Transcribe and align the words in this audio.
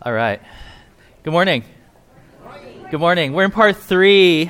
All 0.00 0.12
right. 0.12 0.40
Good 1.24 1.32
morning. 1.32 1.64
Good 2.88 3.00
morning. 3.00 3.32
We're 3.32 3.46
in 3.46 3.50
part 3.50 3.78
three 3.78 4.48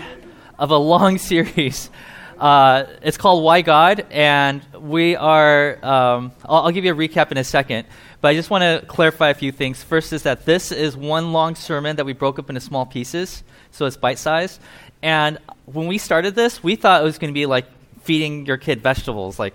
of 0.58 0.70
a 0.70 0.76
long 0.76 1.16
series. 1.30 1.88
Uh, 2.38 2.84
it's 3.00 3.16
called 3.16 3.42
Why 3.42 3.62
God, 3.62 4.04
and 4.10 4.62
we 4.78 5.16
are. 5.16 5.82
Um, 5.82 6.32
I'll, 6.44 6.64
I'll 6.64 6.70
give 6.70 6.84
you 6.84 6.92
a 6.92 6.94
recap 6.94 7.30
in 7.30 7.38
a 7.38 7.44
second, 7.44 7.86
but 8.20 8.28
I 8.28 8.34
just 8.34 8.50
want 8.50 8.60
to 8.60 8.86
clarify 8.88 9.30
a 9.30 9.34
few 9.34 9.50
things. 9.50 9.82
First 9.82 10.12
is 10.12 10.24
that 10.24 10.44
this 10.44 10.70
is 10.70 10.98
one 10.98 11.32
long 11.32 11.54
sermon 11.54 11.96
that 11.96 12.04
we 12.04 12.12
broke 12.12 12.38
up 12.38 12.50
into 12.50 12.60
small 12.60 12.84
pieces, 12.84 13.42
so 13.70 13.86
it's 13.86 13.96
bite 13.96 14.18
sized. 14.18 14.60
And 15.02 15.38
when 15.64 15.86
we 15.86 15.96
started 15.96 16.34
this, 16.34 16.62
we 16.62 16.76
thought 16.76 17.00
it 17.00 17.04
was 17.04 17.16
going 17.16 17.32
to 17.32 17.34
be 17.34 17.46
like 17.46 17.64
feeding 18.02 18.44
your 18.44 18.58
kid 18.58 18.82
vegetables. 18.82 19.38
Like, 19.38 19.54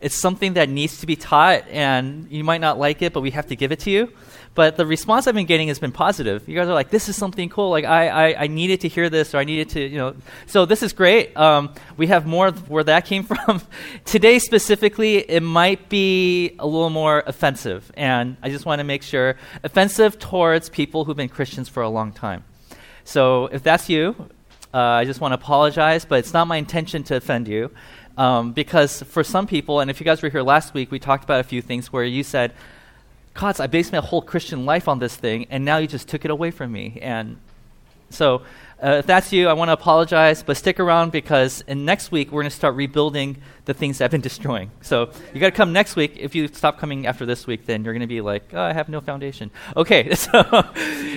it's 0.00 0.18
something 0.18 0.54
that 0.54 0.68
needs 0.68 1.00
to 1.00 1.06
be 1.06 1.14
taught, 1.16 1.68
and 1.68 2.26
you 2.30 2.42
might 2.42 2.60
not 2.60 2.78
like 2.78 3.02
it, 3.02 3.12
but 3.12 3.20
we 3.20 3.30
have 3.32 3.46
to 3.48 3.56
give 3.56 3.70
it 3.70 3.80
to 3.80 3.90
you. 3.90 4.10
But 4.54 4.76
the 4.76 4.84
response 4.84 5.26
I've 5.26 5.34
been 5.34 5.46
getting 5.46 5.68
has 5.68 5.78
been 5.78 5.92
positive. 5.92 6.48
You 6.48 6.56
guys 6.56 6.68
are 6.68 6.74
like, 6.74 6.90
this 6.90 7.08
is 7.08 7.16
something 7.16 7.48
cool. 7.48 7.70
Like, 7.70 7.84
I, 7.84 8.08
I, 8.08 8.42
I 8.42 8.46
needed 8.46 8.80
to 8.80 8.88
hear 8.88 9.08
this, 9.08 9.34
or 9.34 9.38
I 9.38 9.44
needed 9.44 9.68
to, 9.70 9.80
you 9.80 9.98
know. 9.98 10.14
So 10.46 10.64
this 10.64 10.82
is 10.82 10.92
great. 10.92 11.36
Um, 11.36 11.72
we 11.96 12.08
have 12.08 12.26
more 12.26 12.50
where 12.50 12.82
that 12.84 13.04
came 13.04 13.22
from. 13.30 13.60
Today, 14.04 14.38
specifically, 14.38 15.18
it 15.18 15.42
might 15.42 15.88
be 15.88 16.56
a 16.58 16.66
little 16.66 16.90
more 16.90 17.22
offensive. 17.26 17.92
And 17.94 18.36
I 18.42 18.48
just 18.48 18.66
want 18.66 18.80
to 18.80 18.84
make 18.84 19.02
sure 19.02 19.36
offensive 19.62 20.18
towards 20.18 20.68
people 20.68 21.04
who've 21.04 21.16
been 21.16 21.28
Christians 21.28 21.68
for 21.68 21.82
a 21.82 21.88
long 21.88 22.10
time. 22.12 22.42
So 23.04 23.46
if 23.46 23.62
that's 23.62 23.88
you, 23.88 24.16
uh, 24.72 24.78
I 24.78 25.04
just 25.04 25.20
want 25.20 25.32
to 25.32 25.36
apologize, 25.36 26.04
but 26.04 26.20
it's 26.20 26.32
not 26.32 26.46
my 26.46 26.56
intention 26.56 27.02
to 27.04 27.16
offend 27.16 27.48
you. 27.48 27.70
Um, 28.16 28.52
because 28.52 29.02
for 29.04 29.24
some 29.24 29.46
people, 29.46 29.80
and 29.80 29.90
if 29.90 30.00
you 30.00 30.04
guys 30.04 30.22
were 30.22 30.28
here 30.28 30.42
last 30.42 30.74
week, 30.74 30.90
we 30.90 30.98
talked 30.98 31.24
about 31.24 31.40
a 31.40 31.44
few 31.44 31.62
things 31.62 31.92
where 31.92 32.04
you 32.04 32.22
said, 32.22 32.52
Kotz, 33.34 33.60
I 33.60 33.66
based 33.66 33.92
my 33.92 33.98
whole 33.98 34.22
Christian 34.22 34.66
life 34.66 34.88
on 34.88 34.98
this 34.98 35.16
thing, 35.16 35.46
and 35.50 35.64
now 35.64 35.78
you 35.78 35.86
just 35.86 36.08
took 36.08 36.24
it 36.24 36.30
away 36.30 36.50
from 36.50 36.72
me. 36.72 36.98
And 37.00 37.38
so, 38.10 38.42
uh, 38.82 38.96
if 39.00 39.06
that's 39.06 39.32
you, 39.32 39.48
I 39.48 39.52
want 39.52 39.68
to 39.68 39.72
apologize, 39.74 40.42
but 40.42 40.56
stick 40.56 40.80
around 40.80 41.12
because 41.12 41.62
in 41.62 41.84
next 41.84 42.10
week 42.10 42.32
we're 42.32 42.42
going 42.42 42.50
to 42.50 42.56
start 42.56 42.74
rebuilding 42.74 43.36
the 43.66 43.74
things 43.74 44.00
I've 44.00 44.10
been 44.10 44.20
destroying. 44.20 44.70
So 44.80 45.10
you 45.34 45.40
got 45.40 45.50
to 45.50 45.56
come 45.56 45.72
next 45.72 45.96
week. 45.96 46.16
If 46.18 46.34
you 46.34 46.48
stop 46.48 46.78
coming 46.78 47.06
after 47.06 47.26
this 47.26 47.46
week, 47.46 47.66
then 47.66 47.84
you're 47.84 47.92
going 47.92 48.00
to 48.00 48.06
be 48.06 48.20
like, 48.20 48.54
oh, 48.54 48.60
I 48.60 48.72
have 48.72 48.88
no 48.88 49.00
foundation. 49.00 49.50
Okay, 49.76 50.14
so 50.14 50.42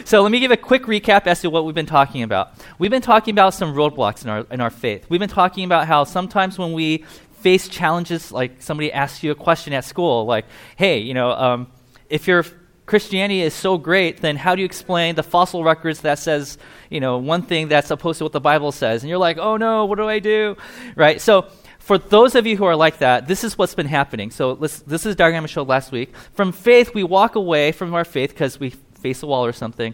so 0.05 0.21
let 0.21 0.31
me 0.31 0.39
give 0.39 0.51
a 0.51 0.57
quick 0.57 0.83
recap 0.83 1.25
as 1.25 1.41
to 1.41 1.49
what 1.49 1.65
we've 1.65 1.75
been 1.75 1.85
talking 1.85 2.23
about. 2.23 2.53
We've 2.79 2.91
been 2.91 3.01
talking 3.01 3.33
about 3.33 3.53
some 3.53 3.73
roadblocks 3.73 4.23
in 4.23 4.29
our 4.29 4.45
in 4.51 4.59
our 4.59 4.69
faith. 4.69 5.05
We've 5.09 5.19
been 5.19 5.29
talking 5.29 5.63
about 5.63 5.87
how 5.87 6.03
sometimes 6.03 6.59
when 6.59 6.73
we 6.73 7.05
face 7.41 7.67
challenges, 7.67 8.31
like 8.31 8.61
somebody 8.61 8.91
asks 8.91 9.23
you 9.23 9.31
a 9.31 9.35
question 9.35 9.73
at 9.73 9.85
school, 9.85 10.25
like, 10.25 10.45
hey, 10.75 10.99
you 10.99 11.13
know. 11.13 11.31
Um, 11.31 11.67
if 12.09 12.27
your 12.27 12.45
Christianity 12.85 13.41
is 13.41 13.53
so 13.53 13.77
great, 13.77 14.21
then 14.21 14.35
how 14.35 14.55
do 14.55 14.61
you 14.61 14.65
explain 14.65 15.15
the 15.15 15.23
fossil 15.23 15.63
records 15.63 16.01
that 16.01 16.19
says, 16.19 16.57
you 16.89 16.99
know, 16.99 17.17
one 17.17 17.41
thing 17.41 17.69
that's 17.69 17.89
opposed 17.91 18.17
to 18.17 18.25
what 18.25 18.33
the 18.33 18.41
Bible 18.41 18.71
says? 18.71 19.03
And 19.03 19.09
you're 19.09 19.19
like, 19.19 19.37
oh 19.37 19.55
no, 19.57 19.85
what 19.85 19.97
do 19.97 20.07
I 20.07 20.19
do? 20.19 20.57
Right? 20.95 21.21
So, 21.21 21.47
for 21.79 21.97
those 21.97 22.35
of 22.35 22.47
you 22.47 22.55
who 22.55 22.63
are 22.63 22.77
like 22.77 22.99
that, 22.99 23.27
this 23.27 23.43
is 23.43 23.57
what's 23.57 23.75
been 23.75 23.87
happening. 23.87 24.31
So, 24.31 24.55
this 24.55 25.05
is 25.05 25.15
diagram 25.15 25.43
I 25.43 25.47
showed 25.47 25.67
last 25.67 25.91
week. 25.91 26.15
From 26.33 26.51
faith, 26.51 26.93
we 26.93 27.03
walk 27.03 27.35
away 27.35 27.71
from 27.71 27.93
our 27.93 28.05
faith 28.05 28.31
because 28.31 28.59
we 28.59 28.69
face 28.69 29.23
a 29.23 29.27
wall 29.27 29.45
or 29.45 29.53
something, 29.53 29.93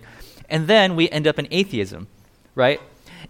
and 0.50 0.68
then 0.68 0.96
we 0.96 1.10
end 1.10 1.28
up 1.28 1.40
in 1.40 1.48
atheism, 1.52 2.08
right? 2.56 2.82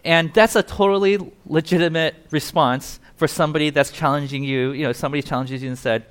And 0.04 0.32
that's 0.32 0.56
a 0.56 0.62
totally 0.62 1.18
legitimate 1.46 2.14
response 2.30 3.00
for 3.16 3.28
somebody 3.28 3.70
that's 3.70 3.90
challenging 3.90 4.44
you. 4.44 4.72
You 4.72 4.84
know, 4.84 4.92
somebody 4.92 5.22
challenges 5.22 5.62
you 5.62 5.68
and 5.68 5.78
said, 5.78 6.06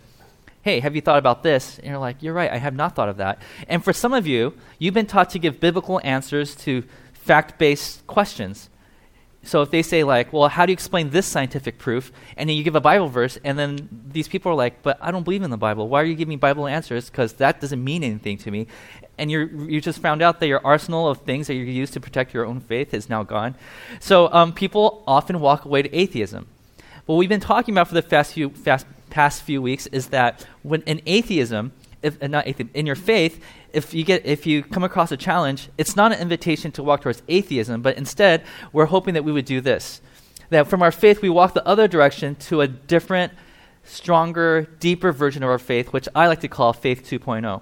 hey, 0.70 0.80
have 0.82 0.96
you 0.96 1.02
thought 1.02 1.18
about 1.18 1.42
this? 1.42 1.80
And 1.80 1.88
you're 1.88 1.98
like, 1.98 2.22
you're 2.22 2.34
right, 2.34 2.52
I 2.52 2.58
have 2.58 2.76
not 2.76 2.96
thought 2.96 3.10
of 3.10 3.18
that. 3.18 3.42
And 3.68 3.84
for 3.84 3.92
some 3.92 4.14
of 4.14 4.28
you, 4.28 4.54
you've 4.78 4.94
been 4.94 5.08
taught 5.08 5.32
to 5.32 5.40
give 5.40 5.60
biblical 5.60 6.00
answers 6.04 6.56
to 6.58 6.84
fact 7.14 7.58
based 7.58 8.06
questions. 8.06 8.70
So 9.42 9.62
if 9.64 9.72
they 9.72 9.82
say, 9.82 10.04
like, 10.04 10.32
well, 10.32 10.48
how 10.50 10.66
do 10.66 10.72
you 10.72 10.74
explain 10.74 11.10
this 11.10 11.26
scientific 11.26 11.80
proof? 11.80 12.12
And 12.38 12.48
then 12.48 12.56
you 12.58 12.64
give 12.64 12.76
a 12.76 12.82
Bible 12.82 13.08
verse, 13.08 13.40
and 13.44 13.58
then 13.58 13.90
these 14.12 14.28
people 14.28 14.52
are 14.52 14.56
like, 14.56 14.84
but 14.84 15.00
I 15.02 15.10
don't 15.12 15.24
believe 15.24 15.42
in 15.42 15.50
the 15.50 15.58
Bible. 15.58 15.88
Why 15.88 16.02
are 16.02 16.06
you 16.06 16.14
giving 16.14 16.38
Bible 16.38 16.68
answers? 16.68 17.10
Because 17.10 17.34
that 17.34 17.62
doesn't 17.62 17.84
mean 17.84 18.04
anything 18.04 18.38
to 18.40 18.52
me. 18.52 18.68
And 19.18 19.32
you 19.32 19.40
you 19.74 19.82
just 19.82 20.00
found 20.00 20.22
out 20.22 20.40
that 20.40 20.48
your 20.48 20.62
arsenal 20.64 21.08
of 21.08 21.22
things 21.22 21.48
that 21.48 21.56
you 21.56 21.64
use 21.64 21.90
to 21.92 22.00
protect 22.00 22.34
your 22.34 22.46
own 22.46 22.60
faith 22.60 22.94
is 22.94 23.10
now 23.10 23.24
gone. 23.24 23.56
So 24.00 24.32
um, 24.32 24.54
people 24.54 25.04
often 25.08 25.40
walk 25.40 25.66
away 25.66 25.82
to 25.82 25.92
atheism. 25.96 26.48
What 27.06 27.16
we've 27.16 27.34
been 27.36 27.48
talking 27.54 27.74
about 27.74 27.88
for 27.88 27.96
the 27.96 28.04
past 28.04 28.34
few, 28.34 28.50
fast, 28.52 28.86
past 29.10 29.42
few 29.42 29.62
weeks 29.62 29.88
is 29.88 30.08
that 30.08 30.46
when 30.64 30.82
in 30.84 31.02
atheism, 31.06 31.72
if, 32.02 32.22
uh, 32.22 32.28
not 32.28 32.48
atheism, 32.48 32.72
in 32.74 32.86
your 32.86 32.96
faith, 32.96 33.44
if 33.74 33.94
you 33.94 34.04
get 34.04 34.26
if 34.26 34.46
you 34.46 34.64
come 34.64 34.84
across 34.84 35.12
a 35.12 35.18
challenge, 35.18 35.70
it's 35.78 35.96
not 35.96 36.12
an 36.12 36.20
invitation 36.20 36.72
to 36.74 36.84
walk 36.84 37.02
towards 37.02 37.22
atheism, 37.28 37.82
but 37.82 37.98
instead 37.98 38.44
we're 38.72 38.86
hoping 38.86 39.14
that 39.14 39.24
we 39.24 39.32
would 39.32 39.46
do 39.46 39.62
this. 39.62 40.02
That 40.50 40.68
from 40.68 40.82
our 40.82 40.92
faith 40.92 41.22
we 41.22 41.30
walk 41.30 41.54
the 41.54 41.66
other 41.68 41.88
direction 41.88 42.36
to 42.36 42.62
a 42.62 42.68
different, 42.68 43.34
stronger, 43.84 44.68
deeper 44.80 45.12
version 45.12 45.44
of 45.44 45.50
our 45.50 45.60
faith, 45.60 45.94
which 45.94 46.08
I 46.16 46.28
like 46.28 46.40
to 46.42 46.48
call 46.48 46.74
faith 46.74 47.08
2.0. 47.08 47.62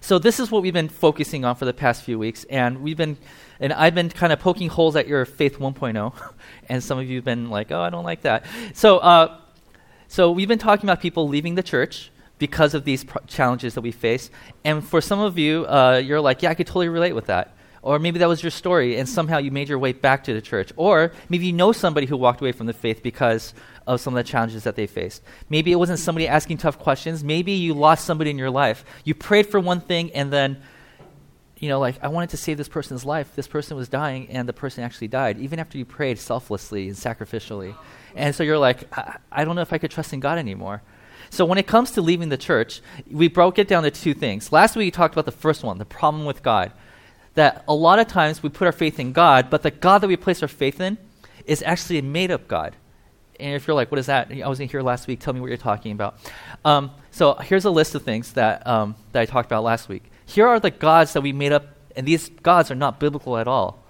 So 0.00 0.18
this 0.18 0.40
is 0.40 0.50
what 0.50 0.62
we've 0.62 0.72
been 0.72 0.88
focusing 0.88 1.44
on 1.44 1.56
for 1.56 1.64
the 1.64 1.74
past 1.74 2.02
few 2.02 2.18
weeks, 2.18 2.44
and 2.44 2.82
we've 2.82 2.96
been 2.96 3.16
and 3.60 3.72
I've 3.72 3.94
been 3.94 4.08
kind 4.08 4.32
of 4.32 4.38
poking 4.38 4.68
holes 4.68 4.94
at 4.94 5.08
your 5.08 5.24
faith 5.24 5.58
1.0, 5.58 6.12
and 6.68 6.82
some 6.82 6.98
of 6.98 7.08
you 7.08 7.16
have 7.16 7.24
been 7.24 7.50
like, 7.50 7.72
"Oh, 7.72 7.80
I 7.80 7.90
don't 7.90 8.04
like 8.04 8.22
that." 8.22 8.44
So. 8.74 8.98
Uh, 8.98 9.38
so 10.08 10.30
we've 10.30 10.48
been 10.48 10.58
talking 10.58 10.88
about 10.88 11.00
people 11.00 11.28
leaving 11.28 11.54
the 11.54 11.62
church 11.62 12.10
because 12.38 12.74
of 12.74 12.84
these 12.84 13.04
challenges 13.26 13.74
that 13.74 13.82
we 13.82 13.92
face. 13.92 14.30
And 14.64 14.82
for 14.84 15.00
some 15.00 15.20
of 15.20 15.38
you, 15.38 15.66
uh, 15.66 16.00
you're 16.04 16.20
like, 16.20 16.42
yeah, 16.42 16.50
I 16.50 16.54
could 16.54 16.66
totally 16.66 16.88
relate 16.88 17.12
with 17.12 17.26
that. 17.26 17.54
Or 17.82 17.98
maybe 17.98 18.18
that 18.18 18.28
was 18.28 18.42
your 18.42 18.50
story, 18.50 18.96
and 18.96 19.08
somehow 19.08 19.38
you 19.38 19.50
made 19.50 19.68
your 19.68 19.78
way 19.78 19.92
back 19.92 20.24
to 20.24 20.34
the 20.34 20.42
church. 20.42 20.72
Or 20.76 21.12
maybe 21.28 21.46
you 21.46 21.52
know 21.52 21.72
somebody 21.72 22.06
who 22.06 22.16
walked 22.16 22.40
away 22.40 22.52
from 22.52 22.66
the 22.66 22.72
faith 22.72 23.02
because 23.02 23.54
of 23.86 24.00
some 24.00 24.14
of 24.14 24.24
the 24.24 24.28
challenges 24.28 24.64
that 24.64 24.76
they 24.76 24.86
faced. 24.86 25.22
Maybe 25.48 25.72
it 25.72 25.76
wasn't 25.76 26.00
somebody 26.00 26.26
asking 26.26 26.58
tough 26.58 26.78
questions. 26.78 27.22
Maybe 27.22 27.52
you 27.52 27.74
lost 27.74 28.04
somebody 28.04 28.30
in 28.30 28.38
your 28.38 28.50
life. 28.50 28.84
You 29.04 29.14
prayed 29.14 29.46
for 29.46 29.60
one 29.60 29.80
thing, 29.80 30.12
and 30.12 30.32
then, 30.32 30.60
you 31.58 31.68
know, 31.68 31.80
like, 31.80 32.02
I 32.02 32.08
wanted 32.08 32.30
to 32.30 32.36
save 32.36 32.56
this 32.56 32.68
person's 32.68 33.04
life. 33.04 33.34
This 33.34 33.48
person 33.48 33.76
was 33.76 33.88
dying, 33.88 34.28
and 34.30 34.48
the 34.48 34.52
person 34.52 34.84
actually 34.84 35.08
died, 35.08 35.38
even 35.40 35.58
after 35.58 35.76
you 35.76 35.84
prayed 35.84 36.18
selflessly 36.18 36.88
and 36.88 36.96
sacrificially. 36.96 37.74
And 38.14 38.34
so 38.34 38.44
you're 38.44 38.58
like, 38.58 38.86
I, 38.96 39.18
I 39.32 39.44
don't 39.44 39.56
know 39.56 39.62
if 39.62 39.72
I 39.72 39.78
could 39.78 39.90
trust 39.90 40.12
in 40.12 40.20
God 40.20 40.38
anymore. 40.38 40.82
So 41.30 41.44
when 41.44 41.58
it 41.58 41.66
comes 41.66 41.90
to 41.92 42.00
leaving 42.00 42.28
the 42.28 42.36
church, 42.36 42.80
we 43.10 43.28
broke 43.28 43.58
it 43.58 43.68
down 43.68 43.82
to 43.82 43.90
two 43.90 44.14
things. 44.14 44.52
Last 44.52 44.76
week 44.76 44.86
we 44.86 44.90
talked 44.90 45.14
about 45.14 45.26
the 45.26 45.32
first 45.32 45.62
one, 45.62 45.78
the 45.78 45.84
problem 45.84 46.24
with 46.24 46.42
God. 46.42 46.72
That 47.34 47.64
a 47.68 47.74
lot 47.74 47.98
of 47.98 48.08
times 48.08 48.42
we 48.42 48.48
put 48.48 48.66
our 48.66 48.72
faith 48.72 48.98
in 48.98 49.12
God, 49.12 49.50
but 49.50 49.62
the 49.62 49.70
God 49.70 49.98
that 49.98 50.08
we 50.08 50.16
place 50.16 50.42
our 50.42 50.48
faith 50.48 50.80
in 50.80 50.96
is 51.44 51.62
actually 51.62 51.98
a 51.98 52.02
made 52.02 52.30
up 52.30 52.48
God. 52.48 52.76
And 53.38 53.54
if 53.54 53.66
you're 53.66 53.76
like, 53.76 53.90
what 53.90 53.98
is 53.98 54.06
that? 54.06 54.32
I 54.32 54.48
wasn't 54.48 54.70
here 54.70 54.82
last 54.82 55.06
week. 55.06 55.20
Tell 55.20 55.32
me 55.32 55.40
what 55.40 55.48
you're 55.48 55.56
talking 55.56 55.92
about. 55.92 56.18
Um, 56.64 56.90
so 57.10 57.34
here's 57.34 57.64
a 57.64 57.70
list 57.70 57.94
of 57.94 58.02
things 58.02 58.32
that, 58.32 58.66
um, 58.66 58.96
that 59.12 59.20
I 59.20 59.26
talked 59.26 59.46
about 59.46 59.62
last 59.62 59.88
week. 59.88 60.10
Here 60.28 60.46
are 60.46 60.60
the 60.60 60.70
gods 60.70 61.14
that 61.14 61.22
we 61.22 61.32
made 61.32 61.52
up, 61.52 61.68
and 61.96 62.06
these 62.06 62.28
gods 62.28 62.70
are 62.70 62.74
not 62.74 63.00
biblical 63.00 63.38
at 63.38 63.48
all. 63.48 63.82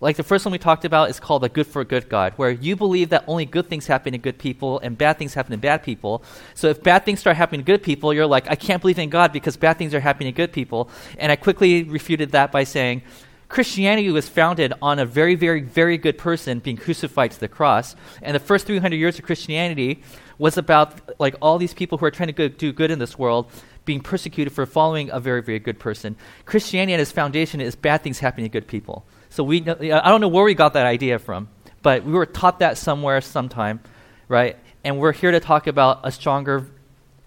Like 0.00 0.16
the 0.16 0.22
first 0.22 0.44
one 0.44 0.52
we 0.52 0.58
talked 0.58 0.84
about 0.84 1.10
is 1.10 1.18
called 1.18 1.42
the 1.42 1.48
good 1.48 1.66
for 1.66 1.84
good 1.84 2.08
God, 2.08 2.34
where 2.36 2.52
you 2.52 2.76
believe 2.76 3.08
that 3.08 3.24
only 3.26 3.44
good 3.44 3.68
things 3.68 3.88
happen 3.88 4.12
to 4.12 4.18
good 4.18 4.38
people 4.38 4.78
and 4.78 4.96
bad 4.96 5.18
things 5.18 5.34
happen 5.34 5.50
to 5.50 5.58
bad 5.58 5.82
people. 5.82 6.22
So 6.54 6.68
if 6.68 6.84
bad 6.84 7.04
things 7.04 7.18
start 7.18 7.36
happening 7.36 7.62
to 7.62 7.64
good 7.64 7.82
people, 7.82 8.14
you're 8.14 8.26
like, 8.26 8.48
I 8.48 8.54
can't 8.54 8.80
believe 8.80 8.98
in 9.00 9.10
God 9.10 9.32
because 9.32 9.56
bad 9.56 9.76
things 9.76 9.92
are 9.92 10.00
happening 10.00 10.32
to 10.32 10.36
good 10.36 10.52
people. 10.52 10.88
And 11.18 11.32
I 11.32 11.36
quickly 11.36 11.82
refuted 11.82 12.30
that 12.30 12.52
by 12.52 12.62
saying, 12.62 13.02
Christianity 13.48 14.10
was 14.10 14.28
founded 14.28 14.72
on 14.80 15.00
a 15.00 15.04
very, 15.04 15.34
very, 15.34 15.62
very 15.62 15.98
good 15.98 16.16
person 16.16 16.60
being 16.60 16.76
crucified 16.76 17.32
to 17.32 17.40
the 17.40 17.48
cross. 17.48 17.96
And 18.22 18.34
the 18.34 18.40
first 18.40 18.66
300 18.66 18.96
years 18.96 19.18
of 19.18 19.24
Christianity 19.24 20.02
was 20.38 20.56
about 20.56 21.20
like 21.20 21.34
all 21.42 21.58
these 21.58 21.74
people 21.74 21.98
who 21.98 22.06
are 22.06 22.10
trying 22.10 22.28
to 22.28 22.32
go, 22.32 22.48
do 22.48 22.72
good 22.72 22.90
in 22.90 22.98
this 22.98 23.18
world 23.18 23.50
being 23.84 24.00
persecuted 24.00 24.52
for 24.52 24.66
following 24.66 25.10
a 25.10 25.20
very, 25.20 25.42
very 25.42 25.58
good 25.58 25.78
person. 25.78 26.16
Christianity 26.44 26.94
at 26.94 27.00
its 27.00 27.12
foundation 27.12 27.60
is 27.60 27.74
bad 27.74 28.02
things 28.02 28.18
happening 28.18 28.44
to 28.44 28.48
good 28.48 28.68
people. 28.68 29.04
So 29.30 29.42
we, 29.42 29.60
I 29.62 30.08
don't 30.08 30.20
know 30.20 30.28
where 30.28 30.44
we 30.44 30.54
got 30.54 30.74
that 30.74 30.86
idea 30.86 31.18
from, 31.18 31.48
but 31.82 32.04
we 32.04 32.12
were 32.12 32.26
taught 32.26 32.60
that 32.60 32.78
somewhere, 32.78 33.20
sometime, 33.20 33.80
right? 34.28 34.56
And 34.84 34.98
we're 34.98 35.12
here 35.12 35.30
to 35.30 35.40
talk 35.40 35.66
about 35.66 36.00
a 36.04 36.12
stronger, 36.12 36.66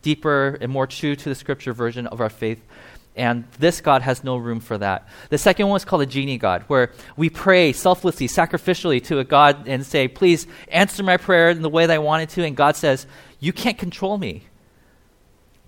deeper, 0.02 0.58
and 0.62 0.72
more 0.72 0.88
true 0.88 1.16
to 1.16 1.30
the 1.30 1.36
scripture 1.36 1.74
version 1.74 2.08
of 2.08 2.22
our 2.22 2.30
faith. 2.30 2.62
And 3.18 3.46
this 3.60 3.80
God 3.80 4.02
has 4.02 4.24
no 4.24 4.36
room 4.36 4.60
for 4.60 4.78
that. 4.78 5.08
The 5.30 5.38
second 5.38 5.70
one 5.70 5.78
is 5.78 5.86
called 5.86 6.02
a 6.02 6.06
genie 6.06 6.38
God, 6.38 6.66
where 6.68 6.92
we 7.16 7.30
pray 7.30 7.72
selflessly, 7.72 8.28
sacrificially 8.28 9.02
to 9.06 9.20
a 9.20 9.24
God 9.24 9.68
and 9.68 9.86
say, 9.86 10.10
Please 10.10 10.48
answer 10.68 11.02
my 11.02 11.16
prayer 11.16 11.50
in 11.50 11.62
the 11.62 11.70
way 11.70 11.86
that 11.86 11.94
I 11.94 12.00
want 12.00 12.24
it 12.24 12.30
to. 12.32 12.44
And 12.44 12.58
God 12.58 12.76
says, 12.76 13.08
You 13.40 13.54
can't 13.54 13.78
control 13.78 14.18
me. 14.18 14.44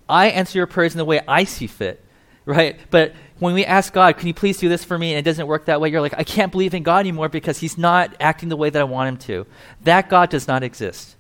I 0.09 0.27
answer 0.29 0.57
your 0.57 0.67
prayers 0.67 0.93
in 0.93 0.97
the 0.97 1.05
way 1.05 1.21
I 1.27 1.43
see 1.43 1.67
fit, 1.67 2.03
right? 2.45 2.79
But 2.89 3.13
when 3.39 3.53
we 3.53 3.65
ask 3.65 3.93
God, 3.93 4.17
can 4.17 4.27
you 4.27 4.33
please 4.33 4.57
do 4.57 4.69
this 4.69 4.83
for 4.83 4.97
me, 4.97 5.13
and 5.13 5.19
it 5.19 5.29
doesn't 5.29 5.47
work 5.47 5.65
that 5.65 5.79
way, 5.79 5.89
you're 5.89 6.01
like, 6.01 6.15
I 6.17 6.23
can't 6.23 6.51
believe 6.51 6.73
in 6.73 6.83
God 6.83 6.99
anymore 6.99 7.29
because 7.29 7.59
he's 7.59 7.77
not 7.77 8.15
acting 8.19 8.49
the 8.49 8.55
way 8.55 8.69
that 8.69 8.79
I 8.79 8.85
want 8.85 9.09
him 9.09 9.17
to. 9.27 9.45
That 9.83 10.09
God 10.09 10.29
does 10.29 10.47
not 10.47 10.63
exist. 10.63 11.15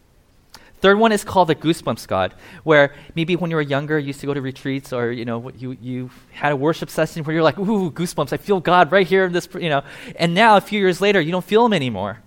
Third 0.79 0.99
one 0.99 1.11
is 1.11 1.23
called 1.23 1.49
the 1.49 1.55
goosebumps 1.55 2.07
God, 2.07 2.35
where 2.63 2.93
maybe 3.15 3.35
when 3.35 3.49
you 3.49 3.55
were 3.55 3.63
younger, 3.63 3.97
you 3.97 4.07
used 4.07 4.19
to 4.19 4.27
go 4.27 4.33
to 4.33 4.41
retreats, 4.41 4.93
or 4.93 5.11
you 5.11 5.25
know, 5.25 5.49
you 5.57 5.75
you 5.81 6.11
had 6.31 6.51
a 6.51 6.55
worship 6.55 6.91
session 6.91 7.23
where 7.23 7.33
you're 7.33 7.43
like, 7.43 7.57
"Ooh, 7.57 7.89
goosebumps! 7.89 8.31
I 8.31 8.37
feel 8.37 8.59
God 8.59 8.91
right 8.91 9.07
here 9.07 9.25
in 9.25 9.33
this," 9.33 9.49
you 9.59 9.69
know. 9.69 9.81
And 10.17 10.35
now, 10.35 10.55
a 10.55 10.61
few 10.61 10.79
years 10.79 11.01
later, 11.01 11.19
you 11.19 11.31
don't 11.31 11.43
feel 11.43 11.65
Him 11.65 11.73
anymore, 11.73 12.19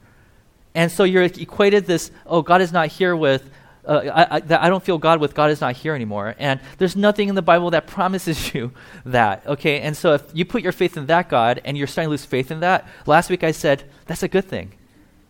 and 0.75 0.91
so 0.91 1.05
you're 1.05 1.23
equated 1.23 1.87
this. 1.87 2.11
Oh, 2.27 2.43
God 2.43 2.61
is 2.61 2.73
not 2.73 2.89
here 2.89 3.15
with. 3.15 3.49
Uh, 3.90 4.08
I, 4.14 4.37
I, 4.37 4.66
I 4.66 4.69
don't 4.69 4.84
feel 4.84 4.98
God 4.98 5.20
with 5.20 5.34
God 5.34 5.50
is 5.50 5.60
not 5.60 5.75
here 5.75 5.96
anymore. 5.96 6.37
And 6.38 6.60
there's 6.78 6.94
nothing 6.94 7.28
in 7.28 7.34
the 7.34 7.42
Bible 7.42 7.70
that 7.70 7.87
promises 7.88 8.54
you 8.54 8.70
that. 9.04 9.44
Okay, 9.46 9.81
and 9.81 9.96
so 9.96 10.14
if 10.14 10.22
you 10.32 10.44
put 10.44 10.62
your 10.62 10.70
faith 10.70 10.96
in 10.96 11.06
that 11.06 11.28
God 11.28 11.60
and 11.64 11.76
you're 11.76 11.88
starting 11.88 12.06
to 12.06 12.10
lose 12.10 12.25
faith 12.25 12.52
in 12.52 12.60
that, 12.60 12.87
last 13.04 13.28
week 13.31 13.42
I 13.42 13.50
said 13.50 13.82
that's 14.06 14.22
a 14.22 14.28
good 14.28 14.44
thing, 14.44 14.72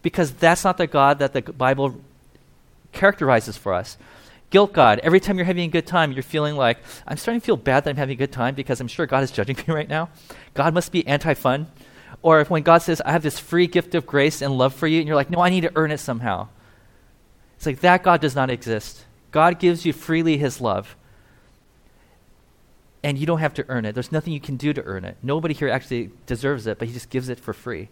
because 0.02 0.32
that's 0.32 0.62
not 0.62 0.76
the 0.76 0.86
God 0.86 1.20
that 1.20 1.32
the 1.32 1.40
Bible 1.40 1.98
characterizes 2.92 3.56
for 3.56 3.72
us. 3.72 3.96
Guilt 4.50 4.74
God. 4.74 4.98
Every 4.98 5.20
time 5.20 5.36
you're 5.36 5.46
having 5.46 5.64
a 5.64 5.72
good 5.72 5.86
time, 5.86 6.12
you're 6.12 6.22
feeling 6.22 6.56
like, 6.56 6.78
I'm 7.06 7.16
starting 7.16 7.40
to 7.40 7.44
feel 7.44 7.56
bad 7.56 7.84
that 7.84 7.90
I'm 7.90 7.96
having 7.96 8.14
a 8.14 8.18
good 8.18 8.32
time 8.32 8.54
because 8.54 8.80
I'm 8.80 8.88
sure 8.88 9.06
God 9.06 9.22
is 9.22 9.30
judging 9.30 9.56
me 9.68 9.72
right 9.72 9.88
now. 9.88 10.10
God 10.52 10.74
must 10.74 10.92
be 10.92 11.06
anti 11.06 11.32
fun. 11.32 11.68
Or 12.20 12.40
if 12.40 12.50
when 12.50 12.62
God 12.62 12.78
says, 12.78 13.00
I 13.00 13.12
have 13.12 13.22
this 13.22 13.38
free 13.38 13.68
gift 13.68 13.94
of 13.94 14.04
grace 14.04 14.42
and 14.42 14.58
love 14.58 14.74
for 14.74 14.86
you, 14.86 14.98
and 14.98 15.06
you're 15.06 15.16
like, 15.16 15.30
no, 15.30 15.40
I 15.40 15.48
need 15.48 15.62
to 15.62 15.72
earn 15.76 15.92
it 15.92 15.98
somehow. 15.98 16.48
It's 17.60 17.66
like 17.66 17.80
that 17.80 18.02
God 18.02 18.22
does 18.22 18.34
not 18.34 18.48
exist. 18.48 19.04
God 19.32 19.58
gives 19.58 19.84
you 19.84 19.92
freely 19.92 20.38
his 20.38 20.62
love. 20.62 20.96
And 23.02 23.18
you 23.18 23.26
don't 23.26 23.40
have 23.40 23.52
to 23.52 23.66
earn 23.68 23.84
it. 23.84 23.92
There's 23.92 24.10
nothing 24.10 24.32
you 24.32 24.40
can 24.40 24.56
do 24.56 24.72
to 24.72 24.82
earn 24.84 25.04
it. 25.04 25.18
Nobody 25.22 25.52
here 25.52 25.68
actually 25.68 26.10
deserves 26.24 26.66
it, 26.66 26.78
but 26.78 26.88
he 26.88 26.94
just 26.94 27.10
gives 27.10 27.28
it 27.28 27.38
for 27.38 27.52
free. 27.52 27.90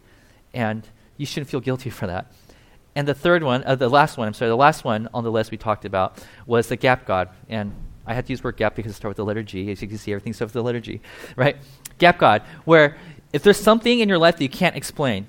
And 0.55 0.89
you 1.19 1.27
shouldn't 1.27 1.51
feel 1.51 1.61
guilty 1.61 1.91
for 1.91 2.07
that. 2.07 2.33
And 2.95 3.07
the 3.07 3.13
third 3.13 3.43
one, 3.43 3.63
uh, 3.65 3.75
the 3.75 3.91
last 3.91 4.17
one, 4.17 4.27
I'm 4.27 4.33
sorry, 4.33 4.49
the 4.49 4.57
last 4.57 4.85
one 4.85 5.07
on 5.13 5.23
the 5.23 5.31
list 5.31 5.51
we 5.51 5.59
talked 5.59 5.85
about 5.85 6.19
was 6.47 6.69
the 6.69 6.77
gap 6.77 7.05
God. 7.05 7.29
And 7.51 7.75
I 8.07 8.15
had 8.15 8.25
to 8.25 8.33
use 8.33 8.43
word 8.43 8.57
gap 8.57 8.75
because 8.75 8.93
it 8.93 8.95
starts 8.95 9.11
with 9.11 9.17
the 9.19 9.25
letter 9.27 9.43
G. 9.43 9.71
As 9.71 9.83
you 9.83 9.89
can 9.89 9.99
see, 9.99 10.13
everything 10.13 10.33
starts 10.33 10.55
with 10.55 10.63
the 10.63 10.65
letter 10.65 10.81
G, 10.81 11.03
right? 11.37 11.59
Gap 11.99 12.17
God, 12.17 12.41
where 12.65 12.97
if 13.35 13.43
there's 13.43 13.61
something 13.61 14.01
in 14.01 14.09
your 14.09 14.17
life 14.17 14.39
that 14.39 14.43
you 14.43 14.49
can't 14.49 14.77
explain, 14.77 15.27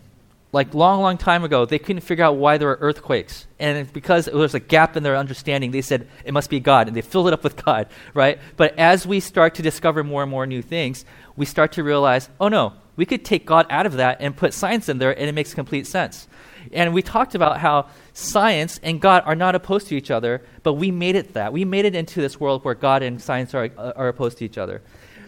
like 0.51 0.73
long, 0.73 1.01
long 1.01 1.17
time 1.17 1.43
ago, 1.43 1.65
they 1.65 1.77
couldn't 1.77 2.01
figure 2.01 2.23
out 2.23 2.37
why 2.37 2.57
there 2.57 2.67
were 2.67 2.79
earthquakes. 2.81 3.45
And 3.59 3.91
because 3.93 4.25
there 4.25 4.35
was 4.35 4.55
a 4.55 4.59
gap 4.59 4.97
in 4.97 5.03
their 5.03 5.15
understanding, 5.15 5.71
they 5.71 5.81
said 5.81 6.07
it 6.25 6.33
must 6.33 6.49
be 6.49 6.59
God, 6.59 6.87
and 6.87 6.95
they 6.95 7.01
filled 7.01 7.27
it 7.27 7.33
up 7.33 7.43
with 7.43 7.63
God, 7.63 7.87
right? 8.13 8.39
But 8.57 8.77
as 8.77 9.05
we 9.05 9.19
start 9.19 9.55
to 9.55 9.61
discover 9.61 10.03
more 10.03 10.23
and 10.23 10.31
more 10.31 10.47
new 10.47 10.61
things, 10.61 11.05
we 11.35 11.45
start 11.45 11.73
to 11.73 11.83
realize, 11.83 12.29
oh 12.39 12.47
no, 12.47 12.73
we 12.95 13.05
could 13.05 13.23
take 13.23 13.45
God 13.45 13.67
out 13.69 13.85
of 13.85 13.93
that 13.93 14.17
and 14.19 14.35
put 14.35 14.53
science 14.53 14.89
in 14.89 14.97
there, 14.97 15.17
and 15.17 15.29
it 15.29 15.33
makes 15.33 15.53
complete 15.53 15.85
sense. 15.85 16.27
And 16.73 16.93
we 16.93 17.01
talked 17.01 17.35
about 17.35 17.59
how 17.59 17.87
science 18.13 18.79
and 18.83 18.99
God 18.99 19.23
are 19.25 19.35
not 19.35 19.55
opposed 19.55 19.87
to 19.87 19.95
each 19.95 20.11
other, 20.11 20.41
but 20.63 20.73
we 20.73 20.91
made 20.91 21.15
it 21.15 21.33
that. 21.33 21.53
We 21.53 21.63
made 21.63 21.85
it 21.85 21.95
into 21.95 22.21
this 22.21 22.39
world 22.39 22.65
where 22.65 22.75
God 22.75 23.01
and 23.03 23.21
science 23.21 23.53
are, 23.53 23.69
uh, 23.77 23.93
are 23.95 24.09
opposed 24.09 24.39
to 24.39 24.45
each 24.45 24.57
other. 24.57 24.81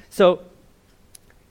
So 0.10 0.44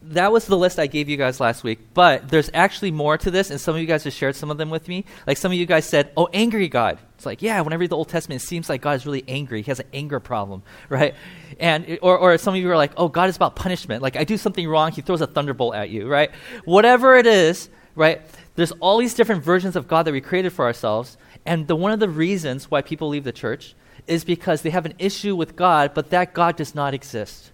that 0.02 0.32
was 0.32 0.46
the 0.46 0.56
list 0.56 0.78
I 0.78 0.86
gave 0.86 1.08
you 1.08 1.16
guys 1.16 1.40
last 1.40 1.62
week, 1.62 1.78
but 1.92 2.28
there's 2.28 2.50
actually 2.54 2.90
more 2.90 3.18
to 3.18 3.30
this, 3.30 3.50
and 3.50 3.60
some 3.60 3.74
of 3.74 3.80
you 3.80 3.86
guys 3.86 4.04
have 4.04 4.12
shared 4.12 4.34
some 4.34 4.50
of 4.50 4.56
them 4.56 4.70
with 4.70 4.88
me. 4.88 5.04
Like 5.26 5.36
some 5.36 5.52
of 5.52 5.58
you 5.58 5.66
guys 5.66 5.84
said, 5.84 6.10
oh, 6.16 6.28
angry 6.32 6.68
God. 6.68 6.98
It's 7.16 7.26
like, 7.26 7.42
yeah, 7.42 7.60
when 7.60 7.74
I 7.74 7.76
read 7.76 7.90
the 7.90 7.96
Old 7.96 8.08
Testament, 8.08 8.42
it 8.42 8.44
seems 8.46 8.70
like 8.70 8.80
God 8.80 8.92
is 8.92 9.04
really 9.04 9.24
angry. 9.28 9.60
He 9.60 9.70
has 9.70 9.78
an 9.80 9.86
anger 9.92 10.18
problem, 10.18 10.62
right? 10.88 11.14
And, 11.58 11.98
or, 12.00 12.16
or 12.16 12.38
some 12.38 12.54
of 12.54 12.60
you 12.60 12.70
are 12.70 12.76
like, 12.76 12.92
oh, 12.96 13.08
God 13.08 13.28
is 13.28 13.36
about 13.36 13.56
punishment. 13.56 14.02
Like 14.02 14.16
I 14.16 14.24
do 14.24 14.36
something 14.36 14.66
wrong, 14.66 14.92
he 14.92 15.02
throws 15.02 15.20
a 15.20 15.26
thunderbolt 15.26 15.74
at 15.74 15.90
you, 15.90 16.08
right? 16.08 16.30
Whatever 16.64 17.16
it 17.16 17.26
is, 17.26 17.68
right? 17.94 18.22
There's 18.54 18.72
all 18.72 18.98
these 18.98 19.14
different 19.14 19.44
versions 19.44 19.76
of 19.76 19.86
God 19.86 20.04
that 20.04 20.12
we 20.12 20.20
created 20.20 20.52
for 20.52 20.64
ourselves. 20.64 21.18
And 21.44 21.66
the, 21.66 21.76
one 21.76 21.92
of 21.92 22.00
the 22.00 22.08
reasons 22.08 22.70
why 22.70 22.82
people 22.82 23.08
leave 23.08 23.24
the 23.24 23.32
church 23.32 23.74
is 24.06 24.24
because 24.24 24.62
they 24.62 24.70
have 24.70 24.86
an 24.86 24.94
issue 24.98 25.36
with 25.36 25.56
God, 25.56 25.92
but 25.94 26.10
that 26.10 26.32
God 26.32 26.56
does 26.56 26.74
not 26.74 26.94
exist. 26.94 27.49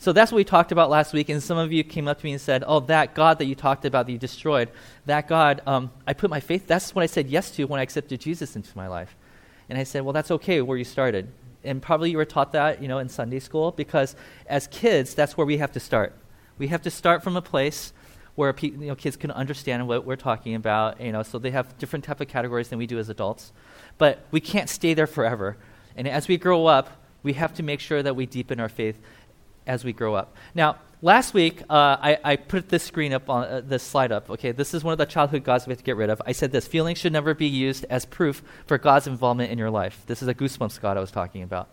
So 0.00 0.14
that's 0.14 0.32
what 0.32 0.36
we 0.36 0.44
talked 0.44 0.72
about 0.72 0.88
last 0.88 1.12
week. 1.12 1.28
And 1.28 1.42
some 1.42 1.58
of 1.58 1.74
you 1.74 1.84
came 1.84 2.08
up 2.08 2.18
to 2.20 2.24
me 2.24 2.32
and 2.32 2.40
said, 2.40 2.64
Oh, 2.66 2.80
that 2.80 3.14
God 3.14 3.38
that 3.38 3.44
you 3.44 3.54
talked 3.54 3.84
about 3.84 4.06
that 4.06 4.12
you 4.12 4.16
destroyed, 4.16 4.70
that 5.04 5.28
God, 5.28 5.60
um, 5.66 5.90
I 6.06 6.14
put 6.14 6.30
my 6.30 6.40
faith, 6.40 6.66
that's 6.66 6.94
what 6.94 7.02
I 7.02 7.06
said 7.06 7.28
yes 7.28 7.50
to 7.52 7.64
when 7.64 7.78
I 7.78 7.82
accepted 7.82 8.18
Jesus 8.18 8.56
into 8.56 8.74
my 8.74 8.88
life. 8.88 9.14
And 9.68 9.78
I 9.78 9.84
said, 9.84 10.02
Well, 10.02 10.14
that's 10.14 10.30
okay 10.30 10.62
where 10.62 10.78
you 10.78 10.84
started. 10.84 11.30
And 11.64 11.82
probably 11.82 12.10
you 12.10 12.16
were 12.16 12.24
taught 12.24 12.52
that, 12.52 12.80
you 12.80 12.88
know, 12.88 12.96
in 12.96 13.10
Sunday 13.10 13.40
school 13.40 13.72
because 13.72 14.16
as 14.46 14.66
kids, 14.68 15.14
that's 15.14 15.36
where 15.36 15.46
we 15.46 15.58
have 15.58 15.72
to 15.72 15.80
start. 15.80 16.14
We 16.56 16.68
have 16.68 16.80
to 16.82 16.90
start 16.90 17.22
from 17.22 17.36
a 17.36 17.42
place 17.42 17.92
where 18.36 18.54
you 18.58 18.70
know, 18.70 18.94
kids 18.94 19.18
can 19.18 19.30
understand 19.30 19.86
what 19.86 20.06
we're 20.06 20.16
talking 20.16 20.54
about. 20.54 20.98
You 20.98 21.12
know, 21.12 21.22
so 21.22 21.38
they 21.38 21.50
have 21.50 21.76
different 21.76 22.06
type 22.06 22.22
of 22.22 22.28
categories 22.28 22.70
than 22.70 22.78
we 22.78 22.86
do 22.86 22.98
as 22.98 23.10
adults. 23.10 23.52
But 23.98 24.24
we 24.30 24.40
can't 24.40 24.70
stay 24.70 24.94
there 24.94 25.06
forever. 25.06 25.58
And 25.94 26.08
as 26.08 26.26
we 26.26 26.38
grow 26.38 26.64
up, 26.64 26.88
we 27.22 27.34
have 27.34 27.52
to 27.54 27.62
make 27.62 27.80
sure 27.80 28.02
that 28.02 28.16
we 28.16 28.24
deepen 28.24 28.60
our 28.60 28.70
faith 28.70 28.96
as 29.66 29.84
we 29.84 29.92
grow 29.92 30.14
up. 30.14 30.36
Now, 30.54 30.76
last 31.02 31.34
week, 31.34 31.62
uh, 31.70 31.96
I, 32.00 32.18
I, 32.24 32.36
put 32.36 32.68
this 32.68 32.82
screen 32.82 33.12
up 33.12 33.28
on 33.28 33.44
uh, 33.44 33.60
this 33.64 33.82
slide 33.82 34.12
up. 34.12 34.30
Okay, 34.30 34.52
this 34.52 34.74
is 34.74 34.84
one 34.84 34.92
of 34.92 34.98
the 34.98 35.06
childhood 35.06 35.44
gods 35.44 35.66
we 35.66 35.72
have 35.72 35.78
to 35.78 35.84
get 35.84 35.96
rid 35.96 36.10
of. 36.10 36.20
I 36.26 36.32
said 36.32 36.52
this: 36.52 36.66
feelings 36.66 36.98
should 36.98 37.12
never 37.12 37.34
be 37.34 37.46
used 37.46 37.84
as 37.90 38.04
proof 38.04 38.42
for 38.66 38.78
God's 38.78 39.06
involvement 39.06 39.50
in 39.50 39.58
your 39.58 39.70
life. 39.70 40.02
This 40.06 40.22
is 40.22 40.28
a 40.28 40.34
goosebumps 40.34 40.80
God 40.80 40.96
I 40.96 41.00
was 41.00 41.10
talking 41.10 41.42
about. 41.42 41.70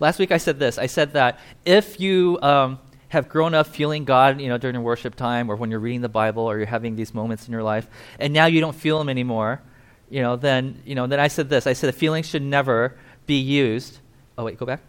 Last 0.00 0.18
week, 0.18 0.32
I 0.32 0.38
said 0.38 0.58
this: 0.58 0.78
I 0.78 0.86
said 0.86 1.12
that 1.12 1.38
if 1.64 2.00
you 2.00 2.38
um, 2.42 2.78
have 3.08 3.28
grown 3.28 3.54
up 3.54 3.66
feeling 3.66 4.04
God, 4.04 4.40
you 4.40 4.48
know, 4.48 4.58
during 4.58 4.82
worship 4.82 5.14
time 5.14 5.50
or 5.50 5.56
when 5.56 5.70
you're 5.70 5.80
reading 5.80 6.00
the 6.00 6.08
Bible 6.08 6.44
or 6.44 6.58
you're 6.58 6.66
having 6.66 6.96
these 6.96 7.14
moments 7.14 7.46
in 7.46 7.52
your 7.52 7.62
life, 7.62 7.86
and 8.18 8.32
now 8.32 8.46
you 8.46 8.60
don't 8.60 8.76
feel 8.76 9.00
Him 9.00 9.08
anymore, 9.08 9.60
you 10.10 10.20
know, 10.20 10.36
then, 10.36 10.82
you 10.84 10.94
know, 10.94 11.06
then 11.06 11.20
I 11.20 11.28
said 11.28 11.48
this. 11.48 11.66
I 11.66 11.72
said 11.72 11.94
feelings 11.94 12.28
should 12.28 12.42
never 12.42 12.96
be 13.26 13.38
used. 13.38 13.98
Oh, 14.36 14.44
wait, 14.44 14.58
go 14.58 14.66
back. 14.66 14.80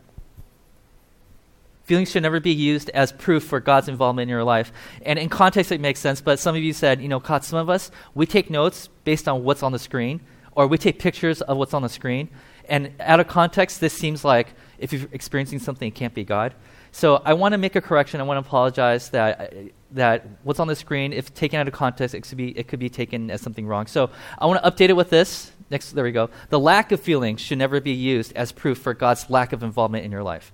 Feelings 1.86 2.12
should 2.12 2.24
never 2.24 2.40
be 2.40 2.52
used 2.52 2.90
as 2.90 3.12
proof 3.12 3.44
for 3.44 3.60
God's 3.60 3.88
involvement 3.88 4.24
in 4.24 4.30
your 4.30 4.44
life. 4.44 4.74
And 5.06 5.18
in 5.20 5.30
context, 5.30 5.72
it 5.72 5.80
makes 5.80 6.00
sense, 6.00 6.20
but 6.20 6.40
some 6.40 6.56
of 6.56 6.64
you 6.64 6.74
said, 6.74 7.00
you 7.00 7.08
know, 7.08 7.20
God, 7.20 7.44
some 7.44 7.60
of 7.60 7.70
us, 7.70 7.92
we 8.16 8.26
take 8.26 8.50
notes 8.50 8.90
based 9.04 9.28
on 9.28 9.44
what's 9.44 9.62
on 9.62 9.72
the 9.72 9.80
screen, 9.80 10.22
or 10.54 10.66
we 10.66 10.80
take 10.80 10.98
pictures 10.98 11.42
of 11.42 11.58
what's 11.58 11.76
on 11.76 11.84
the 11.84 11.90
screen. 11.90 12.30
And 12.68 12.92
out 13.00 13.20
of 13.20 13.28
context, 13.28 13.82
this 13.82 13.94
seems 13.94 14.26
like 14.26 14.56
if 14.80 14.92
you're 14.92 15.08
experiencing 15.12 15.60
something, 15.60 15.88
it 15.88 15.96
can't 15.96 16.14
be 16.14 16.24
God. 16.24 16.56
So 16.92 17.22
I 17.24 17.34
want 17.34 17.52
to 17.52 17.58
make 17.58 17.76
a 17.76 17.82
correction. 17.82 18.20
I 18.20 18.24
want 18.24 18.44
to 18.44 18.48
apologize 18.48 19.10
that 19.10 19.54
that 19.92 20.26
what's 20.44 20.60
on 20.60 20.68
the 20.68 20.76
screen, 20.76 21.14
if 21.14 21.34
taken 21.34 21.60
out 21.60 21.68
of 21.68 21.74
context, 21.74 22.16
it 22.16 22.22
could 22.22 22.38
be 22.38 22.58
it 22.58 22.68
could 22.68 22.80
be 22.80 22.90
taken 22.90 23.30
as 23.30 23.42
something 23.42 23.68
wrong. 23.68 23.86
So 23.86 24.10
I 24.40 24.46
want 24.46 24.64
to 24.64 24.72
update 24.72 24.90
it 24.90 24.94
with 24.94 25.10
this. 25.10 25.52
Next, 25.70 25.92
there 25.92 26.04
we 26.04 26.12
go. 26.12 26.30
The 26.50 26.60
lack 26.60 26.92
of 26.92 27.02
feelings 27.02 27.42
should 27.42 27.58
never 27.58 27.82
be 27.82 27.92
used 27.92 28.32
as 28.34 28.52
proof 28.52 28.78
for 28.78 28.94
God's 28.94 29.30
lack 29.30 29.52
of 29.52 29.62
involvement 29.62 30.06
in 30.06 30.12
your 30.12 30.24
life. 30.24 30.52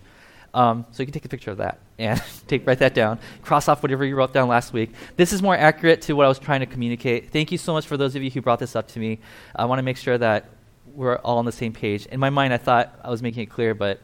Um, 0.54 0.86
so 0.92 1.02
you 1.02 1.08
can 1.08 1.14
take 1.14 1.26
a 1.26 1.30
picture 1.30 1.52
of 1.52 1.58
that 1.58 1.80
and 1.98 2.22
take 2.48 2.68
write 2.68 2.80
that 2.80 2.94
down. 2.94 3.20
Cross 3.42 3.70
off 3.70 3.82
whatever 3.82 4.04
you 4.04 4.16
wrote 4.16 4.34
down 4.34 4.48
last 4.48 4.74
week. 4.74 4.92
This 5.16 5.32
is 5.32 5.42
more 5.42 5.56
accurate 5.56 6.02
to 6.04 6.14
what 6.14 6.26
I 6.26 6.30
was 6.30 6.40
trying 6.40 6.60
to 6.60 6.66
communicate. 6.66 7.32
Thank 7.32 7.52
you 7.52 7.58
so 7.58 7.74
much 7.74 7.88
for 7.88 7.98
those 7.98 8.16
of 8.16 8.24
you 8.24 8.30
who 8.30 8.42
brought 8.42 8.60
this 8.60 8.76
up 8.76 8.88
to 8.90 9.00
me. 9.00 9.20
I 9.56 9.66
want 9.66 9.80
to 9.80 9.84
make 9.84 9.98
sure 9.98 10.18
that 10.18 10.50
we're 10.94 11.18
all 11.18 11.38
on 11.38 11.46
the 11.46 11.52
same 11.52 11.74
page. 11.74 12.06
In 12.08 12.20
my 12.20 12.30
mind, 12.30 12.54
I 12.54 12.58
thought 12.58 13.00
I 13.04 13.10
was 13.10 13.22
making 13.22 13.44
it 13.44 13.50
clear, 13.50 13.74
but 13.74 14.02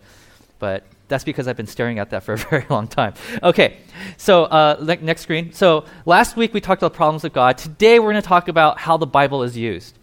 but 0.59 0.85
that's 1.07 1.23
because 1.23 1.47
I've 1.47 1.57
been 1.57 1.67
staring 1.67 1.99
at 1.99 2.09
that 2.09 2.23
for 2.23 2.33
a 2.33 2.37
very 2.49 2.65
long 2.69 2.87
time. 2.87 3.13
Okay, 3.43 3.77
so 4.17 4.45
uh, 4.45 4.77
le- 4.79 4.97
next 4.97 5.21
screen. 5.21 5.51
So 5.53 5.85
last 6.05 6.35
week 6.35 6.53
we 6.53 6.61
talked 6.61 6.81
about 6.81 6.93
problems 6.93 7.23
of 7.23 7.33
God. 7.33 7.57
Today 7.57 7.99
we're 7.99 8.11
going 8.11 8.21
to 8.21 8.27
talk 8.27 8.47
about 8.47 8.79
how 8.79 8.97
the 8.97 9.07
Bible 9.07 9.43
is 9.43 9.57
used. 9.57 9.96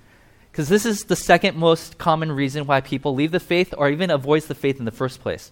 Because 0.55 0.69
this 0.69 0.87
is 0.87 1.07
the 1.07 1.17
second 1.17 1.57
most 1.57 1.99
common 1.99 2.31
reason 2.31 2.65
why 2.65 2.81
people 2.81 3.13
leave 3.13 3.33
the 3.33 3.41
faith 3.41 3.75
or 3.77 3.91
even 3.91 4.09
avoids 4.09 4.47
the 4.47 4.55
faith 4.55 4.79
in 4.79 4.85
the 4.85 4.93
first 4.93 5.21
place. 5.21 5.51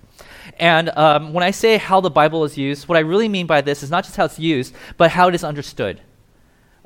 And 0.61 0.91
um, 0.91 1.33
when 1.33 1.43
I 1.43 1.51
say 1.51 1.77
how 1.77 2.01
the 2.01 2.09
Bible 2.09 2.45
is 2.45 2.57
used, 2.57 2.87
what 2.87 2.97
I 2.97 3.01
really 3.01 3.29
mean 3.29 3.49
by 3.49 3.63
this 3.63 3.83
is 3.83 3.91
not 3.91 4.05
just 4.05 4.15
how 4.15 4.27
it's 4.27 4.39
used, 4.39 4.73
but 4.97 5.11
how 5.11 5.27
it 5.27 5.35
is 5.35 5.43
understood. 5.43 6.01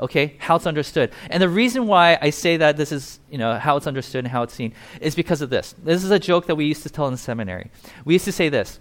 Okay? 0.01 0.37
How 0.39 0.57
it's 0.57 0.67
understood. 0.67 1.13
And 1.29 1.43
the 1.43 1.49
reason 1.51 1.87
why 1.87 2.17
i 2.23 2.31
say 2.31 2.57
that 2.57 2.79
this 2.79 2.91
is 2.91 3.21
you 3.31 3.37
know 3.37 3.59
how 3.59 3.77
it's 3.77 3.87
understood 3.87 4.25
and 4.25 4.33
how 4.33 4.45
it's 4.45 4.55
seen 4.55 4.73
is 5.03 5.15
because 5.15 5.43
of 5.43 5.51
this. 5.51 5.75
This 5.85 6.03
is 6.03 6.11
a 6.11 6.19
joke 6.19 6.47
that 6.47 6.55
we 6.55 6.65
used 6.65 6.85
to 6.85 6.89
tell 6.89 7.09
in 7.09 7.19
seminary. 7.19 7.71
We 8.07 8.15
used 8.15 8.25
to 8.25 8.33
say 8.33 8.49
this. 8.49 8.81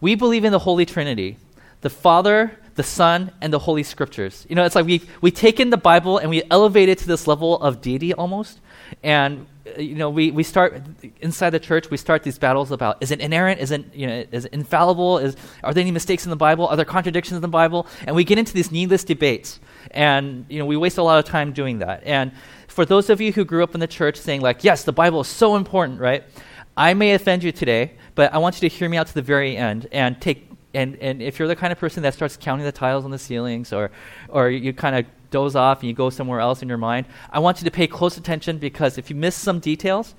We 0.00 0.14
believe 0.14 0.44
in 0.44 0.52
the 0.52 0.60
holy 0.60 0.86
trinity 0.86 1.36
the 1.80 1.90
father 1.90 2.56
the 2.74 2.82
son 2.82 3.30
and 3.40 3.52
the 3.52 3.58
holy 3.58 3.82
scriptures 3.82 4.46
you 4.48 4.54
know 4.54 4.64
it's 4.64 4.74
like 4.74 4.86
we 4.86 5.02
we 5.20 5.30
take 5.30 5.60
in 5.60 5.70
the 5.70 5.76
bible 5.76 6.18
and 6.18 6.30
we 6.30 6.42
elevate 6.50 6.88
it 6.88 6.98
to 6.98 7.06
this 7.06 7.26
level 7.26 7.60
of 7.60 7.80
deity 7.80 8.14
almost 8.14 8.60
and 9.02 9.46
uh, 9.66 9.80
you 9.80 9.94
know, 9.94 10.10
we, 10.10 10.30
we 10.30 10.42
start 10.42 10.80
inside 11.20 11.50
the 11.50 11.60
church. 11.60 11.90
We 11.90 11.96
start 11.96 12.22
these 12.22 12.38
battles 12.38 12.70
about 12.70 12.98
is 13.00 13.10
it 13.10 13.20
inerrant? 13.20 13.60
Is 13.60 13.70
it 13.70 13.94
you 13.94 14.06
know 14.06 14.24
is 14.32 14.46
it 14.46 14.52
infallible? 14.52 15.18
Is 15.18 15.36
are 15.62 15.72
there 15.72 15.82
any 15.82 15.90
mistakes 15.90 16.24
in 16.24 16.30
the 16.30 16.36
Bible? 16.36 16.66
Are 16.66 16.76
there 16.76 16.84
contradictions 16.84 17.36
in 17.36 17.42
the 17.42 17.48
Bible? 17.48 17.86
And 18.06 18.16
we 18.16 18.24
get 18.24 18.38
into 18.38 18.52
these 18.52 18.70
needless 18.70 19.04
debates, 19.04 19.60
and 19.90 20.46
you 20.48 20.58
know 20.58 20.66
we 20.66 20.76
waste 20.76 20.98
a 20.98 21.02
lot 21.02 21.18
of 21.18 21.24
time 21.24 21.52
doing 21.52 21.78
that. 21.78 22.02
And 22.04 22.32
for 22.68 22.84
those 22.84 23.10
of 23.10 23.20
you 23.20 23.32
who 23.32 23.44
grew 23.44 23.62
up 23.62 23.74
in 23.74 23.80
the 23.80 23.86
church 23.86 24.16
saying 24.16 24.40
like, 24.40 24.64
yes, 24.64 24.84
the 24.84 24.92
Bible 24.92 25.20
is 25.20 25.28
so 25.28 25.56
important, 25.56 26.00
right? 26.00 26.24
I 26.76 26.94
may 26.94 27.12
offend 27.12 27.42
you 27.42 27.52
today, 27.52 27.92
but 28.14 28.32
I 28.32 28.38
want 28.38 28.60
you 28.60 28.68
to 28.68 28.74
hear 28.74 28.88
me 28.88 28.96
out 28.96 29.08
to 29.08 29.14
the 29.14 29.22
very 29.22 29.56
end 29.56 29.88
and 29.92 30.20
take 30.20 30.49
and, 30.74 30.96
and 30.96 31.20
if 31.20 31.38
you're 31.38 31.48
the 31.48 31.56
kind 31.56 31.72
of 31.72 31.78
person 31.78 32.02
that 32.02 32.14
starts 32.14 32.36
counting 32.36 32.64
the 32.64 32.72
tiles 32.72 33.04
on 33.04 33.10
the 33.10 33.18
ceilings 33.18 33.72
or, 33.72 33.90
or 34.28 34.50
you 34.50 34.72
kind 34.72 34.96
of 34.96 35.06
doze 35.30 35.56
off 35.56 35.80
and 35.80 35.88
you 35.88 35.94
go 35.94 36.10
somewhere 36.10 36.40
else 36.40 36.62
in 36.62 36.68
your 36.68 36.78
mind, 36.78 37.06
I 37.30 37.38
want 37.40 37.60
you 37.60 37.64
to 37.64 37.70
pay 37.70 37.86
close 37.86 38.16
attention 38.16 38.58
because 38.58 38.98
if 38.98 39.10
you 39.10 39.16
miss 39.16 39.34
some 39.34 39.60
details, 39.60 40.14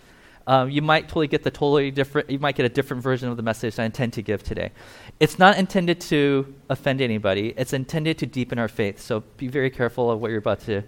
um, 0.47 0.69
you 0.69 0.81
might 0.81 1.07
totally 1.07 1.27
get 1.27 1.43
the 1.43 1.51
totally 1.51 1.91
different, 1.91 2.29
you 2.29 2.39
might 2.39 2.55
get 2.55 2.65
a 2.65 2.69
different 2.69 3.03
version 3.03 3.29
of 3.29 3.37
the 3.37 3.43
message 3.43 3.77
I 3.79 3.85
intend 3.85 4.13
to 4.13 4.21
give 4.21 4.43
today. 4.43 4.71
It's 5.19 5.37
not 5.37 5.57
intended 5.57 6.01
to 6.01 6.53
offend 6.69 7.01
anybody, 7.01 7.53
it's 7.55 7.73
intended 7.73 8.17
to 8.19 8.25
deepen 8.25 8.57
our 8.57 8.67
faith. 8.67 8.99
So 8.99 9.21
be 9.37 9.47
very 9.47 9.69
careful 9.69 10.09
of 10.09 10.19
what 10.19 10.29
you're 10.29 10.39
about 10.39 10.61
to, 10.61 10.83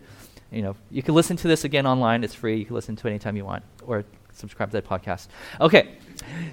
you 0.52 0.62
know, 0.62 0.76
you 0.90 1.04
can 1.04 1.14
listen 1.14 1.38
to 1.38 1.48
this 1.48 1.64
again 1.64 1.86
online, 1.86 2.24
it's 2.24 2.34
free, 2.34 2.58
you 2.58 2.66
can 2.66 2.76
listen 2.76 2.96
to 2.96 3.08
it 3.08 3.12
anytime 3.12 3.38
you 3.38 3.46
want, 3.46 3.64
or 3.84 4.04
subscribe 4.32 4.72
to 4.72 4.82
that 4.82 4.88
podcast. 4.88 5.28
Okay, 5.62 5.96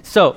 so 0.03 0.37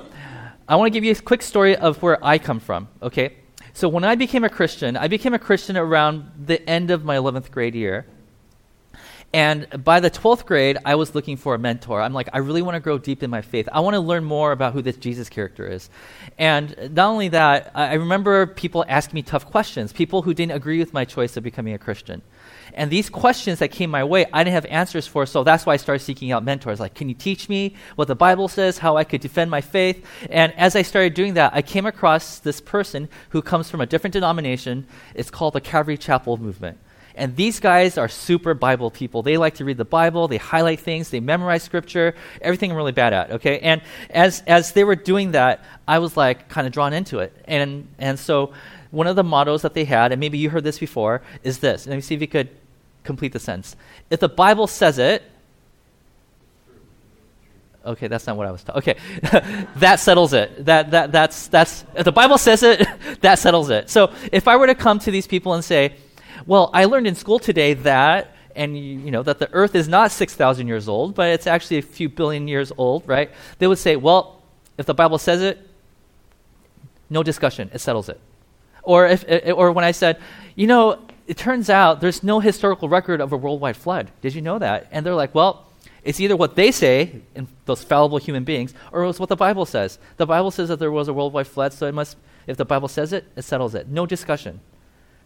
I 0.66 0.76
want 0.76 0.92
to 0.92 0.96
give 0.96 1.04
you 1.04 1.12
a 1.12 1.14
quick 1.14 1.42
story 1.42 1.76
of 1.76 2.02
where 2.02 2.24
I 2.24 2.38
come 2.38 2.58
from, 2.58 2.88
okay? 3.02 3.36
So 3.74 3.88
when 3.88 4.04
I 4.04 4.14
became 4.14 4.44
a 4.44 4.48
Christian, 4.48 4.96
I 4.96 5.08
became 5.08 5.34
a 5.34 5.38
Christian 5.38 5.76
around 5.76 6.30
the 6.46 6.66
end 6.68 6.90
of 6.90 7.04
my 7.04 7.16
11th 7.16 7.50
grade 7.50 7.74
year. 7.74 8.06
And 9.34 9.66
by 9.82 9.98
the 9.98 10.10
12th 10.10 10.46
grade, 10.46 10.78
I 10.84 10.94
was 10.94 11.14
looking 11.14 11.36
for 11.36 11.56
a 11.56 11.58
mentor. 11.58 12.00
I'm 12.00 12.14
like, 12.14 12.28
I 12.32 12.38
really 12.38 12.62
want 12.62 12.76
to 12.76 12.80
grow 12.80 12.98
deep 12.98 13.22
in 13.24 13.30
my 13.30 13.42
faith. 13.42 13.68
I 13.72 13.80
want 13.80 13.94
to 13.94 14.00
learn 14.00 14.24
more 14.24 14.52
about 14.52 14.74
who 14.74 14.80
this 14.80 14.96
Jesus 14.96 15.28
character 15.28 15.66
is. 15.66 15.90
And 16.38 16.94
not 16.94 17.08
only 17.08 17.28
that, 17.30 17.72
I 17.74 17.94
remember 17.94 18.46
people 18.46 18.84
asking 18.88 19.16
me 19.16 19.22
tough 19.22 19.44
questions, 19.44 19.92
people 19.92 20.22
who 20.22 20.32
didn't 20.34 20.52
agree 20.52 20.78
with 20.78 20.94
my 20.94 21.04
choice 21.04 21.36
of 21.36 21.42
becoming 21.42 21.74
a 21.74 21.78
Christian. 21.78 22.22
And 22.74 22.90
these 22.90 23.08
questions 23.08 23.60
that 23.60 23.70
came 23.70 23.90
my 23.90 24.02
way, 24.02 24.26
I 24.32 24.42
didn't 24.42 24.54
have 24.54 24.66
answers 24.66 25.06
for, 25.06 25.26
so 25.26 25.44
that's 25.44 25.64
why 25.64 25.74
I 25.74 25.76
started 25.76 26.04
seeking 26.04 26.32
out 26.32 26.42
mentors. 26.42 26.80
Like, 26.80 26.94
can 26.94 27.08
you 27.08 27.14
teach 27.14 27.48
me 27.48 27.74
what 27.94 28.08
the 28.08 28.16
Bible 28.16 28.48
says, 28.48 28.78
how 28.78 28.96
I 28.96 29.04
could 29.04 29.20
defend 29.20 29.50
my 29.50 29.60
faith? 29.60 30.04
And 30.28 30.52
as 30.54 30.74
I 30.74 30.82
started 30.82 31.14
doing 31.14 31.34
that, 31.34 31.52
I 31.54 31.62
came 31.62 31.86
across 31.86 32.40
this 32.40 32.60
person 32.60 33.08
who 33.30 33.42
comes 33.42 33.70
from 33.70 33.80
a 33.80 33.86
different 33.86 34.12
denomination. 34.12 34.86
It's 35.14 35.30
called 35.30 35.54
the 35.54 35.60
Calvary 35.60 35.96
Chapel 35.96 36.36
Movement. 36.36 36.78
And 37.16 37.36
these 37.36 37.60
guys 37.60 37.96
are 37.96 38.08
super 38.08 38.54
Bible 38.54 38.90
people. 38.90 39.22
They 39.22 39.36
like 39.36 39.54
to 39.54 39.64
read 39.64 39.76
the 39.76 39.84
Bible, 39.84 40.26
they 40.26 40.36
highlight 40.36 40.80
things, 40.80 41.10
they 41.10 41.20
memorize 41.20 41.62
scripture, 41.62 42.14
everything 42.40 42.72
I'm 42.72 42.76
really 42.76 42.90
bad 42.90 43.12
at, 43.12 43.30
okay? 43.30 43.60
And 43.60 43.82
as 44.10 44.42
as 44.48 44.72
they 44.72 44.82
were 44.82 44.96
doing 44.96 45.30
that, 45.30 45.64
I 45.86 46.00
was 46.00 46.16
like 46.16 46.48
kind 46.48 46.66
of 46.66 46.72
drawn 46.72 46.92
into 46.92 47.20
it. 47.20 47.32
And 47.46 47.86
and 48.00 48.18
so 48.18 48.52
one 48.90 49.06
of 49.06 49.14
the 49.14 49.22
mottos 49.22 49.62
that 49.62 49.74
they 49.74 49.84
had, 49.84 50.10
and 50.10 50.18
maybe 50.18 50.38
you 50.38 50.50
heard 50.50 50.64
this 50.64 50.78
before, 50.78 51.22
is 51.44 51.58
this. 51.58 51.86
Let 51.86 51.94
me 51.94 52.00
see 52.00 52.16
if 52.16 52.20
you 52.20 52.28
could 52.28 52.48
complete 53.04 53.32
the 53.32 53.38
sentence. 53.38 53.76
If 54.10 54.20
the 54.20 54.28
Bible 54.28 54.66
says 54.66 54.98
it, 54.98 55.22
Okay, 57.86 58.08
that's 58.08 58.26
not 58.26 58.38
what 58.38 58.46
I 58.46 58.50
was 58.50 58.64
talking. 58.64 58.78
Okay, 58.78 58.98
that 59.76 60.00
settles 60.00 60.32
it. 60.32 60.64
That 60.64 60.90
that 60.92 61.12
that's 61.12 61.48
that's 61.48 61.84
if 61.94 62.06
the 62.06 62.12
Bible 62.12 62.38
says 62.38 62.62
it, 62.62 62.88
that 63.20 63.38
settles 63.38 63.68
it. 63.68 63.90
So 63.90 64.10
if 64.32 64.48
I 64.48 64.56
were 64.56 64.66
to 64.66 64.74
come 64.74 64.98
to 65.00 65.10
these 65.10 65.26
people 65.26 65.52
and 65.52 65.62
say, 65.62 65.94
well, 66.46 66.70
I 66.72 66.84
learned 66.84 67.06
in 67.06 67.14
school 67.14 67.38
today 67.38 67.74
that, 67.74 68.34
and 68.54 68.76
you, 68.76 69.10
know, 69.10 69.22
that 69.22 69.38
the 69.38 69.50
earth 69.52 69.74
is 69.74 69.88
not 69.88 70.12
6,000 70.12 70.66
years 70.66 70.88
old, 70.88 71.14
but 71.14 71.28
it's 71.28 71.46
actually 71.46 71.78
a 71.78 71.82
few 71.82 72.08
billion 72.08 72.48
years 72.48 72.72
old, 72.76 73.06
right? 73.08 73.30
They 73.58 73.66
would 73.66 73.78
say, 73.78 73.96
well, 73.96 74.42
if 74.76 74.86
the 74.86 74.94
Bible 74.94 75.18
says 75.18 75.42
it, 75.42 75.58
no 77.08 77.22
discussion, 77.22 77.70
it 77.72 77.80
settles 77.80 78.08
it. 78.08 78.20
Or, 78.82 79.06
if, 79.06 79.24
or 79.54 79.72
when 79.72 79.84
I 79.84 79.92
said, 79.92 80.20
you 80.54 80.66
know, 80.66 81.00
it 81.26 81.36
turns 81.36 81.70
out 81.70 82.00
there's 82.00 82.22
no 82.22 82.40
historical 82.40 82.88
record 82.88 83.20
of 83.20 83.32
a 83.32 83.36
worldwide 83.36 83.76
flood. 83.76 84.10
Did 84.20 84.34
you 84.34 84.42
know 84.42 84.58
that? 84.58 84.88
And 84.90 85.04
they're 85.04 85.14
like, 85.14 85.34
well, 85.34 85.66
it's 86.02 86.20
either 86.20 86.36
what 86.36 86.54
they 86.54 86.70
say, 86.70 87.22
in 87.34 87.48
those 87.64 87.82
fallible 87.82 88.18
human 88.18 88.44
beings, 88.44 88.74
or 88.92 89.06
it's 89.06 89.18
what 89.18 89.30
the 89.30 89.36
Bible 89.36 89.64
says. 89.64 89.98
The 90.18 90.26
Bible 90.26 90.50
says 90.50 90.68
that 90.68 90.78
there 90.78 90.92
was 90.92 91.08
a 91.08 91.14
worldwide 91.14 91.46
flood, 91.46 91.72
so 91.72 91.86
it 91.86 91.94
must, 91.94 92.16
if 92.46 92.56
the 92.56 92.64
Bible 92.66 92.88
says 92.88 93.12
it, 93.12 93.24
it 93.36 93.42
settles 93.42 93.74
it. 93.74 93.88
No 93.88 94.04
discussion 94.04 94.60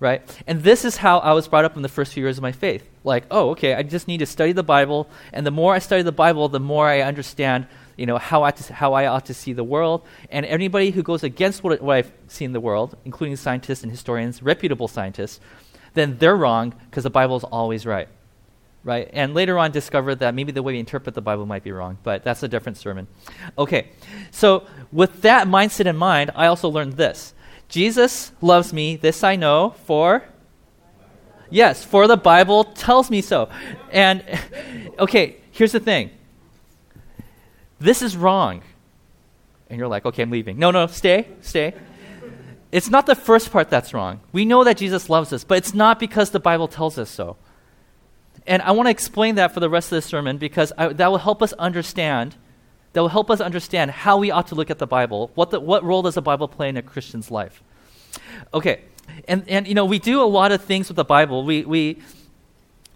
right? 0.00 0.23
And 0.47 0.62
this 0.62 0.85
is 0.85 0.97
how 0.97 1.19
I 1.19 1.33
was 1.33 1.49
brought 1.49 1.64
up 1.64 1.76
in 1.76 1.83
the 1.83 1.88
first 1.88 2.12
few 2.12 2.23
years 2.23 2.38
of 2.38 2.43
my 2.43 2.52
faith. 2.52 2.88
Like, 3.05 3.25
oh, 3.31 3.50
okay, 3.50 3.75
I 3.75 3.83
just 3.83 4.09
need 4.09 4.19
to 4.19 4.26
study 4.26 4.52
the 4.52 4.62
Bible, 4.62 5.09
and 5.33 5.47
the 5.47 5.50
more 5.50 5.75
I 5.75 5.78
study 5.78 6.02
the 6.02 6.12
Bible, 6.12 6.49
the 6.49 6.61
more 6.61 6.87
I 6.87 7.00
understand, 7.00 7.67
you 7.97 8.07
know, 8.07 8.19
how 8.19 8.45
I, 8.45 8.52
to, 8.52 8.73
how 8.73 8.93
I 8.93 9.07
ought 9.07 9.26
to 9.26 9.35
see 9.35 9.52
the 9.52 9.64
world. 9.64 10.07
And 10.31 10.47
anybody 10.47 10.90
who 10.90 11.02
goes 11.02 11.25
against 11.25 11.64
what, 11.64 11.81
what 11.83 11.97
I've 11.97 12.12
seen 12.28 12.47
in 12.47 12.52
the 12.52 12.61
world, 12.61 12.97
including 13.05 13.37
scientists 13.37 13.83
and 13.83 13.90
historians, 13.90 14.43
reputable 14.43 14.88
scientists, 14.88 15.40
then 15.95 16.18
they're 16.18 16.37
wrong 16.37 16.75
because 16.87 17.04
the 17.04 17.11
Bible 17.11 17.37
is 17.37 17.45
always 17.45 17.87
right. 17.87 18.09
Right? 18.85 19.11
And 19.12 19.35
later 19.35 19.59
on 19.59 19.73
discovered 19.73 20.16
that 20.16 20.35
maybe 20.35 20.52
the 20.52 20.62
way 20.62 20.75
we 20.75 20.78
interpret 20.78 21.14
the 21.14 21.21
Bible 21.21 21.47
might 21.47 21.64
be 21.64 21.73
wrong, 21.73 21.99
but 22.02 22.25
that's 22.25 22.42
a 22.42 22.49
different 22.49 22.78
sermon. 22.78 23.07
Okay, 23.59 23.90
so 24.30 24.66
with 24.92 25.23
that 25.23 25.47
mindset 25.47 25.87
in 25.87 25.97
mind, 25.97 26.30
I 26.35 26.47
also 26.47 26.68
learned 26.68 26.95
this 26.95 27.35
Jesus 27.68 28.33
loves 28.40 28.73
me, 28.73 28.97
this 28.97 29.23
I 29.23 29.37
know, 29.37 29.75
for 29.85 30.25
Yes, 31.50 31.85
for 31.85 32.07
the 32.07 32.16
Bible 32.16 32.64
tells 32.64 33.11
me 33.11 33.21
so. 33.23 33.49
And 33.90 34.23
okay, 34.99 35.37
here's 35.50 35.73
the 35.73 35.80
thing. 35.80 36.11
This 37.80 38.02
is 38.02 38.16
wrong. 38.16 38.62
And 39.71 39.78
you're 39.78 39.88
like, 39.88 40.04
"Okay, 40.07 40.23
I'm 40.23 40.30
leaving." 40.30 40.59
No, 40.59 40.71
no, 40.71 40.87
stay, 40.87 41.28
stay. 41.40 41.75
It's 42.70 42.90
not 42.90 43.06
the 43.06 43.14
first 43.14 43.50
part 43.50 43.70
that's 43.70 43.94
wrong. 43.94 44.20
We 44.32 44.44
know 44.44 44.62
that 44.64 44.76
Jesus 44.76 45.08
loves 45.08 45.32
us, 45.32 45.44
but 45.44 45.58
it's 45.58 45.75
not 45.75 45.98
because 45.98 46.30
the 46.30 46.40
Bible 46.40 46.68
tells 46.68 46.98
us 46.98 47.10
so. 47.10 47.37
And 48.46 48.62
I 48.62 48.72
want 48.72 48.87
to 48.87 48.90
explain 48.90 49.37
that 49.37 49.52
for 49.52 49.60
the 49.60 49.70
rest 49.70 49.90
of 49.92 49.96
the 49.96 50.02
sermon 50.02 50.38
because 50.38 50.72
I, 50.76 50.88
that 50.88 51.10
will 51.10 51.18
help 51.18 51.42
us 51.42 51.52
understand 51.54 52.37
that 52.92 53.02
will 53.02 53.08
help 53.08 53.30
us 53.30 53.40
understand 53.40 53.90
how 53.90 54.16
we 54.16 54.30
ought 54.30 54.46
to 54.48 54.54
look 54.54 54.70
at 54.70 54.78
the 54.78 54.87
Bible. 54.87 55.30
What, 55.34 55.50
the, 55.50 55.60
what 55.60 55.84
role 55.84 56.02
does 56.02 56.14
the 56.14 56.22
Bible 56.22 56.48
play 56.48 56.68
in 56.68 56.76
a 56.76 56.82
Christian's 56.82 57.30
life? 57.30 57.62
Okay, 58.54 58.80
and, 59.26 59.46
and 59.48 59.66
you 59.66 59.75
know, 59.75 59.84
we 59.84 59.98
do 59.98 60.22
a 60.22 60.25
lot 60.25 60.52
of 60.52 60.62
things 60.64 60.88
with 60.88 60.96
the 60.96 61.04
Bible. 61.04 61.44
We, 61.44 61.64
we, 61.64 61.98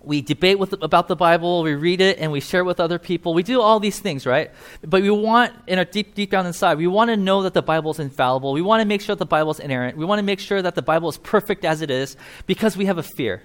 we 0.05 0.21
debate 0.21 0.59
with, 0.59 0.73
about 0.83 1.09
the 1.09 1.17
Bible, 1.17 1.63
we 1.63 1.75
read 1.75 2.01
it, 2.01 2.19
and 2.19 2.33
we 2.33 2.41
share 2.41 2.61
it 2.61 2.65
with 2.65 2.81
other 2.81 2.99
people. 2.99 3.35
We 3.35 3.43
do 3.43 3.61
all 3.61 3.79
these 3.79 4.01
things, 4.01 4.27
right? 4.27 4.51
But 4.85 5.03
we 5.03 5.11
want, 5.11 5.53
in 5.67 5.79
our 5.79 5.85
deep, 5.85 6.15
deep 6.15 6.31
down 6.31 6.47
inside, 6.47 6.79
we 6.79 6.87
want 6.87 7.11
to 7.11 7.17
know 7.17 7.43
that 7.43 7.55
the 7.55 7.63
Bible 7.63 7.91
is 7.93 7.99
infallible. 7.99 8.53
We 8.53 8.63
want 8.63 8.81
to 8.81 8.87
make 8.87 9.01
sure 9.01 9.15
that 9.15 9.21
the 9.21 9.27
Bible 9.27 9.53
is 9.53 9.61
inerrant. 9.61 9.97
We 9.97 10.05
want 10.05 10.19
to 10.19 10.25
make 10.25 10.41
sure 10.41 10.61
that 10.61 10.75
the 10.75 10.83
Bible 10.83 11.09
is 11.09 11.19
perfect 11.19 11.65
as 11.65 11.83
it 11.83 11.91
is 11.91 12.17
because 12.47 12.77
we 12.77 12.87
have 12.87 12.99
a 12.99 13.03
fear. 13.03 13.43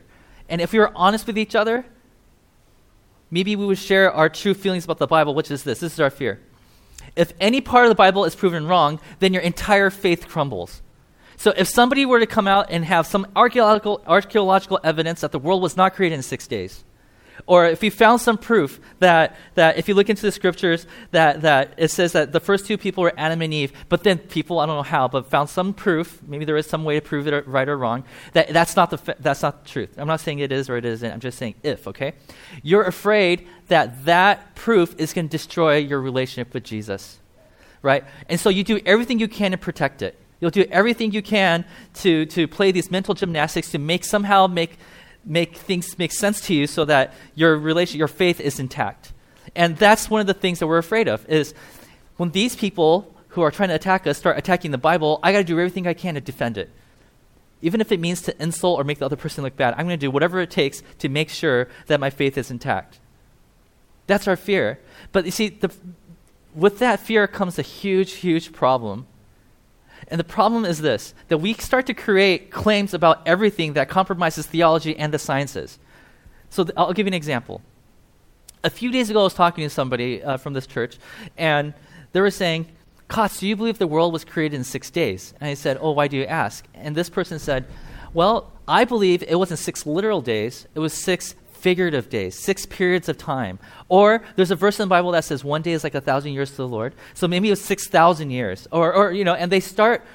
And 0.50 0.62
if 0.62 0.74
we 0.74 0.80
were 0.80 0.92
honest 0.96 1.28
with 1.28 1.38
each 1.38 1.56
other, 1.56 1.86
maybe 3.30 3.56
we 3.56 3.66
would 3.66 3.78
share 3.78 4.12
our 4.12 4.30
true 4.30 4.54
feelings 4.54 4.86
about 4.86 4.98
the 4.98 5.08
Bible, 5.08 5.36
which 5.36 5.52
is 5.52 5.64
this 5.64 5.80
this 5.80 5.94
is 5.94 6.00
our 6.00 6.10
fear. 6.10 6.40
If 7.16 7.34
any 7.40 7.62
part 7.62 7.86
of 7.86 7.90
the 7.90 7.96
Bible 7.96 8.26
is 8.26 8.36
proven 8.36 8.68
wrong, 8.68 9.00
then 9.20 9.34
your 9.34 9.42
entire 9.42 9.90
faith 9.90 10.28
crumbles. 10.28 10.82
So 11.38 11.54
if 11.56 11.68
somebody 11.68 12.06
were 12.06 12.20
to 12.20 12.26
come 12.26 12.48
out 12.48 12.68
and 12.70 12.84
have 12.84 13.06
some 13.06 13.28
archaeological, 13.36 14.02
archaeological 14.08 14.80
evidence 14.84 15.22
that 15.22 15.32
the 15.32 15.40
world 15.40 15.62
was 15.62 15.78
not 15.78 15.94
created 15.94 16.16
in 16.16 16.24
six 16.24 16.48
days, 16.48 16.84
or 17.46 17.68
if 17.68 17.84
you 17.84 17.92
found 17.92 18.20
some 18.20 18.38
proof 18.38 18.80
that, 19.00 19.36
that 19.54 19.78
if 19.78 19.88
you 19.88 19.94
look 19.94 20.10
into 20.10 20.24
the 20.24 20.32
scriptures, 20.32 20.88
that, 21.12 21.42
that 21.42 21.76
it 21.78 21.90
says 21.90 22.14
that 22.14 22.32
the 22.32 22.40
first 22.40 22.66
two 22.66 22.78
people 22.78 23.04
were 23.04 23.14
Adam 23.16 23.42
and 23.44 23.54
Eve, 23.54 23.72
but 23.88 24.04
then 24.04 24.18
people, 24.18 24.60
I 24.60 24.66
don't 24.66 24.78
know 24.78 24.84
how, 24.84 25.08
but 25.08 25.30
found 25.30 25.50
some 25.50 25.74
proof, 25.74 26.22
maybe 26.28 26.44
there 26.44 26.58
is 26.58 26.66
some 26.66 26.84
way 26.84 26.96
to 26.96 27.02
prove 27.02 27.28
it 27.28 27.48
right 27.48 27.70
or 27.70 27.78
wrong, 27.78 28.04
that 28.34 28.50
that's 28.50 28.76
not 28.76 28.90
the, 28.90 29.16
that's 29.20 29.44
not 29.44 29.64
the 29.64 29.70
truth. 29.70 29.94
I'm 29.98 30.08
not 30.08 30.20
saying 30.20 30.40
it 30.40 30.52
is 30.52 30.70
or 30.70 30.78
it 30.78 30.86
isn't, 30.86 31.10
I'm 31.10 31.20
just 31.20 31.38
saying 31.38 31.56
if, 31.62 31.88
okay? 31.88 32.14
You're 32.64 32.84
afraid 32.84 33.48
that 33.68 34.06
that 34.06 34.56
proof 34.56 34.96
is 34.98 35.14
going 35.14 35.28
to 35.28 35.32
destroy 35.32 35.78
your 35.78 36.02
relationship 36.02 36.54
with 36.54 36.64
Jesus, 36.64 37.20
right? 37.84 38.04
And 38.28 38.40
so 38.40 38.50
you 38.50 38.64
do 38.64 38.80
everything 38.86 39.20
you 39.20 39.28
can 39.28 39.52
to 39.52 39.58
protect 39.58 40.02
it. 40.02 40.20
You'll 40.40 40.52
do 40.52 40.66
everything 40.70 41.12
you 41.12 41.22
can 41.22 41.66
to, 41.96 42.26
to 42.28 42.48
play 42.48 42.72
these 42.72 42.92
mental 42.92 43.14
gymnastics 43.14 43.72
to 43.72 43.80
make 43.80 44.04
somehow 44.04 44.48
make 44.48 44.78
make 45.28 45.58
things 45.58 45.98
make 45.98 46.12
sense 46.14 46.40
to 46.40 46.54
you 46.54 46.66
so 46.66 46.86
that 46.86 47.14
your 47.36 47.58
relation, 47.58 47.98
your 47.98 48.08
faith 48.08 48.40
is 48.40 48.60
intact. 48.60 49.12
And 49.56 49.78
that's 49.78 50.10
one 50.10 50.22
of 50.22 50.28
the 50.28 50.34
things 50.34 50.60
that 50.60 50.68
we're 50.68 50.78
afraid 50.78 51.08
of 51.08 51.28
is 51.30 51.54
when 52.16 52.32
these 52.32 52.56
people 52.56 53.14
who 53.30 53.42
are 53.42 53.52
trying 53.52 53.70
to 53.70 53.76
attack 53.76 54.08
us 54.08 54.18
start 54.18 54.38
attacking 54.38 54.72
the 54.72 54.78
Bible, 54.78 55.20
I 55.22 55.32
got 55.32 55.40
to 55.40 55.44
do 55.44 55.60
everything 55.60 55.86
I 55.86 55.94
can 55.94 56.16
to 56.16 56.22
defend 56.22 56.58
it. 56.58 56.70
Even 57.62 57.82
if 57.82 57.92
it 57.92 58.00
means 58.00 58.22
to 58.22 58.42
insult 58.42 58.80
or 58.80 58.84
make 58.84 59.00
the 59.00 59.06
other 59.06 59.16
person 59.16 59.44
look 59.44 59.56
bad, 59.56 59.74
I'm 59.74 59.86
going 59.86 60.00
to 60.00 60.06
do 60.06 60.12
whatever 60.12 60.40
it 60.40 60.52
takes 60.52 60.82
to 61.00 61.10
make 61.10 61.30
sure 61.30 61.68
that 61.88 62.00
my 62.00 62.10
faith 62.10 62.38
is 62.38 62.52
intact. 62.52 63.00
That's 64.06 64.28
our 64.28 64.36
fear. 64.36 64.80
But 65.12 65.26
you 65.26 65.32
see, 65.32 65.50
the, 65.50 65.74
with 66.54 66.80
that 66.80 67.00
fear 67.00 67.28
comes 67.28 67.60
a 67.60 67.64
huge, 67.64 68.14
huge 68.14 68.54
problem 68.54 69.08
and 70.08 70.20
the 70.20 70.24
problem 70.24 70.66
is 70.66 70.82
this 70.82 71.14
that 71.28 71.40
we 71.40 71.54
start 71.54 71.86
to 71.88 71.94
create 71.94 72.52
claims 72.52 72.94
about 72.94 73.28
everything 73.28 73.74
that 73.74 73.90
compromises 73.90 74.46
theology 74.46 74.98
and 74.98 75.14
the 75.14 75.20
sciences. 75.20 75.80
So 76.50 76.64
th- 76.64 76.74
I'll 76.78 76.94
give 76.94 77.06
you 77.06 77.12
an 77.12 77.14
example. 77.14 77.62
A 78.64 78.70
few 78.70 78.92
days 78.92 79.10
ago, 79.10 79.22
I 79.22 79.24
was 79.24 79.34
talking 79.34 79.64
to 79.64 79.70
somebody 79.70 80.24
uh, 80.24 80.38
from 80.38 80.54
this 80.54 80.66
church, 80.66 80.98
and 81.38 81.74
they 82.12 82.22
were 82.22 82.32
saying, 82.32 82.68
Kotz, 83.10 83.40
do 83.40 83.48
you 83.48 83.56
believe 83.56 83.78
the 83.78 83.88
world 83.88 84.12
was 84.12 84.26
created 84.26 84.56
in 84.56 84.64
six 84.64 84.90
days? 84.90 85.34
And 85.40 85.50
I 85.50 85.54
said, 85.54 85.78
Oh, 85.80 85.92
why 85.92 86.08
do 86.08 86.18
you 86.18 86.26
ask? 86.26 86.66
And 86.74 86.96
this 86.96 87.10
person 87.10 87.40
said, 87.40 87.66
Well, 88.14 88.52
I 88.68 88.84
believe 88.84 89.24
it 89.24 89.36
wasn't 89.36 89.60
six 89.60 89.86
literal 89.86 90.22
days, 90.22 90.68
it 90.76 90.80
was 90.80 90.94
six 90.94 91.36
figurative 91.58 92.10
days, 92.10 92.36
six 92.36 92.66
periods 92.66 93.10
of 93.10 93.18
time. 93.18 93.60
Or 93.90 94.24
there's 94.36 94.52
a 94.52 94.56
verse 94.56 94.80
in 94.80 94.88
the 94.88 94.90
Bible 94.90 95.12
that 95.12 95.24
says 95.24 95.44
one 95.44 95.62
day 95.62 95.72
is 95.72 95.84
like 95.84 95.96
a 95.96 96.02
thousand 96.02 96.34
years 96.34 96.52
to 96.52 96.58
the 96.58 96.68
Lord. 96.68 96.94
So 97.14 97.28
maybe 97.28 97.50
it 97.50 97.52
was 97.52 97.62
6,000 97.62 98.30
years. 98.30 98.68
Or, 98.72 98.94
or, 98.94 99.12
you 99.12 99.24
know, 99.24 99.34
and 99.34 99.52
they 99.52 99.60
start, 99.60 100.06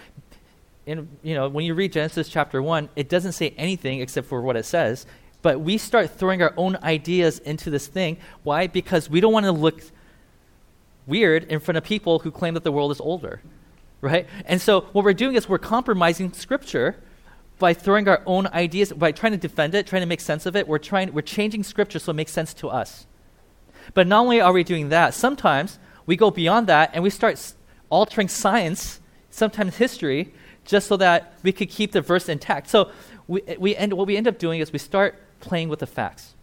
in, 0.86 1.08
you 1.22 1.34
know, 1.34 1.48
when 1.48 1.64
you 1.64 1.74
read 1.74 1.92
Genesis 1.92 2.28
chapter 2.28 2.62
1, 2.62 2.88
it 2.96 3.08
doesn't 3.08 3.32
say 3.32 3.54
anything 3.56 4.00
except 4.00 4.26
for 4.26 4.40
what 4.40 4.56
it 4.56 4.64
says. 4.64 5.06
But 5.42 5.60
we 5.60 5.76
start 5.76 6.10
throwing 6.10 6.40
our 6.42 6.54
own 6.56 6.76
ideas 6.82 7.38
into 7.40 7.70
this 7.70 7.86
thing. 7.86 8.16
Why? 8.44 8.68
Because 8.68 9.10
we 9.10 9.20
don't 9.20 9.32
want 9.32 9.46
to 9.46 9.52
look 9.52 9.82
weird 11.06 11.44
in 11.44 11.58
front 11.58 11.76
of 11.76 11.84
people 11.84 12.20
who 12.20 12.30
claim 12.30 12.54
that 12.54 12.62
the 12.62 12.72
world 12.72 12.92
is 12.92 13.00
older, 13.00 13.40
right? 14.00 14.26
And 14.46 14.60
so 14.60 14.82
what 14.92 15.04
we're 15.04 15.12
doing 15.12 15.34
is 15.34 15.48
we're 15.48 15.58
compromising 15.58 16.32
Scripture 16.32 16.96
by 17.58 17.74
throwing 17.74 18.08
our 18.08 18.22
own 18.26 18.46
ideas, 18.48 18.92
by 18.92 19.12
trying 19.12 19.32
to 19.32 19.38
defend 19.38 19.74
it, 19.74 19.86
trying 19.86 20.02
to 20.02 20.06
make 20.06 20.20
sense 20.20 20.46
of 20.46 20.56
it. 20.56 20.66
We're 20.66 20.78
trying, 20.78 21.12
we're 21.12 21.22
changing 21.22 21.62
Scripture 21.62 21.98
so 21.98 22.10
it 22.10 22.14
makes 22.14 22.32
sense 22.32 22.52
to 22.54 22.68
us. 22.68 23.06
But 23.94 24.06
not 24.06 24.22
only 24.22 24.40
are 24.40 24.52
we 24.52 24.64
doing 24.64 24.88
that, 24.88 25.14
sometimes 25.14 25.78
we 26.06 26.16
go 26.16 26.30
beyond 26.30 26.66
that 26.66 26.90
and 26.92 27.02
we 27.02 27.10
start 27.10 27.54
altering 27.90 28.28
science, 28.28 29.00
sometimes 29.30 29.76
history, 29.76 30.32
just 30.64 30.86
so 30.86 30.96
that 30.96 31.34
we 31.42 31.52
could 31.52 31.68
keep 31.68 31.92
the 31.92 32.00
verse 32.00 32.28
intact. 32.28 32.68
So 32.68 32.90
we, 33.26 33.42
we 33.58 33.76
end, 33.76 33.92
what 33.92 34.06
we 34.06 34.16
end 34.16 34.28
up 34.28 34.38
doing 34.38 34.60
is 34.60 34.72
we 34.72 34.78
start 34.78 35.20
playing 35.40 35.68
with 35.68 35.80
the 35.80 35.86
facts. 35.86 36.34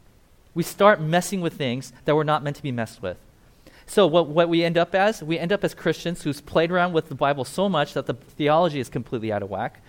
We 0.54 0.63
start 0.63 1.01
messing 1.01 1.42
with 1.42 1.54
things 1.54 1.94
that 2.06 2.16
were 2.16 2.24
not 2.24 2.44
meant 2.44 2.56
to 2.58 2.63
be 2.63 2.72
messed 2.72 3.01
with. 3.01 3.18
So 3.86 4.06
what, 4.06 4.28
what 4.28 4.50
we 4.50 4.63
end 4.63 4.78
up 4.78 4.94
as, 4.94 5.24
we 5.24 5.39
end 5.39 5.51
up 5.51 5.63
as 5.63 5.74
Christians 5.74 6.22
who's 6.22 6.42
played 6.42 6.72
around 6.72 6.94
with 6.94 7.10
the 7.10 7.16
Bible 7.16 7.44
so 7.44 7.68
much 7.68 7.94
that 7.94 8.06
the 8.06 8.13
theology 8.13 8.80
is 8.80 8.89
completely 8.89 9.32
out 9.32 9.42
of 9.42 9.50
whack. 9.50 9.82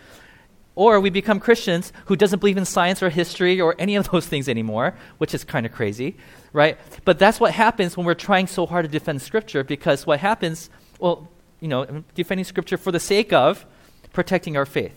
Or 0.81 0.99
we 0.99 1.11
become 1.11 1.41
Christians 1.41 1.93
who 2.07 2.17
doesn't 2.17 2.39
believe 2.39 2.57
in 2.57 2.65
science 2.65 3.03
or 3.03 3.11
history 3.11 3.61
or 3.61 3.75
any 3.79 3.97
of 3.97 4.11
those 4.11 4.27
things 4.27 4.49
anymore, 4.49 4.95
which 5.19 5.35
is 5.35 5.45
kind 5.45 5.67
of 5.67 5.73
crazy, 5.73 6.17
right? 6.55 6.79
But 7.05 7.19
that's 7.19 7.39
what 7.39 7.53
happens 7.53 7.99
when 7.99 8.07
we're 8.07 8.15
trying 8.15 8.47
so 8.47 8.65
hard 8.65 8.87
to 8.87 8.91
defend 8.91 9.21
Scripture 9.21 9.63
because 9.63 10.07
what 10.07 10.21
happens, 10.21 10.71
well, 10.99 11.29
you 11.61 11.69
know, 11.69 12.03
defending 12.15 12.47
Scripture 12.47 12.79
for 12.79 12.93
the 12.93 12.99
sake 12.99 13.31
of 13.31 13.67
protecting 14.15 14.57
our 14.57 14.65
faith. 14.65 14.95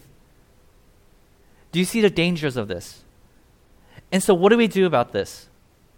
Do 1.73 1.79
you 1.79 1.85
see 1.85 1.99
the 1.99 2.09
dangers 2.09 2.55
of 2.55 2.69
this? 2.69 3.03
And 4.09 4.23
so, 4.23 4.33
what 4.33 4.51
do 4.51 4.57
we 4.57 4.69
do 4.69 4.85
about 4.85 5.11
this? 5.11 5.49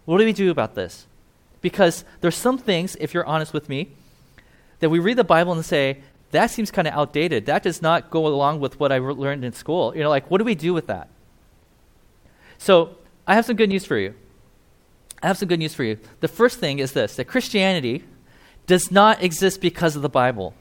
What 0.04 0.18
do 0.18 0.24
we 0.24 0.32
do 0.32 0.50
about 0.50 0.74
this? 0.74 1.06
Because 1.60 2.04
there's 2.22 2.34
some 2.34 2.58
things, 2.58 2.96
if 2.98 3.14
you're 3.14 3.24
honest 3.24 3.52
with 3.52 3.68
me, 3.68 3.90
that 4.80 4.90
we 4.90 4.98
read 4.98 5.16
the 5.16 5.22
Bible 5.22 5.52
and 5.52 5.64
say, 5.64 6.02
that 6.30 6.50
seems 6.50 6.70
kind 6.70 6.88
of 6.88 6.94
outdated. 6.94 7.46
That 7.46 7.62
does 7.62 7.80
not 7.80 8.10
go 8.10 8.26
along 8.26 8.60
with 8.60 8.78
what 8.80 8.92
I 8.92 8.96
re- 8.96 9.14
learned 9.14 9.44
in 9.44 9.52
school. 9.52 9.94
You 9.94 10.02
know, 10.02 10.10
like, 10.10 10.30
what 10.30 10.38
do 10.38 10.44
we 10.44 10.54
do 10.54 10.74
with 10.74 10.86
that? 10.88 11.08
So, 12.58 12.96
I 13.26 13.34
have 13.34 13.44
some 13.44 13.56
good 13.56 13.68
news 13.68 13.84
for 13.84 13.96
you. 13.96 14.14
I 15.22 15.28
have 15.28 15.38
some 15.38 15.48
good 15.48 15.58
news 15.58 15.74
for 15.74 15.84
you. 15.84 15.98
The 16.20 16.28
first 16.28 16.58
thing 16.58 16.78
is 16.78 16.92
this 16.92 17.16
that 17.16 17.24
Christianity 17.26 18.04
does 18.66 18.90
not 18.90 19.22
exist 19.22 19.60
because 19.60 19.96
of 19.96 20.02
the 20.02 20.08
Bible. 20.08 20.54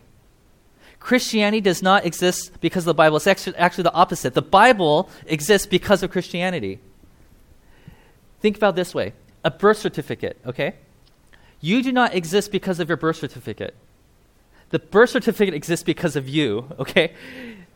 Christianity 0.99 1.61
does 1.61 1.83
not 1.83 2.05
exist 2.05 2.51
because 2.61 2.83
of 2.83 2.87
the 2.87 2.93
Bible. 2.95 3.17
It's 3.17 3.27
actually, 3.27 3.55
actually 3.57 3.83
the 3.83 3.93
opposite. 3.93 4.33
The 4.33 4.41
Bible 4.41 5.09
exists 5.27 5.67
because 5.67 6.01
of 6.01 6.09
Christianity. 6.09 6.79
Think 8.41 8.57
about 8.57 8.75
this 8.75 8.93
way 8.95 9.13
a 9.43 9.51
birth 9.51 9.77
certificate, 9.77 10.39
okay? 10.45 10.73
You 11.61 11.83
do 11.83 11.91
not 11.91 12.15
exist 12.15 12.51
because 12.51 12.79
of 12.79 12.87
your 12.87 12.97
birth 12.97 13.17
certificate. 13.17 13.75
The 14.69 14.79
birth 14.79 15.11
certificate 15.11 15.53
exists 15.53 15.83
because 15.83 16.15
of 16.15 16.27
you, 16.27 16.67
okay? 16.79 17.13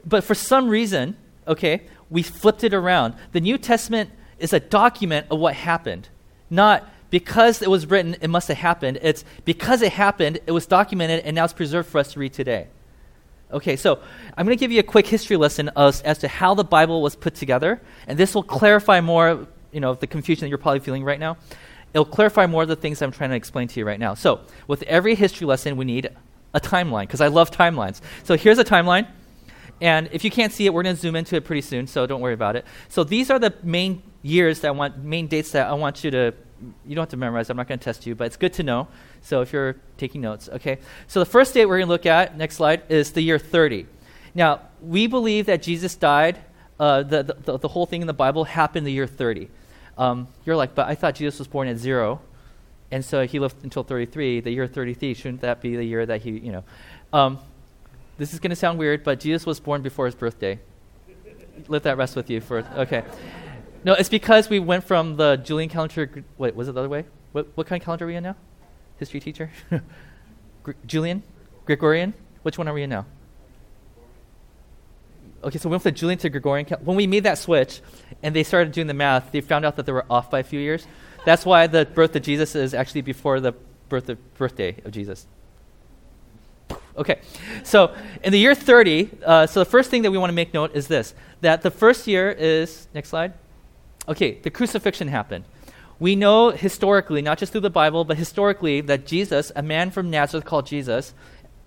But 0.05 0.23
for 0.23 0.35
some 0.35 0.69
reason, 0.69 1.15
okay, 1.47 1.83
we 2.09 2.23
flipped 2.23 2.63
it 2.63 2.73
around. 2.73 3.15
The 3.31 3.41
New 3.41 3.57
Testament 3.57 4.09
is 4.39 4.53
a 4.53 4.59
document 4.59 5.27
of 5.29 5.39
what 5.39 5.53
happened, 5.53 6.09
not 6.49 6.87
because 7.09 7.61
it 7.61 7.69
was 7.69 7.87
written, 7.87 8.15
it 8.21 8.29
must 8.29 8.47
have 8.47 8.57
happened. 8.57 8.99
It's 9.01 9.25
because 9.45 9.81
it 9.81 9.91
happened, 9.93 10.39
it 10.45 10.51
was 10.51 10.65
documented, 10.65 11.25
and 11.25 11.35
now 11.35 11.43
it's 11.43 11.53
preserved 11.53 11.89
for 11.89 11.99
us 11.99 12.13
to 12.13 12.19
read 12.19 12.33
today. 12.33 12.67
Okay, 13.51 13.75
so 13.75 13.99
I'm 14.37 14.45
going 14.45 14.55
to 14.55 14.59
give 14.59 14.71
you 14.71 14.79
a 14.79 14.83
quick 14.83 15.07
history 15.07 15.35
lesson 15.35 15.71
as, 15.75 16.01
as 16.01 16.19
to 16.19 16.27
how 16.27 16.53
the 16.53 16.63
Bible 16.63 17.01
was 17.01 17.15
put 17.15 17.33
together, 17.33 17.81
and 18.07 18.17
this 18.17 18.35
will 18.35 18.43
clarify 18.43 19.01
more, 19.01 19.47
you 19.71 19.79
know, 19.79 19.95
the 19.95 20.05
confusion 20.05 20.41
that 20.41 20.49
you're 20.49 20.59
probably 20.59 20.81
feeling 20.81 21.03
right 21.03 21.19
now. 21.19 21.37
It'll 21.91 22.05
clarify 22.05 22.45
more 22.45 22.61
of 22.61 22.67
the 22.67 22.75
things 22.75 23.01
I'm 23.01 23.11
trying 23.11 23.31
to 23.31 23.35
explain 23.35 23.67
to 23.69 23.79
you 23.79 23.85
right 23.87 23.99
now. 23.99 24.13
So, 24.13 24.41
with 24.67 24.83
every 24.83 25.15
history 25.15 25.47
lesson, 25.47 25.75
we 25.75 25.85
need 25.85 26.09
a 26.53 26.59
timeline 26.59 27.03
because 27.03 27.21
I 27.21 27.27
love 27.27 27.51
timelines. 27.51 28.01
So, 28.23 28.37
here's 28.37 28.59
a 28.59 28.63
timeline, 28.63 29.07
and 29.81 30.09
if 30.11 30.23
you 30.23 30.31
can't 30.31 30.51
see 30.51 30.65
it, 30.65 30.73
we're 30.73 30.83
going 30.83 30.95
to 30.95 31.01
zoom 31.01 31.15
into 31.15 31.35
it 31.35 31.45
pretty 31.45 31.61
soon, 31.61 31.87
so 31.87 32.05
don't 32.05 32.21
worry 32.21 32.33
about 32.33 32.55
it. 32.55 32.65
So, 32.87 33.03
these 33.03 33.29
are 33.29 33.39
the 33.39 33.53
main 33.63 34.03
years 34.21 34.61
that 34.61 34.69
I 34.69 34.71
want, 34.71 35.03
main 35.03 35.27
dates 35.27 35.51
that 35.51 35.67
I 35.67 35.73
want 35.73 36.03
you 36.03 36.11
to. 36.11 36.33
You 36.85 36.95
don't 36.95 37.03
have 37.03 37.09
to 37.09 37.17
memorize. 37.17 37.49
I'm 37.49 37.55
not 37.55 37.69
going 37.69 37.79
to 37.79 37.83
test 37.83 38.05
you, 38.05 38.15
but 38.15 38.25
it's 38.25 38.35
good 38.35 38.51
to 38.53 38.63
know. 38.63 38.89
So 39.21 39.41
if 39.41 39.53
you're 39.53 39.77
taking 39.97 40.19
notes, 40.19 40.49
okay. 40.49 40.79
So 41.07 41.19
the 41.19 41.25
first 41.25 41.53
date 41.53 41.65
we're 41.65 41.77
going 41.77 41.87
to 41.87 41.91
look 41.91 42.05
at, 42.05 42.37
next 42.37 42.55
slide, 42.55 42.83
is 42.89 43.13
the 43.13 43.21
year 43.21 43.39
30. 43.39 43.85
Now, 44.35 44.61
we 44.81 45.07
believe 45.07 45.45
that 45.45 45.61
Jesus 45.61 45.95
died, 45.95 46.39
uh, 46.79 47.03
the, 47.03 47.23
the, 47.23 47.57
the, 47.57 47.67
whole 47.67 47.85
thing 47.85 48.01
in 48.01 48.07
the 48.07 48.13
Bible 48.13 48.45
happened 48.45 48.85
the 48.85 48.91
year 48.91 49.07
30. 49.07 49.49
Um, 49.97 50.27
you're 50.45 50.55
like, 50.55 50.75
but 50.75 50.87
I 50.87 50.95
thought 50.95 51.15
Jesus 51.15 51.39
was 51.39 51.47
born 51.47 51.67
at 51.67 51.77
zero, 51.77 52.21
and 52.91 53.03
so 53.05 53.25
he 53.25 53.39
lived 53.39 53.63
until 53.63 53.83
33. 53.83 54.41
The 54.41 54.51
year 54.51 54.67
33, 54.67 55.13
shouldn't 55.13 55.41
that 55.41 55.61
be 55.61 55.75
the 55.75 55.83
year 55.83 56.05
that 56.05 56.21
he, 56.21 56.31
you 56.31 56.51
know? 56.51 56.63
Um, 57.13 57.39
this 58.17 58.33
is 58.33 58.39
going 58.39 58.49
to 58.49 58.55
sound 58.55 58.79
weird, 58.79 59.03
but 59.03 59.19
Jesus 59.19 59.45
was 59.45 59.59
born 59.59 59.81
before 59.81 60.05
his 60.05 60.15
birthday. 60.15 60.59
Let 61.67 61.83
that 61.83 61.97
rest 61.97 62.15
with 62.15 62.29
you 62.29 62.41
for, 62.41 62.59
okay. 62.75 63.03
No, 63.83 63.93
it's 63.93 64.09
because 64.09 64.49
we 64.49 64.59
went 64.59 64.83
from 64.83 65.15
the 65.15 65.37
Julian 65.37 65.69
calendar. 65.69 66.23
Wait, 66.37 66.55
was 66.55 66.67
it 66.67 66.73
the 66.73 66.79
other 66.79 66.89
way? 66.89 67.05
What, 67.31 67.47
what 67.55 67.67
kind 67.67 67.81
of 67.81 67.85
calendar 67.85 68.05
are 68.05 68.07
we 68.07 68.15
in 68.15 68.23
now? 68.23 68.35
History 68.97 69.19
teacher? 69.19 69.51
Gr- 70.63 70.71
Julian? 70.85 71.23
Gregorian? 71.65 72.13
Which 72.41 72.57
one 72.57 72.67
are 72.67 72.73
we 72.73 72.83
in 72.83 72.89
now? 72.89 73.05
Okay, 75.41 75.57
so 75.57 75.69
we 75.69 75.71
went 75.71 75.83
from 75.83 75.93
Julian 75.93 76.19
to 76.19 76.29
Gregorian. 76.29 76.65
Cal- 76.65 76.79
when 76.79 76.97
we 76.97 77.07
made 77.07 77.23
that 77.23 77.37
switch 77.37 77.81
and 78.21 78.35
they 78.35 78.43
started 78.43 78.73
doing 78.73 78.87
the 78.87 78.93
math, 78.93 79.31
they 79.31 79.39
found 79.39 79.63
out 79.63 79.77
that 79.77 79.85
they 79.85 79.91
were 79.91 80.05
off 80.09 80.29
by 80.29 80.39
a 80.39 80.43
few 80.43 80.59
years. 80.59 80.85
That's 81.25 81.45
why 81.45 81.67
the 81.67 81.85
birth 81.85 82.15
of 82.15 82.21
Jesus 82.21 82.55
is 82.55 82.73
actually 82.73 83.01
before 83.01 83.39
the 83.39 83.53
birth 83.89 84.09
of, 84.09 84.33
birthday 84.35 84.75
of 84.85 84.91
Jesus. 84.91 85.27
Okay, 86.97 87.19
so 87.63 87.95
in 88.23 88.31
the 88.31 88.39
year 88.39 88.53
30, 88.53 89.09
uh, 89.25 89.47
so 89.47 89.61
the 89.61 89.65
first 89.65 89.89
thing 89.89 90.01
that 90.01 90.11
we 90.11 90.17
want 90.17 90.29
to 90.29 90.35
make 90.35 90.53
note 90.53 90.75
is 90.75 90.87
this 90.87 91.13
that 91.41 91.61
the 91.61 91.71
first 91.71 92.07
year 92.07 92.29
is, 92.29 92.87
next 92.93 93.09
slide. 93.09 93.33
Okay, 94.07 94.39
the 94.41 94.49
crucifixion 94.49 95.07
happened. 95.07 95.45
We 95.99 96.15
know 96.15 96.49
historically, 96.49 97.21
not 97.21 97.37
just 97.37 97.51
through 97.51 97.61
the 97.61 97.69
Bible, 97.69 98.05
but 98.05 98.17
historically, 98.17 98.81
that 98.81 99.05
Jesus, 99.05 99.51
a 99.55 99.61
man 99.61 99.91
from 99.91 100.09
Nazareth 100.09 100.45
called 100.45 100.65
Jesus, 100.65 101.13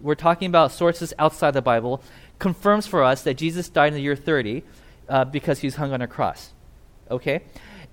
we're 0.00 0.14
talking 0.14 0.48
about 0.48 0.72
sources 0.72 1.14
outside 1.18 1.52
the 1.52 1.62
Bible, 1.62 2.02
confirms 2.38 2.86
for 2.86 3.02
us 3.02 3.22
that 3.22 3.34
Jesus 3.34 3.68
died 3.68 3.88
in 3.88 3.94
the 3.94 4.02
year 4.02 4.16
30 4.16 4.62
uh, 5.08 5.24
because 5.24 5.60
he 5.60 5.66
was 5.66 5.76
hung 5.76 5.92
on 5.92 6.02
a 6.02 6.06
cross. 6.06 6.52
Okay? 7.10 7.42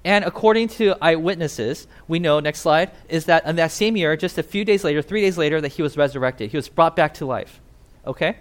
And 0.06 0.24
according 0.24 0.70
to 0.70 0.96
eyewitnesses, 1.02 1.88
we 2.08 2.20
know, 2.20 2.40
next 2.40 2.62
slide, 2.62 2.92
is 3.10 3.26
that 3.26 3.46
in 3.46 3.58
that 3.58 3.72
same 3.72 3.98
year, 3.98 4.16
just 4.16 4.38
a 4.38 4.44
few 4.44 4.64
days 4.64 4.84
later, 4.84 5.02
three 5.02 5.22
days 5.22 5.38
later, 5.38 5.60
that 5.60 5.74
he 5.74 5.82
was 5.82 5.98
resurrected. 5.98 6.52
He 6.52 6.58
was 6.58 6.70
brought 6.70 6.96
back 6.96 7.16
to 7.16 7.26
life. 7.26 7.60
Okay? 8.08 8.38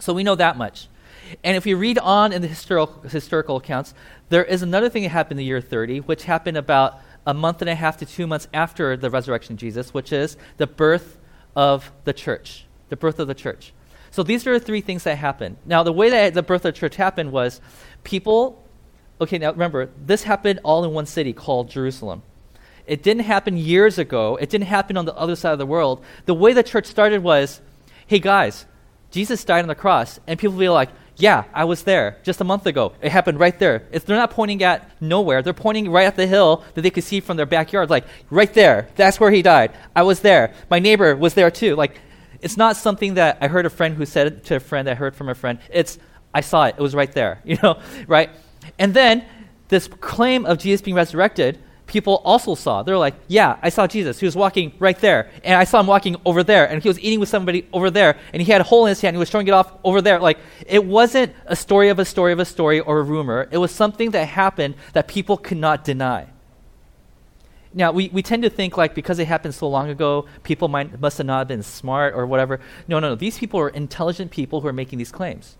So 0.00 0.14
we 0.14 0.24
know 0.24 0.34
that 0.34 0.56
much. 0.56 0.88
And 1.44 1.56
if 1.56 1.64
we 1.64 1.74
read 1.74 1.98
on 1.98 2.32
in 2.32 2.42
the 2.42 2.48
historical, 2.48 3.02
historical 3.02 3.56
accounts, 3.56 3.94
there 4.28 4.44
is 4.44 4.62
another 4.62 4.88
thing 4.88 5.02
that 5.02 5.10
happened 5.10 5.32
in 5.32 5.44
the 5.44 5.44
year 5.44 5.60
30, 5.60 6.00
which 6.00 6.24
happened 6.24 6.56
about 6.56 7.00
a 7.26 7.34
month 7.34 7.62
and 7.62 7.68
a 7.68 7.74
half 7.74 7.98
to 7.98 8.06
two 8.06 8.26
months 8.26 8.48
after 8.52 8.96
the 8.96 9.10
resurrection 9.10 9.54
of 9.54 9.58
Jesus, 9.58 9.94
which 9.94 10.12
is 10.12 10.36
the 10.56 10.66
birth 10.66 11.18
of 11.54 11.92
the 12.04 12.12
church. 12.12 12.66
The 12.88 12.96
birth 12.96 13.18
of 13.18 13.28
the 13.28 13.34
church. 13.34 13.72
So 14.10 14.22
these 14.22 14.46
are 14.46 14.58
the 14.58 14.64
three 14.64 14.80
things 14.80 15.04
that 15.04 15.16
happened. 15.16 15.56
Now, 15.64 15.82
the 15.82 15.92
way 15.92 16.10
that 16.10 16.34
the 16.34 16.42
birth 16.42 16.64
of 16.64 16.74
the 16.74 16.78
church 16.78 16.96
happened 16.96 17.32
was 17.32 17.60
people, 18.04 18.61
okay, 19.22 19.38
now 19.38 19.52
remember, 19.52 19.90
this 20.04 20.22
happened 20.22 20.60
all 20.62 20.84
in 20.84 20.92
one 20.92 21.06
city 21.06 21.32
called 21.32 21.70
Jerusalem. 21.70 22.22
It 22.86 23.02
didn't 23.02 23.24
happen 23.24 23.56
years 23.56 23.98
ago, 23.98 24.36
it 24.36 24.50
didn't 24.50 24.66
happen 24.66 24.96
on 24.96 25.04
the 25.04 25.14
other 25.14 25.36
side 25.36 25.52
of 25.52 25.58
the 25.58 25.66
world. 25.66 26.04
The 26.26 26.34
way 26.34 26.52
the 26.52 26.62
church 26.62 26.86
started 26.86 27.22
was 27.22 27.60
hey, 28.06 28.18
guys, 28.18 28.66
Jesus 29.10 29.44
died 29.44 29.62
on 29.62 29.68
the 29.68 29.74
cross, 29.74 30.20
and 30.26 30.38
people 30.38 30.58
be 30.58 30.68
like, 30.68 30.90
yeah, 31.16 31.44
I 31.52 31.64
was 31.64 31.82
there 31.82 32.18
just 32.22 32.40
a 32.40 32.44
month 32.44 32.66
ago. 32.66 32.94
It 33.00 33.12
happened 33.12 33.38
right 33.38 33.58
there. 33.58 33.86
It's, 33.92 34.04
they're 34.04 34.16
not 34.16 34.30
pointing 34.30 34.62
at 34.62 34.90
nowhere. 35.00 35.42
They're 35.42 35.52
pointing 35.52 35.90
right 35.90 36.06
at 36.06 36.16
the 36.16 36.26
hill 36.26 36.64
that 36.74 36.82
they 36.82 36.90
could 36.90 37.04
see 37.04 37.20
from 37.20 37.36
their 37.36 37.46
backyard. 37.46 37.90
Like, 37.90 38.06
right 38.30 38.52
there. 38.52 38.88
That's 38.96 39.20
where 39.20 39.30
he 39.30 39.42
died. 39.42 39.72
I 39.94 40.02
was 40.02 40.20
there. 40.20 40.54
My 40.70 40.78
neighbor 40.78 41.14
was 41.14 41.34
there 41.34 41.50
too. 41.50 41.76
Like, 41.76 42.00
it's 42.40 42.56
not 42.56 42.76
something 42.76 43.14
that 43.14 43.38
I 43.40 43.48
heard 43.48 43.66
a 43.66 43.70
friend 43.70 43.94
who 43.94 44.04
said 44.04 44.26
it 44.26 44.44
to 44.46 44.56
a 44.56 44.60
friend 44.60 44.88
I 44.88 44.94
heard 44.94 45.14
from 45.14 45.28
a 45.28 45.34
friend. 45.34 45.58
It's, 45.70 45.98
I 46.34 46.40
saw 46.40 46.64
it. 46.64 46.76
It 46.78 46.82
was 46.82 46.94
right 46.94 47.12
there. 47.12 47.40
You 47.46 47.58
know, 47.62 47.80
right? 48.06 48.30
And 48.78 48.94
then 48.94 49.24
this 49.68 49.88
claim 49.88 50.46
of 50.46 50.58
Jesus 50.58 50.82
being 50.82 50.96
resurrected 50.96 51.58
people 51.92 52.22
also 52.24 52.54
saw. 52.54 52.82
They're 52.82 52.98
like, 52.98 53.14
yeah, 53.28 53.58
I 53.62 53.68
saw 53.68 53.86
Jesus. 53.86 54.18
He 54.18 54.24
was 54.24 54.34
walking 54.34 54.72
right 54.78 54.98
there. 54.98 55.30
And 55.44 55.54
I 55.54 55.64
saw 55.64 55.80
him 55.80 55.86
walking 55.86 56.16
over 56.24 56.42
there. 56.42 56.68
And 56.68 56.82
he 56.82 56.88
was 56.88 56.98
eating 56.98 57.20
with 57.20 57.28
somebody 57.28 57.68
over 57.72 57.90
there. 57.90 58.18
And 58.32 58.40
he 58.40 58.50
had 58.50 58.62
a 58.62 58.64
hole 58.64 58.86
in 58.86 58.88
his 58.88 59.00
hand. 59.02 59.10
And 59.10 59.16
he 59.16 59.20
was 59.20 59.28
showing 59.28 59.46
it 59.46 59.52
off 59.52 59.72
over 59.84 60.00
there. 60.00 60.18
Like, 60.18 60.38
it 60.66 60.84
wasn't 60.84 61.34
a 61.46 61.54
story 61.54 61.90
of 61.90 61.98
a 61.98 62.04
story 62.04 62.32
of 62.32 62.38
a 62.38 62.46
story 62.46 62.80
or 62.80 63.00
a 63.00 63.02
rumor. 63.02 63.46
It 63.50 63.58
was 63.58 63.70
something 63.70 64.10
that 64.12 64.26
happened 64.26 64.74
that 64.94 65.06
people 65.06 65.36
could 65.36 65.58
not 65.58 65.84
deny. 65.84 66.28
Now, 67.74 67.92
we, 67.92 68.08
we 68.08 68.22
tend 68.22 68.42
to 68.42 68.50
think 68.50 68.76
like 68.76 68.94
because 68.94 69.18
it 69.18 69.26
happened 69.26 69.54
so 69.54 69.68
long 69.68 69.88
ago, 69.90 70.26
people 70.42 70.68
might, 70.68 70.98
must 71.00 71.18
have 71.18 71.26
not 71.26 71.48
been 71.48 71.62
smart 71.62 72.14
or 72.14 72.26
whatever. 72.26 72.60
No, 72.88 73.00
no, 73.00 73.10
no. 73.10 73.14
These 73.14 73.38
people 73.38 73.60
are 73.60 73.68
intelligent 73.68 74.30
people 74.30 74.62
who 74.62 74.68
are 74.68 74.72
making 74.72 74.98
these 74.98 75.12
claims 75.12 75.56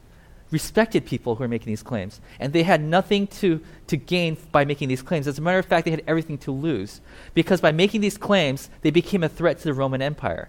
respected 0.52 1.06
people 1.06 1.34
who 1.34 1.42
are 1.42 1.48
making 1.48 1.72
these 1.72 1.82
claims. 1.82 2.20
And 2.38 2.52
they 2.52 2.62
had 2.62 2.82
nothing 2.82 3.26
to, 3.28 3.60
to 3.88 3.96
gain 3.96 4.36
by 4.52 4.64
making 4.64 4.88
these 4.88 5.02
claims. 5.02 5.26
As 5.26 5.38
a 5.38 5.42
matter 5.42 5.58
of 5.58 5.66
fact, 5.66 5.86
they 5.86 5.90
had 5.90 6.04
everything 6.06 6.38
to 6.38 6.52
lose. 6.52 7.00
Because 7.34 7.60
by 7.60 7.72
making 7.72 8.02
these 8.02 8.18
claims, 8.18 8.68
they 8.82 8.90
became 8.90 9.24
a 9.24 9.28
threat 9.28 9.58
to 9.58 9.64
the 9.64 9.74
Roman 9.74 10.02
Empire. 10.02 10.48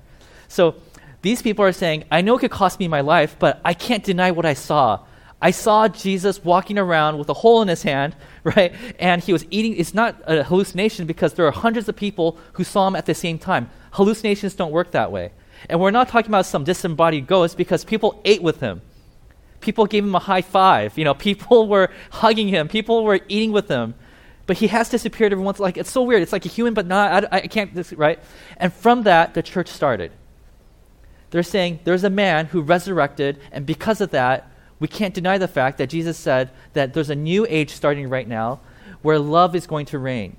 So 0.50 0.76
these 1.22 1.42
people 1.42 1.64
are 1.66 1.72
saying, 1.72 2.04
I 2.12 2.22
know 2.22 2.38
it 2.38 2.42
could 2.42 2.52
cost 2.52 2.80
me 2.80 2.88
my 2.88 3.02
life, 3.02 3.38
but 3.40 3.62
I 3.64 3.74
can't 3.74 4.04
deny 4.04 4.32
what 4.32 4.46
I 4.46 4.54
saw. 4.54 5.00
I 5.42 5.52
saw 5.52 5.88
Jesus 5.88 6.44
walking 6.44 6.78
around 6.78 7.18
with 7.18 7.28
a 7.30 7.34
hole 7.34 7.62
in 7.62 7.68
his 7.68 7.84
hand, 7.84 8.16
right? 8.44 8.74
And 9.00 9.24
he 9.24 9.34
was 9.34 9.46
eating. 9.50 9.76
It's 9.76 9.94
not 9.94 10.22
a 10.26 10.44
hallucination 10.44 11.08
because 11.08 11.34
there 11.34 11.48
are 11.48 11.52
hundreds 11.52 11.90
of 11.90 11.96
people 11.96 12.38
who 12.54 12.64
saw 12.64 12.88
him 12.88 12.96
at 12.96 13.06
the 13.06 13.16
same 13.16 13.40
time. 13.40 13.70
Hallucinations 13.92 14.54
don't 14.54 14.72
work 14.72 14.92
that 14.92 15.12
way. 15.12 15.32
And 15.70 15.80
we're 15.80 15.92
not 15.92 16.10
talking 16.10 16.30
about 16.30 16.46
some 16.46 16.64
disembodied 16.64 17.26
ghost 17.28 17.58
because 17.58 17.86
people 17.86 18.22
ate 18.26 18.42
with 18.42 18.60
him. 18.60 18.82
People 19.64 19.86
gave 19.88 20.04
him 20.04 20.14
a 20.14 20.20
high 20.20 20.42
five. 20.42 20.98
You 20.98 21.06
know, 21.06 21.14
people 21.14 21.68
were 21.74 21.90
hugging 22.12 22.50
him. 22.50 22.68
People 22.68 23.04
were 23.04 23.20
eating 23.28 23.52
with 23.52 23.68
him. 23.68 23.96
But 24.46 24.58
he 24.58 24.68
has 24.68 24.90
disappeared 24.90 25.32
every 25.32 25.44
once. 25.44 25.60
Like 25.60 25.78
it's 25.78 25.92
so 25.92 26.04
weird. 26.04 26.22
It's 26.22 26.34
like 26.34 26.46
a 26.46 26.50
human, 26.50 26.74
but 26.74 26.86
not. 26.86 27.26
I, 27.32 27.38
I 27.38 27.48
can't. 27.48 27.72
Right? 27.98 28.20
And 28.58 28.72
from 28.74 29.04
that, 29.04 29.34
the 29.34 29.42
church 29.42 29.70
started. 29.70 30.12
They're 31.32 31.44
saying 31.44 31.80
there's 31.84 32.04
a 32.04 32.10
man 32.10 32.46
who 32.48 32.62
resurrected, 32.62 33.40
and 33.52 33.66
because 33.66 34.02
of 34.02 34.12
that, 34.12 34.52
we 34.80 34.88
can't 34.88 35.14
deny 35.14 35.38
the 35.38 35.48
fact 35.48 35.78
that 35.78 35.90
Jesus 35.90 36.18
said 36.18 36.52
that 36.74 36.94
there's 36.94 37.10
a 37.10 37.16
new 37.16 37.48
age 37.50 37.72
starting 37.72 38.10
right 38.10 38.28
now 38.28 38.60
where 39.02 39.18
love 39.18 39.56
is 39.56 39.66
going 39.66 39.86
to 39.88 39.98
reign. 39.98 40.36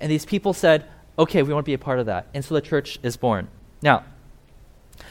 And 0.00 0.10
these 0.10 0.24
people 0.24 0.52
said, 0.52 0.86
okay, 1.18 1.42
we 1.42 1.52
want 1.52 1.64
to 1.64 1.68
be 1.68 1.74
a 1.74 1.78
part 1.78 1.98
of 1.98 2.06
that. 2.06 2.28
And 2.32 2.44
so 2.44 2.54
the 2.54 2.60
church 2.60 2.98
is 3.02 3.16
born. 3.16 3.48
Now, 3.82 4.04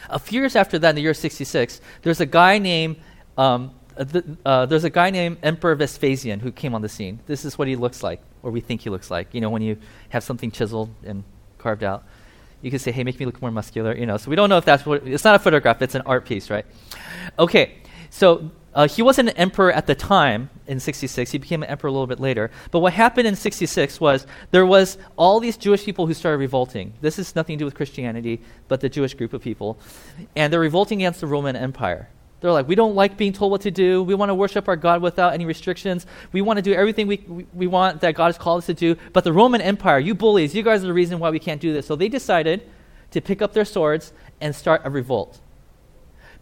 a 0.08 0.18
few 0.18 0.40
years 0.40 0.56
after 0.56 0.78
that, 0.78 0.90
in 0.90 0.96
the 0.96 1.02
year 1.02 1.14
66, 1.14 1.80
there's 2.02 2.20
a 2.20 2.26
guy 2.26 2.58
named 2.58 2.96
um, 3.36 3.72
uh, 3.96 4.04
uh, 4.44 4.66
there's 4.66 4.84
a 4.84 4.90
guy 4.90 5.10
named 5.10 5.38
Emperor 5.42 5.74
Vespasian 5.74 6.40
who 6.40 6.52
came 6.52 6.74
on 6.74 6.82
the 6.82 6.88
scene. 6.88 7.20
This 7.26 7.44
is 7.44 7.58
what 7.58 7.68
he 7.68 7.76
looks 7.76 8.02
like, 8.02 8.20
or 8.42 8.50
we 8.50 8.60
think 8.60 8.80
he 8.82 8.90
looks 8.90 9.10
like. 9.10 9.34
You 9.34 9.40
know, 9.40 9.50
when 9.50 9.62
you 9.62 9.76
have 10.10 10.24
something 10.24 10.50
chiseled 10.50 10.90
and 11.04 11.24
carved 11.58 11.84
out, 11.84 12.04
you 12.62 12.70
can 12.70 12.78
say, 12.78 12.92
"Hey, 12.92 13.04
make 13.04 13.18
me 13.18 13.26
look 13.26 13.40
more 13.42 13.50
muscular." 13.50 13.94
You 13.94 14.06
know, 14.06 14.16
so 14.16 14.30
we 14.30 14.36
don't 14.36 14.48
know 14.48 14.58
if 14.58 14.64
that's 14.64 14.86
what. 14.86 15.06
It's 15.06 15.24
not 15.24 15.34
a 15.34 15.38
photograph; 15.38 15.82
it's 15.82 15.94
an 15.94 16.02
art 16.02 16.24
piece, 16.24 16.50
right? 16.50 16.64
Okay, 17.38 17.78
so 18.10 18.50
uh, 18.74 18.88
he 18.88 19.02
wasn't 19.02 19.28
an 19.28 19.36
emperor 19.36 19.70
at 19.70 19.86
the 19.86 19.94
time 19.94 20.48
in 20.66 20.80
66. 20.80 21.30
He 21.30 21.38
became 21.38 21.62
an 21.62 21.68
emperor 21.68 21.88
a 21.88 21.92
little 21.92 22.06
bit 22.06 22.20
later. 22.20 22.50
But 22.70 22.78
what 22.78 22.92
happened 22.94 23.26
in 23.26 23.36
66 23.36 24.00
was 24.00 24.26
there 24.50 24.64
was 24.64 24.96
all 25.16 25.40
these 25.40 25.56
Jewish 25.56 25.84
people 25.84 26.06
who 26.06 26.14
started 26.14 26.38
revolting. 26.38 26.94
This 27.00 27.18
is 27.18 27.36
nothing 27.36 27.58
to 27.58 27.62
do 27.62 27.64
with 27.66 27.74
Christianity, 27.74 28.40
but 28.68 28.80
the 28.80 28.88
Jewish 28.88 29.14
group 29.14 29.34
of 29.34 29.42
people. 29.42 29.78
And 30.36 30.52
they're 30.52 30.60
revolting 30.60 31.00
against 31.02 31.20
the 31.20 31.26
Roman 31.26 31.54
Empire. 31.54 32.08
They're 32.42 32.52
like, 32.52 32.66
we 32.66 32.74
don't 32.74 32.96
like 32.96 33.16
being 33.16 33.32
told 33.32 33.52
what 33.52 33.60
to 33.62 33.70
do. 33.70 34.02
We 34.02 34.16
want 34.16 34.30
to 34.30 34.34
worship 34.34 34.66
our 34.66 34.76
God 34.76 35.00
without 35.00 35.32
any 35.32 35.46
restrictions. 35.46 36.06
We 36.32 36.42
want 36.42 36.58
to 36.58 36.62
do 36.62 36.74
everything 36.74 37.06
we, 37.06 37.46
we, 37.54 37.68
want 37.68 38.00
that 38.00 38.16
God 38.16 38.26
has 38.26 38.36
called 38.36 38.58
us 38.58 38.66
to 38.66 38.74
do. 38.74 38.96
But 39.12 39.22
the 39.22 39.32
Roman 39.32 39.60
Empire, 39.60 40.00
you 40.00 40.14
bullies, 40.14 40.52
you 40.52 40.64
guys 40.64 40.82
are 40.82 40.88
the 40.88 40.92
reason 40.92 41.20
why 41.20 41.30
we 41.30 41.38
can't 41.38 41.60
do 41.60 41.72
this. 41.72 41.86
So 41.86 41.94
they 41.94 42.08
decided 42.08 42.68
to 43.12 43.20
pick 43.20 43.40
up 43.40 43.52
their 43.52 43.64
swords 43.64 44.12
and 44.40 44.56
start 44.56 44.82
a 44.84 44.90
revolt. 44.90 45.40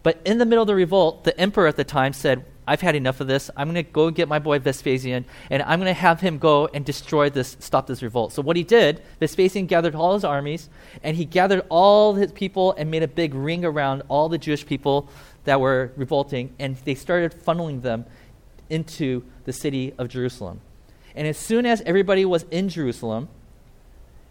But 0.03 0.21
in 0.25 0.39
the 0.39 0.47
middle 0.47 0.63
of 0.63 0.69
the 0.69 0.75
revolt, 0.75 1.25
the 1.25 1.39
emperor 1.39 1.67
at 1.67 1.77
the 1.77 1.85
time 1.85 2.15
said, 2.15 2.47
I've 2.71 2.81
had 2.81 2.95
enough 2.95 3.21
of 3.21 3.27
this. 3.27 3.51
I'm 3.57 3.67
going 3.67 3.85
to 3.85 3.91
go 3.91 4.11
get 4.13 4.29
my 4.29 4.39
boy 4.39 4.61
Vespasian, 4.61 5.25
and 5.51 5.61
I'm 5.65 5.81
going 5.81 5.93
to 5.93 6.01
have 6.01 6.21
him 6.21 6.39
go 6.39 6.69
and 6.73 6.85
destroy 6.85 7.29
this, 7.29 7.57
stop 7.59 7.89
this 7.89 8.01
revolt. 8.01 8.33
So 8.33 8.43
what 8.43 8.57
he 8.57 8.63
did, 8.63 9.03
Vespasian 9.19 9.67
gathered 9.67 9.97
all 9.97 10.15
his 10.15 10.23
armies, 10.23 10.69
and 11.03 11.17
he 11.17 11.25
gathered 11.25 11.65
all 11.69 12.15
his 12.15 12.31
people 12.31 12.75
and 12.79 12.89
made 12.89 13.03
a 13.03 13.09
big 13.09 13.35
ring 13.35 13.65
around 13.65 14.03
all 14.09 14.29
the 14.29 14.39
Jewish 14.39 14.65
people 14.65 15.09
that 15.45 15.61
were 15.61 15.93
revolting, 15.97 16.55
and 16.59 16.77
they 16.85 16.95
started 16.95 17.33
funneling 17.33 17.83
them 17.83 18.05
into 18.69 19.25
the 19.45 19.53
city 19.53 19.93
of 19.99 20.09
Jerusalem. 20.09 20.61
And 21.15 21.27
as 21.27 21.37
soon 21.37 21.67
as 21.67 21.81
everybody 21.83 22.25
was 22.25 22.45
in 22.51 22.69
Jerusalem, 22.69 23.29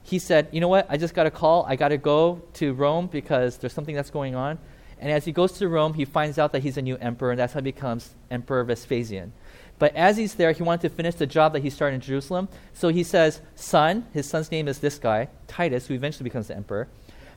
he 0.03 0.17
said, 0.17 0.47
You 0.51 0.61
know 0.61 0.67
what? 0.67 0.87
I 0.89 0.97
just 0.97 1.13
got 1.13 1.27
a 1.27 1.31
call. 1.31 1.65
I 1.67 1.75
got 1.75 1.89
to 1.89 1.97
go 1.97 2.41
to 2.53 2.73
Rome 2.73 3.07
because 3.07 3.57
there's 3.57 3.73
something 3.73 3.95
that's 3.95 4.09
going 4.09 4.35
on. 4.35 4.57
And 4.99 5.11
as 5.11 5.23
he 5.25 5.31
goes 5.31 5.53
to 5.53 5.67
Rome, 5.67 5.93
he 5.93 6.03
finds 6.03 6.37
out 6.37 6.51
that 6.51 6.63
he's 6.63 6.77
a 6.77 6.81
new 6.81 6.97
emperor, 6.97 7.31
and 7.31 7.39
that's 7.39 7.53
how 7.53 7.59
he 7.59 7.65
becomes 7.65 8.15
Emperor 8.29 8.63
Vespasian. 8.65 9.31
But 9.77 9.95
as 9.95 10.17
he's 10.17 10.35
there, 10.35 10.51
he 10.51 10.61
wanted 10.61 10.81
to 10.81 10.89
finish 10.89 11.15
the 11.15 11.25
job 11.25 11.53
that 11.53 11.61
he 11.61 11.69
started 11.69 11.95
in 11.95 12.01
Jerusalem. 12.01 12.49
So 12.73 12.89
he 12.89 13.03
says, 13.03 13.41
Son, 13.55 14.05
his 14.13 14.27
son's 14.27 14.51
name 14.51 14.67
is 14.67 14.79
this 14.79 14.99
guy, 14.99 15.29
Titus, 15.47 15.87
who 15.87 15.93
eventually 15.93 16.25
becomes 16.25 16.47
the 16.47 16.55
emperor. 16.57 16.89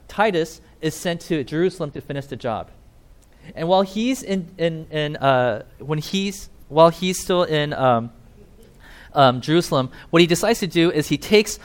Titus 0.09 0.61
is 0.81 0.95
sent 0.95 1.21
to 1.23 1.45
Jerusalem 1.45 1.93
to 1.93 2.01
finish 2.01 2.27
the 2.27 2.37
job. 2.37 2.71
And 3.55 3.69
while 3.69 3.83
he's 3.83 4.23
in, 4.23 4.49
in, 4.59 4.87
in 4.91 5.17
uh, 5.17 5.65
when 5.79 5.99
he's, 5.99 6.49
while 6.69 6.91
he's 6.91 7.21
still 7.21 7.43
in 7.45 7.73
um, 7.73 8.13
um, 9.13 9.41
Jerusalem, 9.41 9.91
what 10.11 10.21
he 10.21 10.27
decides 10.27 10.61
to 10.61 10.67
do 10.67 10.91
is 10.91 11.09
he 11.09 11.19
takes 11.19 11.59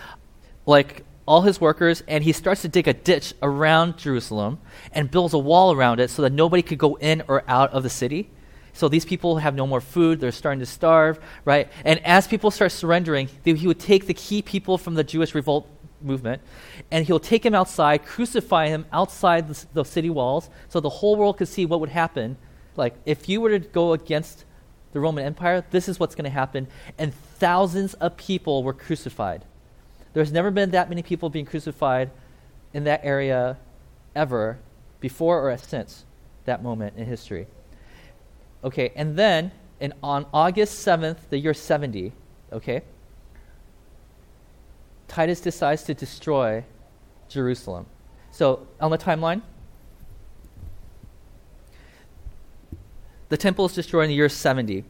like 0.66 1.04
all 1.28 1.42
his 1.42 1.60
workers 1.60 2.02
and 2.08 2.24
he 2.24 2.32
starts 2.32 2.62
to 2.62 2.68
dig 2.70 2.88
a 2.88 2.94
ditch 2.94 3.34
around 3.42 3.98
Jerusalem 3.98 4.60
and 4.94 5.12
builds 5.12 5.34
a 5.34 5.38
wall 5.38 5.74
around 5.74 6.00
it 6.00 6.10
so 6.10 6.22
that 6.22 6.32
nobody 6.32 6.62
could 6.62 6.78
go 6.78 6.96
in 6.96 7.24
or 7.28 7.44
out 7.48 7.72
of 7.74 7.84
the 7.84 7.90
city. 7.90 8.30
So 8.74 8.88
these 8.88 9.06
people 9.06 9.38
have 9.38 9.56
no 9.56 9.66
more 9.66 9.82
food, 9.82 10.20
they're 10.20 10.32
starting 10.32 10.60
to 10.60 10.66
starve, 10.66 11.20
right? 11.46 11.68
And 11.84 12.00
as 12.06 12.28
people 12.28 12.52
start 12.52 12.72
surrendering, 12.72 13.28
he 13.44 13.68
would 13.68 13.80
take 13.80 14.06
the 14.06 14.14
key 14.14 14.42
people 14.42 14.78
from 14.78 14.94
the 14.94 15.04
Jewish 15.04 15.34
revolt 15.34 15.68
movement 16.02 16.42
and 16.92 17.06
he'll 17.06 17.20
take 17.20 17.46
him 17.46 17.56
outside, 17.56 18.06
crucify 18.06 18.68
him 18.68 18.86
outside 18.92 19.48
the, 19.48 19.66
the 19.74 19.84
city 19.84 20.10
walls 20.10 20.50
so 20.70 20.80
the 20.80 20.90
whole 20.90 21.16
world 21.16 21.38
could 21.38 21.48
see 21.48 21.66
what 21.66 21.80
would 21.80 21.90
happen. 21.90 22.38
Like, 22.76 22.96
if 23.06 23.28
you 23.28 23.42
were 23.42 23.50
to 23.50 23.60
go 23.60 23.94
against 23.94 24.46
the 24.94 25.00
Roman 25.00 25.26
Empire, 25.26 25.66
this 25.72 25.90
is 25.90 26.00
what's 26.00 26.16
going 26.16 26.26
to 26.26 26.30
happen. 26.30 26.68
And 26.98 27.14
thousands 27.14 27.94
of 27.96 28.18
people 28.18 28.64
were 28.64 28.74
crucified. 28.74 29.46
There's 30.14 30.32
never 30.32 30.52
been 30.52 30.72
that 30.72 30.90
many 30.90 31.04
people 31.04 31.30
being 31.30 31.46
crucified 31.46 32.12
in 32.74 32.84
that 32.86 33.02
area 33.04 33.58
ever 34.16 34.60
before 35.00 35.50
or 35.50 35.58
since 35.58 36.06
that 36.46 36.64
moment 36.64 36.98
in 36.98 37.06
history. 37.06 37.48
Okay, 38.64 38.92
and 38.96 39.16
then 39.16 39.52
in, 39.80 39.94
on 40.02 40.26
August 40.34 40.86
7th, 40.86 41.30
the 41.30 41.38
year 41.38 41.54
70, 41.54 42.12
okay, 42.52 42.82
Titus 45.08 45.40
decides 45.40 45.84
to 45.84 45.94
destroy 45.94 46.64
Jerusalem. 47.30 47.86
So, 48.32 48.68
on 48.80 48.92
the 48.92 48.98
timeline, 48.98 49.42
the 53.30 53.38
temple 53.38 53.66
is 53.66 53.74
destroyed 53.74 54.06
in 54.06 54.10
the 54.10 54.16
year 54.16 54.30
70. 54.30 54.84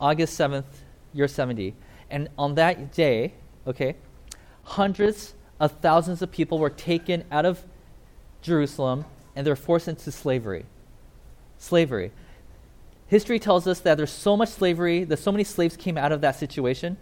August 0.00 0.38
7th, 0.38 0.64
year 1.12 1.28
70. 1.28 1.74
And 2.10 2.28
on 2.36 2.56
that 2.56 2.92
day, 2.92 3.34
okay, 3.66 3.96
hundreds 4.64 5.34
of 5.60 5.72
thousands 5.80 6.22
of 6.22 6.30
people 6.30 6.58
were 6.58 6.70
taken 6.70 7.24
out 7.30 7.46
of 7.46 7.64
Jerusalem 8.42 9.04
and 9.34 9.46
they're 9.46 9.56
forced 9.56 9.88
into 9.88 10.10
slavery. 10.10 10.66
Slavery. 11.58 12.10
History 13.06 13.38
tells 13.38 13.66
us 13.66 13.80
that 13.80 13.96
there's 13.96 14.10
so 14.10 14.36
much 14.36 14.48
slavery, 14.48 15.04
that 15.04 15.18
so 15.18 15.30
many 15.30 15.44
slaves 15.44 15.76
came 15.76 15.96
out 15.96 16.12
of 16.12 16.20
that 16.22 16.36
situation, 16.36 16.96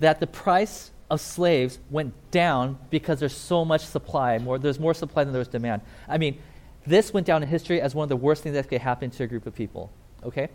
that 0.00 0.20
the 0.20 0.26
price 0.26 0.90
of 1.10 1.20
slaves 1.20 1.78
went 1.90 2.14
down 2.30 2.78
because 2.90 3.20
there's 3.20 3.36
so 3.36 3.64
much 3.64 3.84
supply. 3.84 4.38
More, 4.38 4.58
there's 4.58 4.80
more 4.80 4.94
supply 4.94 5.24
than 5.24 5.32
there's 5.32 5.48
demand. 5.48 5.82
I 6.08 6.18
mean, 6.18 6.38
this 6.86 7.12
went 7.12 7.26
down 7.26 7.42
in 7.42 7.48
history 7.48 7.80
as 7.80 7.94
one 7.94 8.04
of 8.04 8.08
the 8.08 8.16
worst 8.16 8.42
things 8.42 8.54
that 8.54 8.68
could 8.68 8.80
happen 8.80 9.10
to 9.10 9.24
a 9.24 9.26
group 9.26 9.46
of 9.46 9.54
people. 9.54 9.90
Okay? 10.24 10.48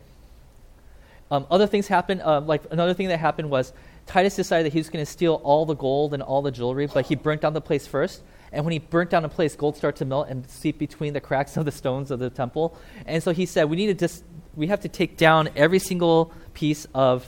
Um, 1.30 1.48
other 1.50 1.68
things 1.68 1.88
happened, 1.88 2.22
uh, 2.22 2.42
like 2.42 2.62
another 2.72 2.94
thing 2.94 3.08
that 3.08 3.18
happened 3.18 3.50
was 3.50 3.72
Titus 4.06 4.36
decided 4.36 4.66
that 4.66 4.74
he 4.74 4.80
was 4.80 4.90
going 4.90 5.06
to 5.06 5.10
steal 5.10 5.36
all 5.44 5.66
the 5.66 5.76
gold 5.76 6.14
and 6.14 6.22
all 6.22 6.42
the 6.42 6.52
jewelry, 6.52 6.88
but 6.88 7.06
he 7.06 7.16
burnt 7.16 7.42
down 7.42 7.54
the 7.54 7.62
place 7.62 7.88
first. 7.88 8.22
And 8.52 8.66
when 8.66 8.74
he 8.74 8.80
burnt 8.80 9.10
down 9.10 9.24
the 9.24 9.30
place, 9.30 9.56
gold 9.56 9.78
started 9.78 9.98
to 10.00 10.06
melt 10.06 10.28
and 10.28 10.50
seep 10.50 10.78
between 10.78 11.14
the 11.14 11.22
cracks 11.22 11.56
of 11.56 11.64
the 11.64 11.72
stones 11.72 12.12
of 12.12 12.20
the 12.20 12.30
temple. 12.30 12.78
And 13.06 13.24
so 13.24 13.32
he 13.32 13.46
said, 13.46 13.70
we 13.70 13.78
need 13.78 13.88
to 13.88 13.94
just, 13.94 14.26
we 14.56 14.68
have 14.68 14.82
to 14.82 14.90
take 14.90 15.16
down 15.16 15.50
every 15.56 15.80
single 15.80 16.34
piece 16.54 16.86
of, 16.94 17.26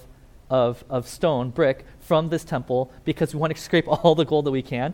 of, 0.54 0.86
of 0.88 1.08
stone, 1.08 1.50
brick, 1.50 1.84
from 2.00 2.30
this 2.30 2.44
temple 2.44 2.92
because 3.06 3.34
we 3.34 3.40
want 3.40 3.54
to 3.54 3.60
scrape 3.60 3.88
all 4.06 4.14
the 4.14 4.24
gold 4.24 4.46
that 4.46 4.52
we 4.52 4.62
can. 4.62 4.94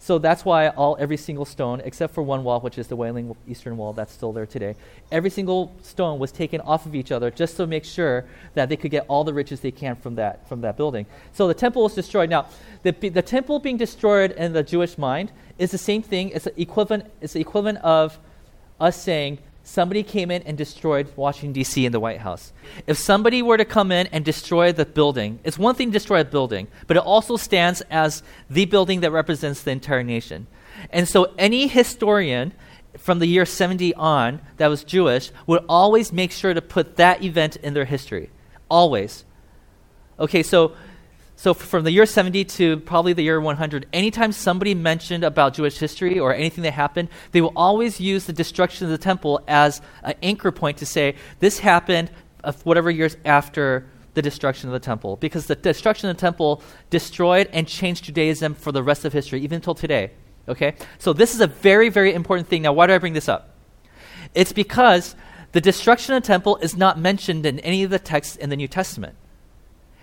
So 0.00 0.18
that's 0.18 0.44
why 0.44 0.68
all 0.68 0.96
every 1.00 1.16
single 1.16 1.44
stone, 1.44 1.80
except 1.82 2.14
for 2.14 2.22
one 2.22 2.44
wall, 2.44 2.60
which 2.60 2.78
is 2.78 2.86
the 2.86 2.94
Wailing 2.94 3.34
Eastern 3.48 3.76
Wall, 3.78 3.92
that's 3.92 4.12
still 4.12 4.32
there 4.32 4.46
today. 4.46 4.76
Every 5.10 5.30
single 5.30 5.74
stone 5.82 6.20
was 6.20 6.30
taken 6.30 6.60
off 6.60 6.86
of 6.86 6.94
each 6.94 7.10
other 7.10 7.32
just 7.32 7.56
to 7.56 7.66
make 7.66 7.84
sure 7.84 8.26
that 8.54 8.68
they 8.68 8.76
could 8.76 8.92
get 8.92 9.06
all 9.08 9.24
the 9.24 9.34
riches 9.34 9.58
they 9.58 9.72
can 9.72 9.96
from 9.96 10.14
that 10.16 10.46
from 10.48 10.60
that 10.60 10.76
building. 10.76 11.06
So 11.32 11.48
the 11.48 11.54
temple 11.54 11.82
was 11.82 11.94
destroyed. 11.94 12.30
Now, 12.30 12.46
the 12.84 12.92
the 12.92 13.22
temple 13.22 13.58
being 13.58 13.78
destroyed 13.78 14.32
in 14.32 14.52
the 14.52 14.62
Jewish 14.62 14.98
mind 14.98 15.32
is 15.58 15.72
the 15.72 15.78
same 15.78 16.02
thing. 16.02 16.30
It's 16.30 16.46
equivalent. 16.56 17.06
It's 17.20 17.32
the 17.32 17.40
equivalent 17.40 17.78
of 17.78 18.20
us 18.78 19.02
saying 19.02 19.38
somebody 19.68 20.02
came 20.02 20.30
in 20.30 20.42
and 20.44 20.56
destroyed 20.56 21.12
Washington, 21.14 21.52
D.C. 21.52 21.84
and 21.84 21.94
the 21.94 22.00
White 22.00 22.20
House. 22.20 22.52
If 22.86 22.96
somebody 22.96 23.42
were 23.42 23.58
to 23.58 23.66
come 23.66 23.92
in 23.92 24.06
and 24.08 24.24
destroy 24.24 24.72
the 24.72 24.86
building, 24.86 25.40
it's 25.44 25.58
one 25.58 25.74
thing 25.74 25.88
to 25.88 25.92
destroy 25.92 26.22
a 26.22 26.24
building, 26.24 26.68
but 26.86 26.96
it 26.96 27.02
also 27.02 27.36
stands 27.36 27.82
as 27.90 28.22
the 28.48 28.64
building 28.64 29.00
that 29.00 29.10
represents 29.10 29.62
the 29.62 29.70
entire 29.70 30.02
nation. 30.02 30.46
And 30.90 31.06
so 31.06 31.34
any 31.36 31.66
historian 31.66 32.54
from 32.96 33.18
the 33.18 33.26
year 33.26 33.44
70 33.44 33.92
on 33.94 34.40
that 34.56 34.68
was 34.68 34.84
Jewish 34.84 35.30
would 35.46 35.62
always 35.68 36.12
make 36.12 36.32
sure 36.32 36.54
to 36.54 36.62
put 36.62 36.96
that 36.96 37.22
event 37.22 37.56
in 37.56 37.74
their 37.74 37.84
history. 37.84 38.30
Always. 38.70 39.26
Okay, 40.18 40.42
so 40.42 40.72
So 41.38 41.54
from 41.54 41.84
the 41.84 41.92
year 41.92 42.04
70 42.04 42.44
to 42.46 42.78
probably 42.78 43.12
the 43.12 43.22
year 43.22 43.40
100, 43.40 43.86
anytime 43.92 44.32
somebody 44.32 44.74
mentioned 44.74 45.22
about 45.22 45.54
Jewish 45.54 45.78
history 45.78 46.18
or 46.18 46.34
anything 46.34 46.64
that 46.64 46.72
happened, 46.72 47.10
they 47.30 47.40
will 47.40 47.52
always 47.54 48.00
use 48.00 48.24
the 48.24 48.32
destruction 48.32 48.86
of 48.86 48.90
the 48.90 48.98
temple 48.98 49.40
as 49.46 49.80
an 50.02 50.14
anchor 50.20 50.50
point 50.50 50.78
to 50.78 50.84
say 50.84 51.14
this 51.38 51.60
happened 51.60 52.10
whatever 52.64 52.90
years 52.90 53.16
after 53.24 53.86
the 54.14 54.20
destruction 54.20 54.68
of 54.68 54.72
the 54.72 54.80
temple, 54.80 55.14
because 55.14 55.46
the 55.46 55.54
destruction 55.54 56.10
of 56.10 56.16
the 56.16 56.20
temple 56.20 56.60
destroyed 56.90 57.48
and 57.52 57.68
changed 57.68 58.02
Judaism 58.02 58.52
for 58.52 58.72
the 58.72 58.82
rest 58.82 59.04
of 59.04 59.12
history, 59.12 59.40
even 59.40 59.56
until 59.56 59.76
today. 59.76 60.10
Okay, 60.48 60.74
so 60.98 61.12
this 61.12 61.36
is 61.36 61.40
a 61.40 61.46
very, 61.46 61.88
very 61.88 62.14
important 62.14 62.48
thing. 62.48 62.62
Now, 62.62 62.72
why 62.72 62.88
do 62.88 62.94
I 62.94 62.98
bring 62.98 63.12
this 63.12 63.28
up? 63.28 63.54
It's 64.34 64.52
because 64.52 65.14
the 65.52 65.60
destruction 65.60 66.16
of 66.16 66.22
the 66.24 66.26
temple 66.26 66.56
is 66.56 66.76
not 66.76 66.98
mentioned 66.98 67.46
in 67.46 67.60
any 67.60 67.84
of 67.84 67.90
the 67.90 68.00
texts 68.00 68.34
in 68.34 68.50
the 68.50 68.56
New 68.56 68.66
Testament. 68.66 69.14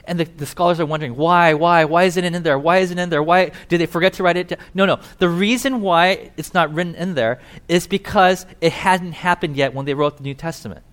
And 0.07 0.19
the, 0.19 0.25
the, 0.25 0.45
scholars 0.45 0.79
are 0.79 0.85
wondering 0.85 1.15
why, 1.15 1.53
why, 1.53 1.85
why 1.85 2.03
isn't 2.03 2.23
it 2.23 2.33
in 2.33 2.43
there? 2.43 2.59
Why 2.59 2.77
isn't 2.77 2.97
it 2.97 3.01
in 3.01 3.09
there? 3.09 3.23
Why 3.23 3.51
did 3.69 3.79
they 3.79 3.85
forget 3.85 4.13
to 4.13 4.23
write 4.23 4.37
it? 4.37 4.49
Down? 4.49 4.59
No, 4.73 4.85
no. 4.85 4.99
The 5.17 5.29
reason 5.29 5.81
why 5.81 6.31
it's 6.37 6.53
not 6.53 6.73
written 6.73 6.95
in 6.95 7.15
there 7.15 7.39
is 7.67 7.87
because 7.87 8.45
it 8.61 8.71
hadn't 8.71 9.13
happened 9.13 9.55
yet 9.55 9.73
when 9.73 9.85
they 9.85 9.93
wrote 9.93 10.17
the 10.17 10.23
New 10.23 10.35
Testament. 10.35 10.83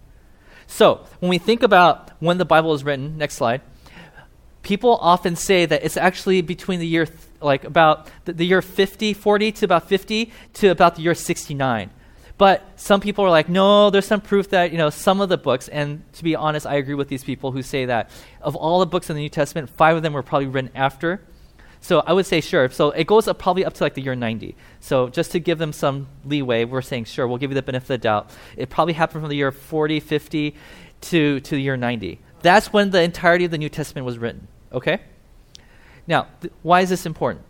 So 0.66 1.05
when 1.20 1.29
we 1.29 1.38
think 1.38 1.62
about 1.62 2.11
when 2.20 2.38
the 2.38 2.44
Bible 2.44 2.70
was 2.70 2.85
written, 2.85 3.18
next 3.18 3.35
slide, 3.35 3.61
people 4.62 4.96
often 4.96 5.37
say 5.37 5.66
that 5.66 5.85
it's 5.85 5.96
actually 5.96 6.40
between 6.40 6.81
the 6.81 6.87
year, 6.87 7.07
th- 7.07 7.18
like 7.40 7.64
about 7.64 8.09
the, 8.25 8.33
the 8.33 8.46
year 8.46 8.62
50, 8.62 9.12
40 9.12 9.53
to 9.53 9.64
about 9.64 9.88
50 9.88 10.33
to 10.55 10.68
about 10.68 10.96
the 10.96 11.03
year 11.03 11.14
69. 11.14 11.90
But 12.42 12.66
some 12.74 13.00
people 13.00 13.24
are 13.24 13.31
like, 13.31 13.48
no, 13.48 13.90
there's 13.90 14.05
some 14.05 14.20
proof 14.20 14.48
that, 14.48 14.72
you 14.72 14.76
know, 14.76 14.90
some 14.90 15.20
of 15.20 15.28
the 15.28 15.38
books, 15.38 15.68
and 15.68 16.02
to 16.14 16.24
be 16.24 16.35
honest, 16.35 16.66
I 16.66 16.74
agree 16.74 16.94
with 16.94 17.07
these 17.07 17.22
people 17.22 17.52
who 17.52 17.62
say 17.62 17.85
that 17.85 18.11
of 18.40 18.57
all 18.57 18.81
the 18.81 18.87
books 18.87 19.09
in 19.09 19.14
the 19.14 19.22
New 19.22 19.28
Testament, 19.28 19.70
five 19.70 19.94
of 19.94 20.02
them 20.02 20.12
were 20.12 20.24
probably 20.24 20.48
written 20.48 20.72
after. 20.74 21.20
So 21.83 22.00
I 22.00 22.12
would 22.12 22.26
say 22.26 22.40
sure. 22.40 22.68
So 22.70 22.90
it 22.90 23.07
goes 23.07 23.28
up 23.28 23.38
probably 23.38 23.64
up 23.64 23.74
to 23.74 23.85
like 23.85 23.94
the 23.94 24.02
year 24.02 24.16
90. 24.16 24.57
So 24.81 25.09
just 25.09 25.31
to 25.31 25.38
give 25.38 25.59
them 25.59 25.72
some 25.72 26.09
leeway, 26.24 26.64
we're 26.64 26.83
saying 26.83 27.05
sure, 27.05 27.28
we'll 27.28 27.38
give 27.38 27.52
you 27.52 27.55
the 27.55 27.62
benefit 27.62 27.85
of 27.85 27.88
the 27.88 27.98
doubt. 27.98 28.31
It 28.57 28.70
probably 28.70 28.94
happened 28.94 29.22
from 29.22 29.31
the 29.31 29.37
year 29.37 29.52
40, 29.52 30.00
50 30.00 30.57
to, 31.02 31.38
to 31.38 31.55
the 31.55 31.62
year 31.62 31.76
90. 31.76 32.18
That's 32.40 32.72
when 32.72 32.90
the 32.90 33.02
entirety 33.02 33.44
of 33.44 33.52
the 33.52 33.59
New 33.59 33.68
Testament 33.68 34.05
was 34.05 34.18
written. 34.18 34.48
Okay? 34.72 34.98
Now, 36.09 36.26
th- 36.40 36.52
why 36.62 36.81
is 36.81 36.88
this 36.88 37.07
important? 37.07 37.44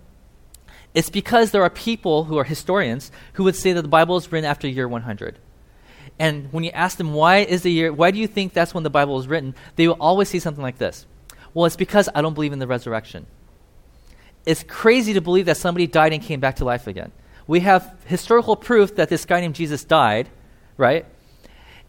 It's 0.94 1.10
because 1.10 1.50
there 1.50 1.62
are 1.62 1.70
people 1.70 2.24
who 2.24 2.36
are 2.38 2.44
historians 2.44 3.10
who 3.34 3.44
would 3.44 3.56
say 3.56 3.72
that 3.72 3.82
the 3.82 3.88
Bible 3.88 4.16
is 4.16 4.30
written 4.30 4.48
after 4.48 4.68
year 4.68 4.86
100. 4.86 5.38
And 6.18 6.52
when 6.52 6.64
you 6.64 6.70
ask 6.70 6.98
them 6.98 7.14
why 7.14 7.38
is 7.38 7.62
the 7.62 7.72
year, 7.72 7.92
why 7.92 8.10
do 8.10 8.18
you 8.18 8.26
think 8.26 8.52
that's 8.52 8.74
when 8.74 8.84
the 8.84 8.90
Bible 8.90 9.14
was 9.14 9.26
written, 9.26 9.54
they 9.76 9.88
will 9.88 9.96
always 9.98 10.28
say 10.28 10.38
something 10.38 10.62
like 10.62 10.78
this. 10.78 11.06
Well, 11.54 11.66
it's 11.66 11.76
because 11.76 12.08
I 12.14 12.22
don't 12.22 12.34
believe 12.34 12.52
in 12.52 12.58
the 12.58 12.66
resurrection. 12.66 13.26
It's 14.44 14.62
crazy 14.62 15.14
to 15.14 15.20
believe 15.20 15.46
that 15.46 15.56
somebody 15.56 15.86
died 15.86 16.12
and 16.12 16.22
came 16.22 16.40
back 16.40 16.56
to 16.56 16.64
life 16.64 16.86
again. 16.86 17.12
We 17.46 17.60
have 17.60 17.94
historical 18.06 18.56
proof 18.56 18.96
that 18.96 19.08
this 19.08 19.24
guy 19.24 19.40
named 19.40 19.54
Jesus 19.54 19.84
died, 19.84 20.28
right? 20.76 21.06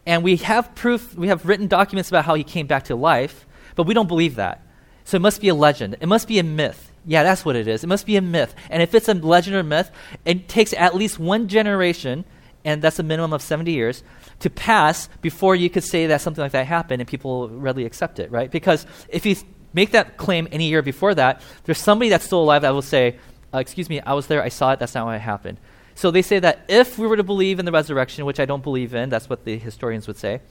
And 0.05 0.23
we 0.23 0.37
have 0.37 0.75
proof, 0.75 1.15
we 1.15 1.27
have 1.27 1.45
written 1.45 1.67
documents 1.67 2.09
about 2.09 2.25
how 2.25 2.35
he 2.35 2.43
came 2.43 2.67
back 2.67 2.85
to 2.85 2.95
life, 2.95 3.45
but 3.75 3.83
we 3.83 3.93
don't 3.93 4.07
believe 4.07 4.35
that. 4.35 4.61
So 5.05 5.17
it 5.17 5.21
must 5.21 5.41
be 5.41 5.49
a 5.49 5.55
legend. 5.55 5.97
It 5.99 6.07
must 6.07 6.27
be 6.27 6.39
a 6.39 6.43
myth. 6.43 6.91
Yeah, 7.05 7.23
that's 7.23 7.43
what 7.43 7.55
it 7.55 7.67
is. 7.67 7.83
It 7.83 7.87
must 7.87 8.05
be 8.05 8.15
a 8.15 8.21
myth. 8.21 8.55
And 8.69 8.81
if 8.81 8.93
it's 8.93 9.09
a 9.09 9.13
legend 9.13 9.55
or 9.55 9.63
myth, 9.63 9.91
it 10.25 10.47
takes 10.47 10.73
at 10.73 10.95
least 10.95 11.19
one 11.19 11.47
generation, 11.47 12.23
and 12.63 12.81
that's 12.81 12.99
a 12.99 13.03
minimum 13.03 13.33
of 13.33 13.41
70 13.41 13.71
years, 13.71 14.03
to 14.39 14.49
pass 14.49 15.09
before 15.21 15.55
you 15.55 15.69
could 15.69 15.83
say 15.83 16.07
that 16.07 16.21
something 16.21 16.41
like 16.41 16.53
that 16.53 16.65
happened 16.65 17.01
and 17.01 17.07
people 17.07 17.49
readily 17.49 17.85
accept 17.85 18.19
it, 18.19 18.31
right? 18.31 18.49
Because 18.49 18.85
if 19.09 19.25
you 19.25 19.35
make 19.73 19.91
that 19.91 20.17
claim 20.17 20.47
any 20.51 20.69
year 20.69 20.81
before 20.81 21.13
that, 21.15 21.41
there's 21.65 21.77
somebody 21.77 22.09
that's 22.09 22.25
still 22.25 22.41
alive 22.41 22.61
that 22.61 22.73
will 22.73 22.81
say, 22.81 23.17
uh, 23.53 23.57
Excuse 23.57 23.89
me, 23.89 23.99
I 24.01 24.13
was 24.13 24.27
there, 24.27 24.41
I 24.41 24.49
saw 24.49 24.71
it, 24.71 24.79
that's 24.79 24.95
not 24.95 25.05
what 25.05 25.19
happened. 25.19 25.59
So 25.95 26.09
they 26.09 26.21
say 26.21 26.39
that 26.39 26.65
if 26.67 26.97
we 26.97 27.05
were 27.05 27.17
to 27.17 27.23
believe 27.23 27.59
in 27.59 27.65
the 27.65 27.71
resurrection, 27.71 28.25
which 28.25 28.39
I 28.39 28.45
don't 28.45 28.63
believe 28.63 28.95
in, 28.95 29.09
that's 29.09 29.29
what 29.29 29.45
the 29.45 29.57
historians 29.57 30.07
would 30.07 30.17
say, 30.17 30.41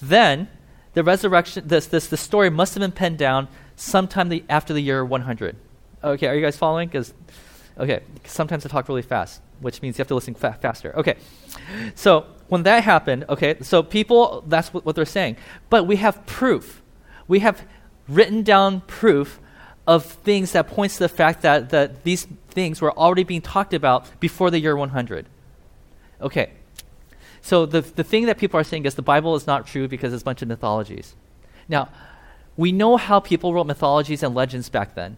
then 0.00 0.48
the 0.92 1.02
resurrection, 1.02 1.66
this, 1.66 1.86
this, 1.86 2.08
the 2.08 2.16
story 2.16 2.50
must 2.50 2.74
have 2.74 2.80
been 2.80 2.92
penned 2.92 3.18
down 3.18 3.48
sometime 3.76 4.28
the, 4.28 4.44
after 4.48 4.72
the 4.72 4.80
year 4.80 5.04
100. 5.04 5.56
Okay, 6.04 6.26
are 6.26 6.34
you 6.34 6.42
guys 6.42 6.56
following? 6.56 6.88
Because 6.88 7.14
okay, 7.78 8.02
sometimes 8.24 8.66
I 8.66 8.68
talk 8.68 8.88
really 8.88 9.02
fast, 9.02 9.40
which 9.60 9.80
means 9.80 9.98
you 9.98 10.02
have 10.02 10.08
to 10.08 10.14
listen 10.14 10.34
fa- 10.34 10.58
faster. 10.60 10.94
Okay, 10.96 11.16
so 11.94 12.26
when 12.48 12.62
that 12.64 12.84
happened, 12.84 13.24
okay, 13.28 13.56
so 13.62 13.82
people, 13.82 14.44
that's 14.46 14.72
what, 14.72 14.84
what 14.84 14.96
they're 14.96 15.06
saying. 15.06 15.36
But 15.70 15.86
we 15.86 15.96
have 15.96 16.24
proof. 16.26 16.82
We 17.26 17.38
have 17.40 17.66
written 18.06 18.42
down 18.42 18.82
proof 18.82 19.40
of 19.86 20.04
things 20.04 20.52
that 20.52 20.68
points 20.68 20.96
to 20.96 21.04
the 21.04 21.08
fact 21.08 21.42
that, 21.42 21.70
that 21.70 22.04
these 22.04 22.26
things 22.48 22.80
were 22.80 22.92
already 22.96 23.24
being 23.24 23.42
talked 23.42 23.74
about 23.74 24.20
before 24.20 24.50
the 24.50 24.60
year 24.60 24.76
100. 24.76 25.26
Okay, 26.20 26.52
so 27.40 27.66
the, 27.66 27.80
the 27.80 28.04
thing 28.04 28.26
that 28.26 28.38
people 28.38 28.60
are 28.60 28.64
saying 28.64 28.84
is 28.84 28.94
the 28.94 29.02
Bible 29.02 29.34
is 29.36 29.46
not 29.46 29.66
true 29.66 29.88
because 29.88 30.12
it's 30.12 30.22
a 30.22 30.24
bunch 30.24 30.42
of 30.42 30.48
mythologies. 30.48 31.14
Now, 31.66 31.88
we 32.56 32.72
know 32.72 32.96
how 32.98 33.20
people 33.20 33.52
wrote 33.52 33.66
mythologies 33.66 34.22
and 34.22 34.34
legends 34.34 34.68
back 34.68 34.94
then 34.94 35.16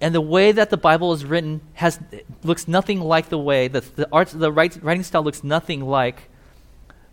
and 0.00 0.14
the 0.14 0.20
way 0.20 0.52
that 0.52 0.70
the 0.70 0.76
Bible 0.76 1.12
is 1.12 1.24
written 1.24 1.60
has 1.74 1.98
looks 2.44 2.68
nothing 2.68 3.00
like 3.00 3.28
the 3.28 3.38
way 3.38 3.68
that 3.68 3.96
the 3.96 4.08
art, 4.12 4.28
the 4.28 4.52
writing 4.52 5.02
style 5.02 5.22
looks 5.22 5.42
nothing 5.42 5.80
like 5.80 6.28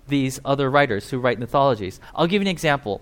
these 0.07 0.39
other 0.45 0.69
writers 0.69 1.09
who 1.09 1.19
write 1.19 1.39
mythologies. 1.39 1.99
I'll 2.13 2.27
give 2.27 2.41
you 2.41 2.47
an 2.47 2.51
example. 2.51 3.01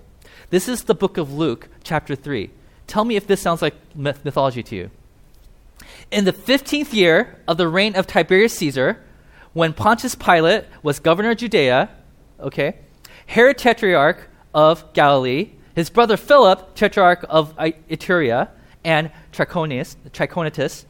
This 0.49 0.67
is 0.67 0.83
the 0.83 0.95
book 0.95 1.17
of 1.17 1.33
Luke, 1.33 1.67
chapter 1.83 2.15
three. 2.15 2.51
Tell 2.87 3.03
me 3.03 3.15
if 3.15 3.27
this 3.27 3.41
sounds 3.41 3.61
like 3.61 3.75
myth- 3.95 4.23
mythology 4.23 4.63
to 4.63 4.75
you. 4.75 4.91
In 6.11 6.25
the 6.25 6.33
fifteenth 6.33 6.93
year 6.93 7.39
of 7.47 7.57
the 7.57 7.67
reign 7.67 7.95
of 7.95 8.07
Tiberius 8.07 8.53
Caesar, 8.53 9.03
when 9.53 9.73
Pontius 9.73 10.15
Pilate 10.15 10.65
was 10.81 10.99
governor 10.99 11.31
of 11.31 11.37
Judea, 11.37 11.89
okay, 12.39 12.75
Herod 13.27 13.57
tetrarch 13.57 14.29
of 14.53 14.91
Galilee, 14.93 15.51
his 15.75 15.89
brother 15.89 16.17
Philip, 16.17 16.75
tetrarch 16.75 17.25
of 17.29 17.55
Iturea 17.57 18.49
and 18.83 19.11
Trachonitis, 19.31 20.85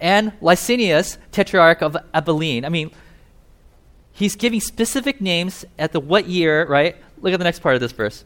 and 0.00 0.32
Lysanias, 0.40 1.18
tetrarch 1.32 1.82
of 1.82 1.96
Abilene. 2.12 2.64
I 2.64 2.68
mean, 2.68 2.90
he's 4.12 4.36
giving 4.36 4.60
specific 4.60 5.20
names 5.20 5.64
at 5.78 5.92
the 5.92 6.00
what 6.00 6.26
year, 6.26 6.66
right? 6.66 6.96
Look 7.20 7.32
at 7.32 7.38
the 7.38 7.44
next 7.44 7.60
part 7.60 7.74
of 7.74 7.80
this 7.80 7.92
verse. 7.92 8.24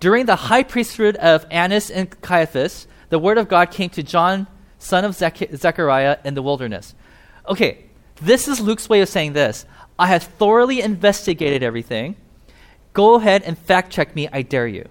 During 0.00 0.26
the 0.26 0.36
high 0.36 0.62
priesthood 0.62 1.16
of 1.16 1.46
Annas 1.50 1.90
and 1.90 2.20
Caiaphas, 2.20 2.86
the 3.08 3.18
word 3.18 3.38
of 3.38 3.48
God 3.48 3.70
came 3.70 3.90
to 3.90 4.02
John, 4.02 4.46
son 4.78 5.04
of 5.04 5.14
Zech- 5.14 5.54
Zechariah, 5.54 6.18
in 6.24 6.34
the 6.34 6.42
wilderness. 6.42 6.94
Okay, 7.48 7.84
this 8.20 8.48
is 8.48 8.60
Luke's 8.60 8.88
way 8.88 9.00
of 9.00 9.08
saying 9.08 9.32
this. 9.32 9.64
I 9.98 10.08
have 10.08 10.24
thoroughly 10.24 10.80
investigated 10.80 11.62
everything. 11.62 12.16
Go 12.92 13.14
ahead 13.14 13.42
and 13.42 13.56
fact 13.56 13.92
check 13.92 14.14
me, 14.14 14.28
I 14.32 14.42
dare 14.42 14.66
you. 14.66 14.88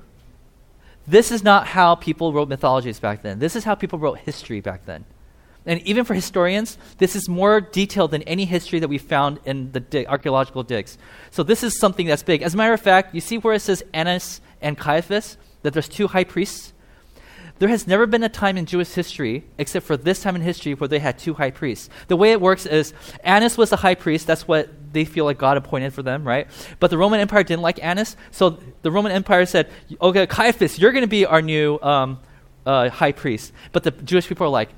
This 1.08 1.32
is 1.32 1.44
not 1.44 1.68
how 1.68 1.96
people 1.96 2.34
wrote 2.34 2.50
mythologies 2.50 3.00
back 3.00 3.22
then. 3.22 3.40
This 3.40 3.56
is 3.56 3.64
how 3.64 3.76
people 3.76 4.00
wrote 4.00 4.20
history 4.20 4.60
back 4.60 4.86
then. 4.86 5.06
And 5.68 5.82
even 5.82 6.06
for 6.06 6.14
historians, 6.14 6.78
this 7.00 7.16
is 7.16 7.28
more 7.28 7.60
detailed 7.60 8.12
than 8.12 8.22
any 8.24 8.46
history 8.46 8.80
that 8.80 8.88
we 8.88 9.00
found 9.00 9.40
in 9.46 9.72
the 9.72 9.80
dig- 9.80 10.08
archaeological 10.08 10.64
digs. 10.64 10.98
So 11.32 11.42
this 11.42 11.64
is 11.64 11.80
something 11.80 12.06
that's 12.06 12.24
big. 12.24 12.44
As 12.44 12.54
a 12.54 12.58
matter 12.58 12.74
of 12.74 12.82
fact, 12.82 13.16
you 13.16 13.22
see 13.22 13.38
where 13.40 13.56
it 13.56 13.62
says 13.62 13.84
Annas 13.94 14.42
and 14.62 14.78
Caiaphas, 14.78 15.38
that 15.64 15.74
there's 15.74 15.90
two 15.90 16.08
high 16.08 16.24
priests? 16.24 16.74
There 17.58 17.70
has 17.70 17.88
never 17.88 18.06
been 18.06 18.22
a 18.22 18.30
time 18.30 18.58
in 18.58 18.66
Jewish 18.66 18.90
history, 18.90 19.46
except 19.58 19.86
for 19.86 19.98
this 19.98 20.22
time 20.22 20.36
in 20.36 20.42
history, 20.42 20.74
where 20.74 20.88
they 20.88 21.00
had 21.00 21.18
two 21.18 21.34
high 21.36 21.52
priests. 21.52 21.90
The 22.10 22.18
way 22.18 22.32
it 22.32 22.42
works 22.42 22.66
is 22.66 22.94
Annas 23.24 23.58
was 23.58 23.70
the 23.70 23.78
high 23.78 23.96
priest. 23.96 24.28
That's 24.28 24.48
what 24.48 24.85
they 24.96 25.06
feel 25.06 25.26
like 25.26 25.38
God 25.38 25.58
appointed 25.58 25.94
for 25.94 26.02
them, 26.02 26.26
right? 26.26 26.48
But 26.80 26.90
the 26.90 26.98
Roman 26.98 27.20
Empire 27.20 27.44
didn't 27.44 27.62
like 27.62 27.84
Annas. 27.84 28.16
So 28.32 28.58
the 28.82 28.90
Roman 28.90 29.12
Empire 29.12 29.46
said, 29.46 29.70
okay, 30.02 30.26
Caiaphas, 30.26 30.80
you're 30.80 30.92
going 30.94 31.04
to 31.04 31.08
be 31.08 31.26
our 31.26 31.42
new 31.42 31.78
um, 31.82 32.20
uh, 32.66 32.90
high 32.90 33.12
priest. 33.12 33.52
But 33.74 33.84
the 33.84 33.92
Jewish 33.92 34.28
people 34.28 34.48
are 34.48 34.50
like, 34.50 34.70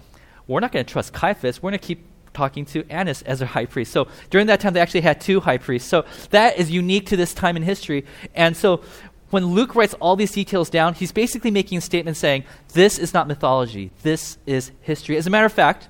we're 0.47 0.59
not 0.59 0.71
going 0.71 0.85
to 0.85 0.91
trust 0.91 1.13
Caiaphas. 1.13 1.61
We're 1.61 1.69
going 1.69 1.79
to 1.79 1.85
keep 1.85 2.05
talking 2.33 2.65
to 2.65 2.83
Annas 2.89 3.21
as 3.21 3.41
a 3.41 3.45
high 3.45 3.65
priest. 3.65 3.91
So 3.91 4.07
during 4.29 4.47
that 4.47 4.59
time, 4.59 4.73
they 4.73 4.79
actually 4.79 5.01
had 5.01 5.21
two 5.21 5.39
high 5.39 5.57
priests. 5.57 5.87
So 5.87 6.05
that 6.31 6.57
is 6.57 6.71
unique 6.71 7.05
to 7.07 7.15
this 7.15 7.33
time 7.33 7.55
in 7.55 7.63
history. 7.63 8.05
And 8.33 8.57
so 8.57 8.81
when 9.29 9.45
Luke 9.45 9.75
writes 9.75 9.93
all 9.95 10.15
these 10.15 10.31
details 10.31 10.69
down, 10.69 10.93
he's 10.93 11.11
basically 11.11 11.51
making 11.51 11.77
a 11.77 11.81
statement 11.81 12.17
saying, 12.17 12.43
This 12.73 12.97
is 12.97 13.13
not 13.13 13.27
mythology, 13.27 13.91
this 14.01 14.37
is 14.45 14.71
history. 14.81 15.17
As 15.17 15.27
a 15.27 15.29
matter 15.29 15.45
of 15.45 15.53
fact, 15.53 15.89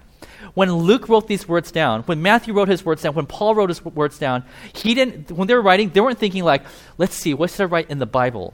when 0.53 0.71
Luke 0.71 1.09
wrote 1.09 1.27
these 1.27 1.47
words 1.47 1.71
down, 1.71 2.03
when 2.03 2.21
Matthew 2.21 2.53
wrote 2.53 2.67
his 2.67 2.85
words 2.85 3.01
down, 3.01 3.13
when 3.15 3.25
Paul 3.25 3.55
wrote 3.55 3.69
his 3.69 3.83
words 3.83 4.19
down, 4.19 4.43
he 4.73 4.93
didn't, 4.93 5.31
when 5.31 5.47
they 5.47 5.53
were 5.53 5.61
writing, 5.61 5.89
they 5.89 6.01
weren't 6.01 6.19
thinking 6.19 6.43
like, 6.43 6.63
let's 6.97 7.15
see, 7.15 7.33
what 7.33 7.49
should 7.49 7.61
I 7.61 7.65
write 7.65 7.89
in 7.89 7.99
the 7.99 8.05
Bible? 8.05 8.53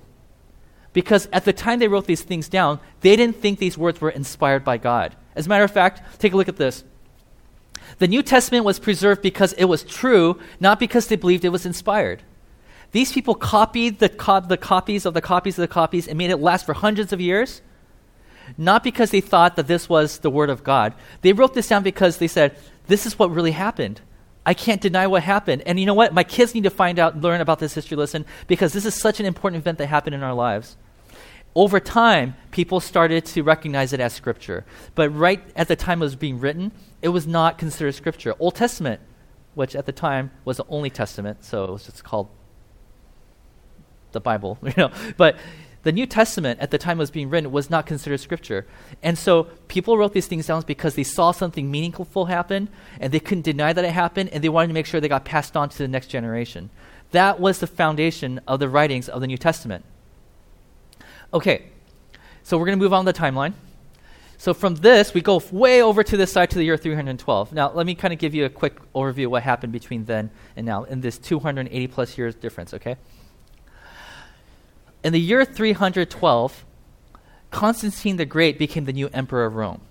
Because 0.94 1.28
at 1.34 1.46
the 1.46 1.54
time 1.54 1.80
they 1.80 1.88
wrote 1.88 2.06
these 2.06 2.22
things 2.22 2.48
down, 2.48 2.80
they 3.02 3.16
didn't 3.16 3.38
think 3.38 3.60
these 3.60 3.78
words 3.78 4.00
were 4.00 4.12
inspired 4.12 4.64
by 4.64 4.78
God. 4.78 5.16
As 5.36 5.48
a 5.48 5.50
matter 5.50 5.64
of 5.64 5.72
fact, 5.72 6.20
take 6.20 6.34
a 6.34 6.38
look 6.38 6.50
at 6.50 6.58
this. 6.58 6.84
The 8.00 8.08
New 8.08 8.24
Testament 8.24 8.66
was 8.66 8.80
preserved 8.80 9.22
because 9.22 9.54
it 9.54 9.66
was 9.66 9.84
true, 9.84 10.40
not 10.60 10.80
because 10.80 11.08
they 11.08 11.16
believed 11.16 11.46
it 11.46 11.50
was 11.50 11.66
inspired. 11.66 12.22
These 12.92 13.12
people 13.12 13.34
copied 13.34 14.00
the, 14.00 14.10
co- 14.10 14.40
the 14.42 14.58
copies 14.58 15.06
of 15.06 15.14
the 15.16 15.22
copies 15.22 15.58
of 15.58 15.64
the 15.64 15.68
copies 15.68 16.08
and 16.08 16.18
made 16.18 16.30
it 16.30 16.38
last 16.38 16.66
for 16.66 16.74
hundreds 16.74 17.12
of 17.12 17.20
years. 17.20 17.62
Not 18.58 18.84
because 18.84 19.12
they 19.12 19.22
thought 19.22 19.56
that 19.56 19.68
this 19.68 19.88
was 19.90 20.20
the 20.20 20.30
Word 20.30 20.50
of 20.50 20.64
God. 20.64 20.94
They 21.22 21.34
wrote 21.34 21.54
this 21.54 21.68
down 21.68 21.84
because 21.84 22.18
they 22.18 22.28
said, 22.28 22.58
this 22.88 23.06
is 23.06 23.18
what 23.18 23.32
really 23.32 23.52
happened. 23.52 24.02
I 24.46 24.54
can't 24.54 24.82
deny 24.82 25.08
what 25.08 25.24
happened. 25.24 25.64
And 25.66 25.80
you 25.80 25.86
know 25.86 25.94
what? 25.94 26.14
My 26.14 26.24
kids 26.24 26.54
need 26.54 26.64
to 26.64 26.70
find 26.70 27.00
out, 27.00 27.22
learn 27.22 27.42
about 27.42 27.60
this 27.60 27.74
history 27.74 27.96
lesson 27.96 28.26
because 28.48 28.74
this 28.74 28.86
is 28.86 28.94
such 28.94 29.20
an 29.20 29.26
important 29.26 29.62
event 29.62 29.78
that 29.78 29.88
happened 29.88 30.16
in 30.16 30.24
our 30.24 30.34
lives. 30.34 30.76
Over 31.56 31.80
time, 31.80 32.36
people 32.52 32.80
started 32.80 33.26
to 33.28 33.44
recognize 33.44 33.94
it 33.94 34.00
as 34.00 34.12
scripture. 34.14 34.66
But 34.96 35.10
right 35.10 35.42
at 35.56 35.68
the 35.68 35.76
time 35.76 36.02
it 36.02 36.06
was 36.06 36.16
being 36.16 36.40
written, 36.40 36.72
it 37.02 37.10
was 37.10 37.28
not 37.28 37.58
considered 37.58 37.94
scripture. 37.94 38.34
Old 38.40 38.56
Testament, 38.56 39.00
which 39.54 39.76
at 39.76 39.86
the 39.86 39.92
time 39.92 40.32
was 40.46 40.58
the 40.58 40.66
only 40.68 40.90
testament, 40.90 41.46
so 41.46 41.64
it 41.64 41.72
was 41.72 41.86
just 41.86 42.04
called 42.04 42.28
the 44.12 44.20
Bible, 44.20 44.58
you 44.64 44.74
know. 44.76 44.92
But 45.16 45.38
the 45.84 45.92
New 45.92 46.06
Testament 46.06 46.60
at 46.62 46.72
the 46.72 46.78
time 46.78 46.98
it 46.98 47.04
was 47.04 47.12
being 47.12 47.30
written 47.30 47.52
was 47.52 47.70
not 47.70 47.86
considered 47.86 48.20
scripture. 48.20 48.66
And 49.02 49.18
so 49.18 49.44
people 49.68 49.98
wrote 49.98 50.14
these 50.14 50.28
things 50.28 50.48
down 50.48 50.64
because 50.66 50.96
they 50.96 51.04
saw 51.04 51.32
something 51.32 51.70
meaningful 51.70 52.26
happen 52.26 52.70
and 53.00 53.14
they 53.14 53.20
couldn't 53.20 53.44
deny 53.44 53.74
that 53.74 53.84
it 53.84 53.92
happened 53.92 54.30
and 54.30 54.44
they 54.44 54.50
wanted 54.50 54.68
to 54.68 54.74
make 54.74 54.86
sure 54.86 55.02
they 55.02 55.10
got 55.10 55.26
passed 55.26 55.58
on 55.58 55.70
to 55.70 55.78
the 55.78 55.88
next 55.88 56.08
generation. 56.08 56.70
That 57.12 57.40
was 57.40 57.60
the 57.60 57.68
foundation 57.68 58.40
of 58.48 58.60
the 58.60 58.70
writings 58.70 59.10
of 59.10 59.20
the 59.22 59.28
New 59.28 59.38
Testament. 59.38 59.84
Okay, 61.34 61.66
so 62.44 62.58
we're 62.58 62.66
going 62.66 62.78
to 62.78 62.84
move 62.84 62.94
on 62.94 63.06
the 63.06 63.14
timeline. 63.14 63.54
So 64.38 64.54
from 64.54 64.76
this, 64.76 65.14
we 65.14 65.22
go 65.22 65.42
way 65.52 65.82
over 65.82 66.04
to 66.04 66.18
this 66.18 66.32
side 66.32 66.50
to 66.52 66.58
the 66.58 66.66
year 66.66 66.78
312. 66.78 67.54
Now, 67.54 67.72
let 67.72 67.86
me 67.86 67.96
kind 67.96 68.14
of 68.14 68.20
give 68.20 68.34
you 68.34 68.46
a 68.46 68.50
quick 68.50 68.78
overview 68.94 69.26
of 69.26 69.32
what 69.32 69.44
happened 69.44 69.72
between 69.72 70.06
then 70.06 70.32
and 70.56 70.66
now 70.66 70.84
in 70.84 71.02
this 71.02 71.18
280 71.18 71.88
plus 71.88 72.18
years 72.18 72.36
difference, 72.36 72.74
okay? 72.74 72.98
In 75.04 75.12
the 75.12 75.20
year 75.20 75.44
312, 75.44 76.66
Constantine 77.52 78.18
the 78.18 78.26
Great 78.26 78.58
became 78.58 78.86
the 78.86 78.94
new 78.94 79.10
emperor 79.14 79.46
of 79.46 79.56
Rome. 79.56 79.82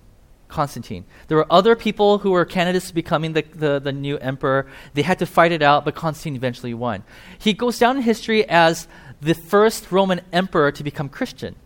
Constantine. 0.48 1.04
There 1.28 1.36
were 1.36 1.46
other 1.50 1.74
people 1.74 2.18
who 2.18 2.30
were 2.30 2.44
candidates 2.44 2.88
to 2.88 2.94
becoming 2.94 3.32
the, 3.32 3.42
the, 3.54 3.78
the, 3.78 3.92
new 3.92 4.18
emperor. 4.18 4.66
They 4.92 5.02
had 5.02 5.18
to 5.20 5.26
fight 5.26 5.50
it 5.50 5.62
out, 5.62 5.84
but 5.84 5.94
Constantine 5.94 6.36
eventually 6.36 6.74
won. 6.74 7.04
He 7.38 7.54
goes 7.54 7.78
down 7.78 7.96
in 7.96 8.02
history 8.02 8.46
as 8.48 8.86
the 9.20 9.34
first 9.34 9.90
Roman 9.90 10.20
emperor 10.32 10.70
to 10.72 10.84
become 10.84 11.08
Christian. 11.08 11.56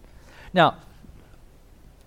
Now, 0.52 0.76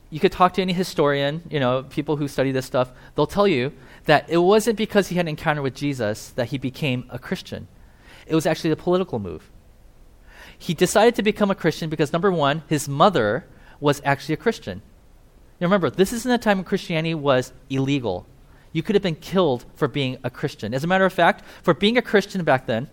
you 0.10 0.20
could 0.20 0.32
talk 0.32 0.54
to 0.54 0.62
any 0.62 0.74
historian, 0.74 1.44
you 1.50 1.60
know, 1.60 1.84
people 1.84 2.16
who 2.16 2.28
study 2.28 2.52
this 2.52 2.66
stuff, 2.66 2.92
they'll 3.16 3.28
tell 3.28 3.48
you 3.48 3.74
that 4.06 4.30
it 4.30 4.38
wasn't 4.38 4.78
because 4.78 5.10
he 5.10 5.16
had 5.16 5.26
an 5.26 5.30
encounter 5.30 5.62
with 5.62 5.76
Jesus 5.76 6.30
that 6.32 6.48
he 6.48 6.58
became 6.58 7.06
a 7.10 7.20
Christian. 7.20 7.68
It 8.26 8.36
was 8.36 8.46
actually 8.46 8.72
a 8.72 8.76
political 8.76 9.20
move. 9.20 9.50
He 10.60 10.74
decided 10.74 11.16
to 11.16 11.24
become 11.24 11.50
a 11.50 11.56
Christian 11.56 11.90
because, 11.90 12.14
number 12.14 12.32
one, 12.32 12.64
his 12.68 12.88
mother 12.88 13.46
was 13.80 14.02
actually 14.04 14.34
a 14.34 14.38
Christian. 14.38 14.82
Now 15.60 15.66
remember, 15.66 15.90
this 15.90 16.14
isn't 16.14 16.32
a 16.32 16.38
time 16.38 16.58
when 16.58 16.66
Christianity 16.66 17.16
was 17.16 17.54
illegal. 17.70 18.28
You 18.72 18.84
could 18.84 18.96
have 18.96 19.02
been 19.02 19.16
killed 19.16 19.66
for 19.74 19.88
being 19.88 20.18
a 20.24 20.30
Christian. 20.30 20.74
As 20.74 20.84
a 20.84 20.88
matter 20.88 21.06
of 21.06 21.14
fact, 21.14 21.44
for 21.64 21.74
being 21.74 21.98
a 21.98 22.02
Christian 22.02 22.44
back 22.44 22.66
then, 22.66 22.90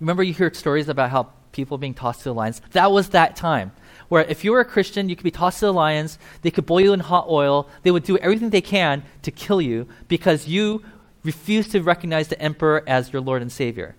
remember 0.00 0.22
you 0.22 0.32
hear 0.32 0.52
stories 0.52 0.88
about 0.88 1.10
how 1.10 1.24
people 1.52 1.78
being 1.78 1.94
tossed 1.94 2.20
to 2.20 2.30
the 2.30 2.34
lions? 2.34 2.60
That 2.72 2.90
was 2.90 3.10
that 3.10 3.36
time 3.36 3.72
where 4.08 4.24
if 4.24 4.42
you 4.42 4.52
were 4.52 4.60
a 4.60 4.64
Christian, 4.64 5.08
you 5.08 5.16
could 5.16 5.24
be 5.24 5.30
tossed 5.30 5.60
to 5.60 5.66
the 5.66 5.72
lions, 5.72 6.18
they 6.42 6.50
could 6.50 6.66
boil 6.66 6.80
you 6.80 6.92
in 6.92 7.00
hot 7.00 7.26
oil, 7.28 7.68
they 7.82 7.90
would 7.90 8.04
do 8.04 8.16
everything 8.18 8.50
they 8.50 8.60
can 8.60 9.02
to 9.22 9.30
kill 9.30 9.60
you 9.60 9.86
because 10.08 10.48
you 10.48 10.82
refused 11.24 11.72
to 11.72 11.82
recognize 11.82 12.28
the 12.28 12.40
emperor 12.40 12.82
as 12.86 13.12
your 13.12 13.20
Lord 13.20 13.42
and 13.42 13.52
Savior. 13.52 13.96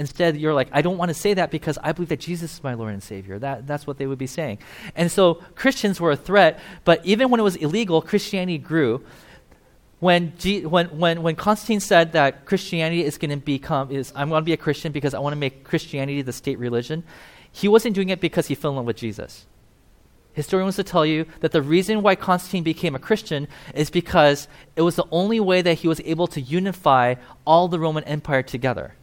Instead, 0.00 0.38
you're 0.38 0.54
like, 0.54 0.70
I 0.72 0.80
don't 0.80 0.96
want 0.96 1.10
to 1.10 1.14
say 1.14 1.34
that 1.34 1.50
because 1.50 1.76
I 1.82 1.92
believe 1.92 2.08
that 2.08 2.20
Jesus 2.20 2.54
is 2.54 2.62
my 2.64 2.72
Lord 2.72 2.94
and 2.94 3.02
Savior. 3.02 3.38
That, 3.38 3.66
that's 3.66 3.86
what 3.86 3.98
they 3.98 4.06
would 4.06 4.16
be 4.16 4.26
saying. 4.26 4.56
And 4.96 5.12
so 5.12 5.34
Christians 5.54 6.00
were 6.00 6.10
a 6.10 6.16
threat, 6.16 6.58
but 6.86 7.04
even 7.04 7.28
when 7.28 7.38
it 7.38 7.42
was 7.42 7.56
illegal, 7.56 8.00
Christianity 8.00 8.56
grew. 8.56 9.04
When, 9.98 10.32
G, 10.38 10.64
when, 10.64 10.86
when, 10.98 11.22
when 11.22 11.36
Constantine 11.36 11.80
said 11.80 12.12
that 12.12 12.46
Christianity 12.46 13.04
is 13.04 13.18
going 13.18 13.30
to 13.30 13.36
become, 13.36 13.90
is, 13.90 14.10
I'm 14.16 14.30
going 14.30 14.40
to 14.40 14.44
be 14.46 14.54
a 14.54 14.56
Christian 14.56 14.90
because 14.90 15.12
I 15.12 15.18
want 15.18 15.34
to 15.34 15.38
make 15.38 15.64
Christianity 15.64 16.22
the 16.22 16.32
state 16.32 16.58
religion, 16.58 17.04
he 17.52 17.68
wasn't 17.68 17.94
doing 17.94 18.08
it 18.08 18.22
because 18.22 18.46
he 18.46 18.54
fell 18.54 18.70
in 18.70 18.78
love 18.78 18.86
with 18.86 18.96
Jesus. 18.96 19.44
Historians 20.32 20.78
will 20.78 20.84
tell 20.84 21.04
you 21.04 21.26
that 21.40 21.52
the 21.52 21.60
reason 21.60 22.00
why 22.00 22.14
Constantine 22.14 22.62
became 22.62 22.94
a 22.94 22.98
Christian 22.98 23.48
is 23.74 23.90
because 23.90 24.48
it 24.76 24.80
was 24.80 24.96
the 24.96 25.04
only 25.10 25.40
way 25.40 25.60
that 25.60 25.74
he 25.74 25.88
was 25.88 26.00
able 26.06 26.26
to 26.28 26.40
unify 26.40 27.16
all 27.46 27.68
the 27.68 27.78
Roman 27.78 28.04
Empire 28.04 28.42
together. 28.42 28.94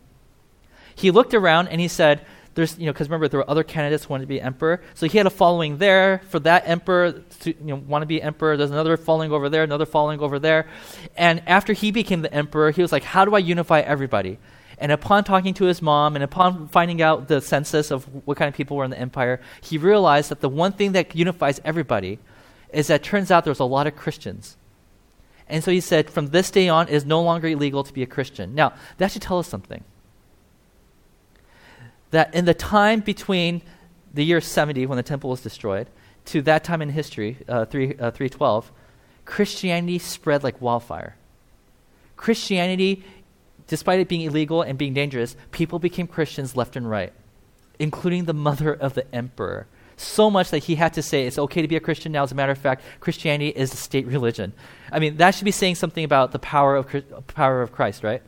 He 0.98 1.12
looked 1.12 1.34
around 1.36 1.68
and 1.68 1.80
he 1.80 1.88
said, 1.88 2.26
there's, 2.56 2.78
you 2.80 2.88
know, 2.88 2.92
because 2.92 3.08
remember 3.08 3.28
there 3.28 3.40
were 3.40 3.50
other 3.50 3.64
candidates 3.64 4.06
who 4.06 4.14
wanted 4.16 4.24
to 4.24 4.28
be 4.28 4.42
emperor. 4.42 4.82
So 4.96 5.08
he 5.08 5.20
had 5.20 5.28
a 5.28 5.30
following 5.30 5.78
there 5.78 6.24
for 6.30 6.40
that 6.40 6.64
emperor 6.66 7.12
to, 7.42 7.50
you 7.52 7.56
know, 7.66 7.76
want 7.76 8.02
to 8.02 8.08
be 8.08 8.20
emperor. 8.20 8.58
There's 8.58 8.72
another 8.72 8.98
following 8.98 9.32
over 9.32 9.48
there, 9.48 9.62
another 9.62 9.86
following 9.86 10.20
over 10.22 10.40
there. 10.40 10.68
And 11.16 11.44
after 11.48 11.74
he 11.74 11.92
became 11.92 12.24
the 12.24 12.34
emperor, 12.34 12.72
he 12.72 12.82
was 12.82 12.92
like, 12.92 13.04
how 13.04 13.26
do 13.26 13.36
I 13.36 13.40
unify 13.40 13.82
everybody? 13.82 14.40
And 14.80 14.92
upon 14.92 15.24
talking 15.24 15.54
to 15.54 15.66
his 15.66 15.84
mom 15.84 16.16
and 16.16 16.24
upon 16.24 16.68
finding 16.68 17.00
out 17.00 17.28
the 17.28 17.42
census 17.42 17.92
of 17.92 18.06
what 18.26 18.38
kind 18.38 18.50
of 18.50 18.56
people 18.56 18.76
were 18.76 18.84
in 18.84 18.90
the 18.90 19.00
empire, 19.00 19.40
he 19.62 19.78
realized 19.78 20.32
that 20.32 20.42
the 20.42 20.50
one 20.50 20.72
thing 20.72 20.94
that 20.94 21.16
unifies 21.16 21.62
everybody 21.64 22.18
is 22.74 22.88
that 22.88 23.04
turns 23.04 23.30
out 23.30 23.46
there's 23.46 23.60
a 23.60 23.66
lot 23.66 23.86
of 23.86 23.96
Christians. 23.96 24.58
And 25.48 25.64
so 25.64 25.70
he 25.70 25.80
said, 25.80 26.10
from 26.10 26.30
this 26.30 26.50
day 26.50 26.70
on, 26.70 26.88
it 26.88 26.94
is 26.96 27.06
no 27.06 27.22
longer 27.22 27.48
illegal 27.48 27.84
to 27.84 27.94
be 27.94 28.02
a 28.02 28.08
Christian. 28.08 28.56
Now, 28.56 28.74
that 28.98 29.12
should 29.12 29.22
tell 29.22 29.38
us 29.38 29.48
something 29.48 29.84
that 32.12 32.34
in 32.34 32.46
the 32.46 32.54
time 32.54 33.02
between 33.02 33.62
the 34.14 34.24
year 34.24 34.42
70, 34.42 34.86
when 34.86 34.98
the 34.98 35.04
temple 35.04 35.30
was 35.30 35.42
destroyed, 35.42 35.88
to 36.26 36.42
that 36.42 36.64
time 36.64 36.82
in 36.82 36.90
history, 36.90 37.38
uh, 37.48 37.66
3, 37.66 37.96
uh, 37.96 38.12
312, 38.12 38.72
Christianity 39.26 40.00
spread 40.00 40.44
like 40.44 40.62
wildfire. 40.62 41.16
Christianity, 42.16 43.04
despite 43.68 44.00
it 44.00 44.08
being 44.08 44.22
illegal 44.22 44.62
and 44.62 44.78
being 44.78 44.94
dangerous, 44.94 45.36
people 45.52 45.80
became 45.80 46.08
Christians 46.08 46.56
left 46.56 46.76
and 46.76 46.90
right, 46.90 47.14
including 47.80 48.26
the 48.26 48.34
mother 48.34 48.74
of 48.74 48.94
the 48.94 49.14
emperor. 49.14 49.68
So 49.98 50.30
much 50.30 50.52
that 50.52 50.60
he 50.60 50.76
had 50.76 50.94
to 50.94 51.02
say 51.02 51.26
it's 51.26 51.40
okay 51.40 51.62
to 51.62 51.68
be 51.68 51.76
a 51.76 51.80
Christian 51.80 52.12
now. 52.12 52.24
As 52.24 52.32
a 52.32 52.36
matter 52.36 52.52
of 52.52 52.58
fact, 52.58 52.84
Christianity 53.00 53.50
is 53.50 53.72
the 53.72 53.78
state 53.78 54.06
religion. 54.06 54.54
I 54.92 55.00
mean, 55.00 55.18
that 55.18 55.32
should 55.34 55.46
be 55.46 55.52
saying 55.52 55.76
something 55.76 56.04
about 56.04 56.32
the 56.32 56.40
power 56.40 56.76
of, 56.76 56.88
power 57.28 57.62
of 57.62 57.72
Christ, 57.72 58.04
right? 58.04 58.22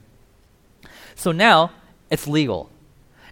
So 1.16 1.32
now 1.32 1.72
it's 2.10 2.28
legal. 2.28 2.72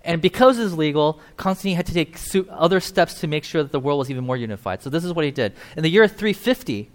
And 0.07 0.21
because 0.21 0.57
it's 0.57 0.73
legal, 0.73 1.19
Constantine 1.35 1.75
had 1.75 1.85
to 1.87 1.93
take 1.93 2.17
su- 2.17 2.47
other 2.49 2.79
steps 2.79 3.19
to 3.19 3.27
make 3.27 3.43
sure 3.43 3.61
that 3.61 3.73
the 3.73 3.79
world 3.79 3.99
was 3.99 4.09
even 4.09 4.25
more 4.25 4.37
unified. 4.37 4.81
So 4.81 4.89
this 4.89 5.03
is 5.03 5.11
what 5.11 5.25
he 5.25 5.31
did. 5.31 5.53
In 5.75 5.83
the 5.83 5.89
year 5.89 6.07
350, 6.07 6.89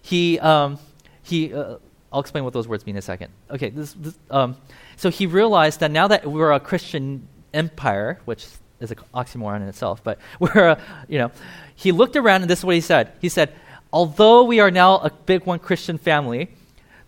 he, 0.00 0.40
um, 0.40 0.78
he 1.22 1.52
uh, 1.52 1.76
I'll 2.10 2.20
explain 2.20 2.44
what 2.44 2.54
those 2.54 2.66
words 2.66 2.86
mean 2.86 2.96
in 2.96 3.00
a 3.00 3.02
second. 3.02 3.30
Okay, 3.50 3.68
this, 3.68 3.92
this, 3.92 4.18
um, 4.30 4.56
so 4.96 5.10
he 5.10 5.26
realized 5.26 5.80
that 5.80 5.90
now 5.90 6.08
that 6.08 6.26
we're 6.26 6.50
a 6.50 6.58
Christian 6.58 7.28
empire, 7.52 8.18
which 8.24 8.46
is 8.80 8.90
an 8.90 8.96
oxymoron 9.14 9.56
in 9.56 9.68
itself, 9.68 10.02
but 10.02 10.18
we're, 10.40 10.70
a, 10.70 10.80
you 11.08 11.18
know, 11.18 11.30
he 11.74 11.92
looked 11.92 12.16
around 12.16 12.40
and 12.40 12.50
this 12.50 12.60
is 12.60 12.64
what 12.64 12.74
he 12.74 12.80
said. 12.80 13.12
He 13.20 13.28
said, 13.28 13.52
although 13.92 14.44
we 14.44 14.60
are 14.60 14.70
now 14.70 14.96
a 14.96 15.10
big 15.10 15.44
one 15.44 15.58
Christian 15.58 15.98
family, 15.98 16.48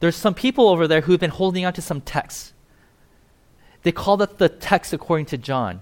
there's 0.01 0.15
some 0.15 0.35
people 0.35 0.69
over 0.69 0.87
there 0.87 1.01
who've 1.01 1.19
been 1.19 1.31
holding 1.31 1.65
on 1.65 1.73
to 1.73 1.81
some 1.81 2.03
texts 2.03 2.52
they 3.83 3.93
call 3.93 4.17
that 4.19 4.39
the 4.39 4.49
text 4.49 4.93
according 4.93 5.27
to 5.27 5.39
John. 5.39 5.81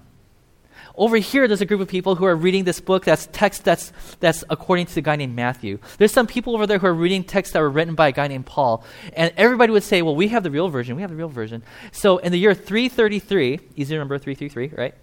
Over 0.95 1.17
here, 1.17 1.47
there's 1.47 1.61
a 1.61 1.65
group 1.65 1.79
of 1.79 1.87
people 1.87 2.15
who 2.15 2.25
are 2.25 2.35
reading 2.35 2.65
this 2.65 2.81
book 2.81 3.05
that's 3.05 3.27
text 3.31 3.63
that's, 3.63 3.93
that's 4.19 4.43
according 4.49 4.87
to 4.87 4.99
a 4.99 5.01
guy 5.01 5.15
named 5.15 5.35
Matthew. 5.35 5.79
There's 5.97 6.11
some 6.11 6.27
people 6.27 6.53
over 6.53 6.67
there 6.67 6.79
who 6.79 6.87
are 6.87 6.93
reading 6.93 7.23
texts 7.23 7.53
that 7.53 7.59
were 7.59 7.69
written 7.69 7.95
by 7.95 8.09
a 8.09 8.11
guy 8.11 8.27
named 8.27 8.45
Paul. 8.45 8.83
And 9.13 9.31
everybody 9.37 9.71
would 9.71 9.83
say, 9.83 10.01
well, 10.01 10.15
we 10.15 10.27
have 10.29 10.43
the 10.43 10.51
real 10.51 10.67
version. 10.67 10.95
We 10.95 11.01
have 11.01 11.11
the 11.11 11.15
real 11.15 11.29
version. 11.29 11.63
So 11.91 12.17
in 12.17 12.31
the 12.31 12.37
year 12.37 12.53
333, 12.53 13.59
easy 13.75 13.93
to 13.93 13.95
remember 13.95 14.17
333, 14.17 14.73
right? 14.77 14.93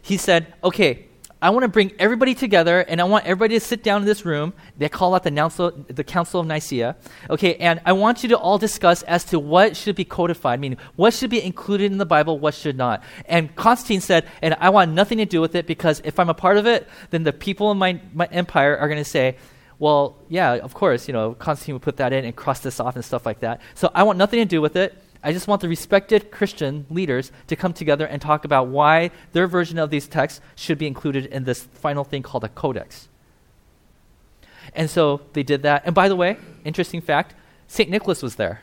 He 0.00 0.16
said, 0.16 0.54
okay, 0.64 1.07
I 1.40 1.50
want 1.50 1.62
to 1.62 1.68
bring 1.68 1.92
everybody 2.00 2.34
together 2.34 2.80
and 2.80 3.00
I 3.00 3.04
want 3.04 3.24
everybody 3.24 3.54
to 3.54 3.64
sit 3.64 3.84
down 3.84 4.02
in 4.02 4.06
this 4.06 4.24
room. 4.24 4.54
They 4.76 4.88
call 4.88 5.14
out 5.14 5.22
the 5.22 5.30
Council, 5.30 5.70
the 5.86 6.02
Council 6.02 6.40
of 6.40 6.46
Nicaea. 6.48 6.96
Okay, 7.30 7.54
and 7.56 7.80
I 7.84 7.92
want 7.92 8.24
you 8.24 8.30
to 8.30 8.38
all 8.38 8.58
discuss 8.58 9.02
as 9.04 9.22
to 9.26 9.38
what 9.38 9.76
should 9.76 9.94
be 9.94 10.04
codified, 10.04 10.58
meaning 10.58 10.78
what 10.96 11.14
should 11.14 11.30
be 11.30 11.40
included 11.40 11.92
in 11.92 11.98
the 11.98 12.06
Bible, 12.06 12.40
what 12.40 12.54
should 12.54 12.76
not. 12.76 13.04
And 13.26 13.54
Constantine 13.54 14.00
said, 14.00 14.26
and 14.42 14.56
I 14.58 14.70
want 14.70 14.92
nothing 14.92 15.18
to 15.18 15.26
do 15.26 15.40
with 15.40 15.54
it 15.54 15.66
because 15.66 16.02
if 16.04 16.18
I'm 16.18 16.28
a 16.28 16.34
part 16.34 16.56
of 16.56 16.66
it, 16.66 16.88
then 17.10 17.22
the 17.22 17.32
people 17.32 17.70
in 17.70 17.78
my, 17.78 18.00
my 18.12 18.26
empire 18.32 18.76
are 18.76 18.88
going 18.88 18.98
to 19.02 19.08
say, 19.08 19.36
well, 19.78 20.16
yeah, 20.28 20.54
of 20.54 20.74
course, 20.74 21.06
you 21.06 21.12
know, 21.14 21.34
Constantine 21.34 21.76
would 21.76 21.82
put 21.82 21.98
that 21.98 22.12
in 22.12 22.24
and 22.24 22.34
cross 22.34 22.58
this 22.60 22.80
off 22.80 22.96
and 22.96 23.04
stuff 23.04 23.24
like 23.24 23.40
that. 23.40 23.60
So 23.74 23.92
I 23.94 24.02
want 24.02 24.18
nothing 24.18 24.40
to 24.40 24.44
do 24.44 24.60
with 24.60 24.74
it. 24.74 25.00
I 25.22 25.32
just 25.32 25.48
want 25.48 25.60
the 25.60 25.68
respected 25.68 26.30
Christian 26.30 26.86
leaders 26.90 27.32
to 27.48 27.56
come 27.56 27.72
together 27.72 28.06
and 28.06 28.22
talk 28.22 28.44
about 28.44 28.68
why 28.68 29.10
their 29.32 29.46
version 29.46 29.78
of 29.78 29.90
these 29.90 30.06
texts 30.06 30.40
should 30.54 30.78
be 30.78 30.86
included 30.86 31.26
in 31.26 31.44
this 31.44 31.64
final 31.64 32.04
thing 32.04 32.22
called 32.22 32.44
a 32.44 32.48
codex. 32.48 33.08
And 34.74 34.88
so 34.88 35.22
they 35.32 35.42
did 35.42 35.62
that. 35.62 35.82
And 35.84 35.94
by 35.94 36.08
the 36.08 36.16
way, 36.16 36.36
interesting 36.64 37.00
fact 37.00 37.34
St. 37.66 37.90
Nicholas 37.90 38.22
was 38.22 38.36
there. 38.36 38.62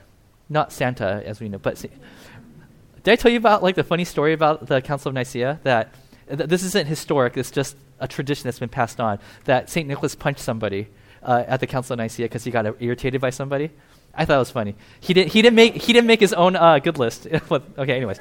Not 0.50 0.72
Santa, 0.72 1.24
as 1.26 1.40
we 1.40 1.50
know, 1.50 1.58
but 1.58 1.82
did 1.82 3.12
I 3.12 3.16
tell 3.16 3.32
you 3.32 3.38
about 3.38 3.64
like 3.64 3.76
the 3.76 3.84
funny 3.84 4.06
story 4.06 4.34
about 4.34 4.68
the 4.68 4.82
Council 4.82 5.10
of 5.10 5.16
Nicaea 5.16 5.60
that 5.64 5.94
th- 6.28 6.50
this 6.50 6.64
isn't 6.64 6.88
historic, 6.88 7.38
it's 7.38 7.52
just 7.52 7.76
a 8.00 8.08
tradition 8.08 8.44
that's 8.44 8.60
been 8.60 8.70
passed 8.70 9.00
on 9.00 9.20
that 9.46 9.70
St. 9.70 9.88
Nicholas 9.88 10.16
punched 10.16 10.40
somebody 10.40 10.88
uh, 11.24 11.44
at 11.48 11.60
the 11.60 11.68
Council 11.68 11.94
of 11.94 12.00
Nicaea 12.00 12.26
because 12.26 12.44
he 12.44 12.52
got 12.52 12.66
irritated 12.80 13.22
by 13.22 13.30
somebody. 13.30 13.72
I 14.18 14.26
thought 14.26 14.36
it 14.36 14.40
was 14.40 14.52
funny. 14.52 14.76
He 15.00 15.14
didn't. 15.14 15.34
He 15.34 15.42
didn't 15.42 15.56
make. 15.56 15.76
He 15.76 15.94
didn't 15.94 16.08
make 16.08 16.20
his 16.20 16.34
own 16.34 16.56
uh, 16.56 16.80
good 16.80 16.98
list. 16.98 17.28
okay. 17.52 17.98
Anyways, 17.98 18.20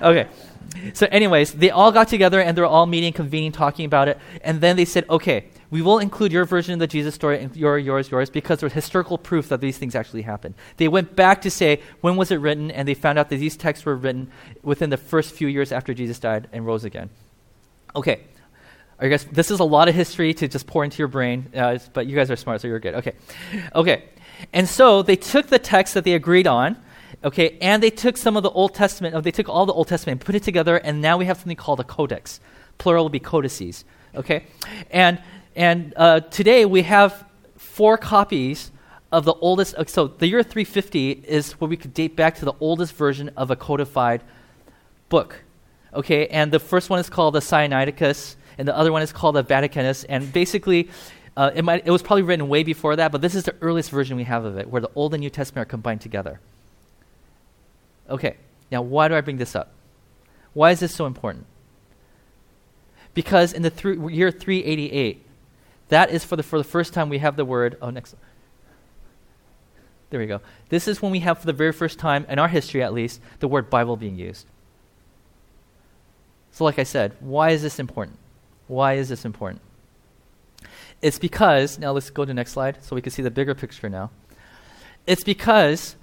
okay. 0.00 0.28
So, 0.94 1.06
anyways, 1.10 1.52
they 1.52 1.70
all 1.70 1.92
got 1.92 2.08
together 2.08 2.40
and 2.40 2.56
they're 2.56 2.66
all 2.66 2.86
meeting, 2.86 3.12
convening, 3.12 3.52
talking 3.52 3.84
about 3.84 4.08
it, 4.08 4.18
and 4.42 4.60
then 4.60 4.76
they 4.76 4.84
said, 4.84 5.04
"Okay, 5.08 5.46
we 5.70 5.82
will 5.82 5.98
include 5.98 6.32
your 6.32 6.44
version 6.44 6.72
of 6.72 6.80
the 6.80 6.86
Jesus 6.86 7.14
story 7.14 7.40
and 7.40 7.54
your, 7.54 7.78
yours, 7.78 8.10
yours, 8.10 8.30
because 8.30 8.60
there's 8.60 8.72
historical 8.72 9.18
proof 9.18 9.48
that 9.50 9.60
these 9.60 9.76
things 9.76 9.94
actually 9.94 10.22
happened." 10.22 10.54
They 10.78 10.88
went 10.88 11.14
back 11.14 11.42
to 11.42 11.50
say 11.50 11.80
when 12.00 12.16
was 12.16 12.30
it 12.30 12.36
written, 12.36 12.70
and 12.70 12.88
they 12.88 12.94
found 12.94 13.18
out 13.18 13.28
that 13.28 13.36
these 13.36 13.56
texts 13.56 13.84
were 13.84 13.96
written 13.96 14.30
within 14.62 14.90
the 14.90 14.96
first 14.96 15.32
few 15.32 15.48
years 15.48 15.72
after 15.72 15.92
Jesus 15.92 16.18
died 16.18 16.48
and 16.52 16.64
rose 16.64 16.84
again. 16.84 17.10
Okay. 17.94 18.20
I 18.98 19.08
guess 19.08 19.24
this 19.24 19.50
is 19.50 19.60
a 19.60 19.64
lot 19.64 19.88
of 19.88 19.94
history 19.94 20.32
to 20.34 20.48
just 20.48 20.66
pour 20.66 20.84
into 20.84 20.98
your 20.98 21.08
brain, 21.08 21.50
uh, 21.54 21.78
but 21.92 22.06
you 22.06 22.14
guys 22.14 22.30
are 22.30 22.36
smart, 22.36 22.60
so 22.60 22.68
you're 22.68 22.78
good. 22.78 22.94
Okay. 22.94 23.12
Okay. 23.74 24.04
And 24.52 24.68
so 24.68 25.02
they 25.02 25.16
took 25.16 25.48
the 25.48 25.58
text 25.58 25.94
that 25.94 26.04
they 26.04 26.12
agreed 26.12 26.46
on, 26.46 26.76
okay, 27.22 27.56
and 27.60 27.82
they 27.82 27.90
took 27.90 28.16
some 28.16 28.36
of 28.36 28.42
the 28.42 28.50
Old 28.50 28.74
Testament, 28.74 29.22
they 29.24 29.30
took 29.30 29.48
all 29.48 29.66
the 29.66 29.72
Old 29.72 29.88
Testament 29.88 30.20
and 30.20 30.26
put 30.26 30.34
it 30.34 30.42
together, 30.42 30.76
and 30.76 31.00
now 31.00 31.16
we 31.16 31.24
have 31.24 31.38
something 31.38 31.56
called 31.56 31.80
a 31.80 31.84
codex. 31.84 32.40
Plural 32.78 33.04
will 33.04 33.10
be 33.10 33.20
codices, 33.20 33.84
okay? 34.14 34.44
And, 34.90 35.20
and 35.56 35.94
uh, 35.96 36.20
today 36.20 36.66
we 36.66 36.82
have 36.82 37.24
four 37.56 37.96
copies 37.96 38.70
of 39.10 39.24
the 39.24 39.34
oldest, 39.34 39.74
uh, 39.76 39.84
so 39.86 40.08
the 40.08 40.26
year 40.26 40.42
350 40.42 41.10
is 41.26 41.52
where 41.52 41.68
we 41.68 41.76
could 41.76 41.94
date 41.94 42.16
back 42.16 42.34
to 42.36 42.44
the 42.44 42.52
oldest 42.60 42.94
version 42.94 43.30
of 43.36 43.50
a 43.50 43.56
codified 43.56 44.22
book, 45.08 45.42
okay? 45.94 46.26
And 46.26 46.52
the 46.52 46.58
first 46.58 46.90
one 46.90 46.98
is 46.98 47.08
called 47.08 47.34
the 47.34 47.40
Sinaiticus, 47.40 48.36
and 48.58 48.68
the 48.68 48.76
other 48.76 48.92
one 48.92 49.02
is 49.02 49.12
called 49.12 49.36
the 49.36 49.44
Vaticanus, 49.44 50.04
and 50.08 50.32
basically, 50.32 50.90
uh, 51.36 51.50
it, 51.54 51.64
might, 51.64 51.86
it 51.86 51.90
was 51.90 52.02
probably 52.02 52.22
written 52.22 52.48
way 52.48 52.62
before 52.62 52.96
that, 52.96 53.10
but 53.10 53.20
this 53.20 53.34
is 53.34 53.44
the 53.44 53.54
earliest 53.60 53.90
version 53.90 54.16
we 54.16 54.24
have 54.24 54.44
of 54.44 54.56
it, 54.56 54.68
where 54.68 54.80
the 54.80 54.90
Old 54.94 55.14
and 55.14 55.20
New 55.20 55.30
Testament 55.30 55.66
are 55.66 55.70
combined 55.70 56.00
together. 56.00 56.40
Okay, 58.08 58.36
now 58.70 58.82
why 58.82 59.08
do 59.08 59.16
I 59.16 59.20
bring 59.20 59.38
this 59.38 59.56
up? 59.56 59.72
Why 60.52 60.70
is 60.70 60.80
this 60.80 60.94
so 60.94 61.06
important? 61.06 61.46
Because 63.14 63.52
in 63.52 63.62
the 63.62 63.70
th- 63.70 63.98
year 64.10 64.30
388, 64.30 65.24
that 65.88 66.10
is 66.10 66.24
for 66.24 66.36
the, 66.36 66.42
for 66.42 66.58
the 66.58 66.64
first 66.64 66.92
time 66.92 67.08
we 67.08 67.18
have 67.18 67.36
the 67.36 67.44
word. 67.44 67.76
Oh, 67.82 67.90
next. 67.90 68.14
There 70.10 70.20
we 70.20 70.26
go. 70.26 70.40
This 70.68 70.86
is 70.86 71.02
when 71.02 71.10
we 71.10 71.20
have, 71.20 71.38
for 71.38 71.46
the 71.46 71.52
very 71.52 71.72
first 71.72 71.98
time, 71.98 72.26
in 72.28 72.38
our 72.38 72.48
history 72.48 72.82
at 72.82 72.92
least, 72.92 73.20
the 73.40 73.48
word 73.48 73.70
Bible 73.70 73.96
being 73.96 74.16
used. 74.16 74.46
So, 76.52 76.64
like 76.64 76.78
I 76.78 76.84
said, 76.84 77.16
why 77.18 77.50
is 77.50 77.62
this 77.62 77.80
important? 77.80 78.18
Why 78.68 78.94
is 78.94 79.08
this 79.08 79.24
important? 79.24 79.60
It's 81.04 81.18
because, 81.18 81.78
now 81.78 81.92
let's 81.92 82.08
go 82.08 82.22
to 82.22 82.28
the 82.28 82.32
next 82.32 82.52
slide 82.52 82.82
so 82.82 82.96
we 82.96 83.02
can 83.02 83.12
see 83.12 83.20
the 83.20 83.30
bigger 83.30 83.54
picture 83.54 83.90
now. 83.90 84.10
It's 85.06 85.22
because 85.22 85.96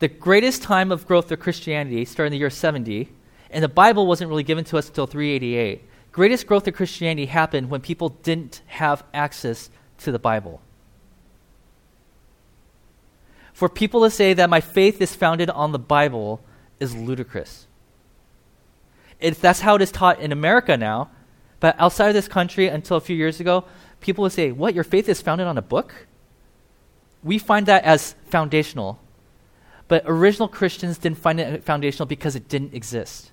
the 0.00 0.08
greatest 0.08 0.64
time 0.64 0.90
of 0.90 1.06
growth 1.06 1.30
of 1.30 1.38
Christianity 1.38 2.04
started 2.04 2.26
in 2.26 2.32
the 2.32 2.38
year 2.38 2.50
70, 2.50 3.08
and 3.50 3.62
the 3.62 3.68
Bible 3.68 4.08
wasn't 4.08 4.30
really 4.30 4.42
given 4.42 4.64
to 4.64 4.76
us 4.76 4.88
until 4.88 5.06
388. 5.06 5.84
Greatest 6.10 6.48
growth 6.48 6.66
of 6.66 6.74
Christianity 6.74 7.26
happened 7.26 7.70
when 7.70 7.80
people 7.80 8.08
didn't 8.08 8.62
have 8.66 9.04
access 9.14 9.70
to 9.98 10.10
the 10.10 10.18
Bible. 10.18 10.60
For 13.52 13.68
people 13.68 14.02
to 14.02 14.10
say 14.10 14.34
that 14.34 14.50
my 14.50 14.60
faith 14.60 15.00
is 15.00 15.14
founded 15.14 15.50
on 15.50 15.70
the 15.70 15.78
Bible 15.78 16.40
is 16.80 16.96
ludicrous. 16.96 17.68
If 19.20 19.40
that's 19.40 19.60
how 19.60 19.76
it 19.76 19.82
is 19.82 19.92
taught 19.92 20.18
in 20.18 20.32
America 20.32 20.76
now, 20.76 21.10
but 21.60 21.76
outside 21.78 22.08
of 22.08 22.14
this 22.14 22.28
country 22.28 22.66
until 22.66 22.96
a 22.96 23.00
few 23.00 23.16
years 23.16 23.40
ago, 23.40 23.64
people 24.00 24.22
would 24.22 24.32
say, 24.32 24.52
What, 24.52 24.74
your 24.74 24.84
faith 24.84 25.08
is 25.08 25.20
founded 25.20 25.46
on 25.46 25.58
a 25.58 25.62
book? 25.62 26.06
We 27.22 27.38
find 27.38 27.66
that 27.66 27.84
as 27.84 28.14
foundational. 28.26 29.00
But 29.88 30.04
original 30.06 30.48
Christians 30.48 30.98
didn't 30.98 31.18
find 31.18 31.40
it 31.40 31.64
foundational 31.64 32.06
because 32.06 32.36
it 32.36 32.48
didn't 32.48 32.74
exist. 32.74 33.32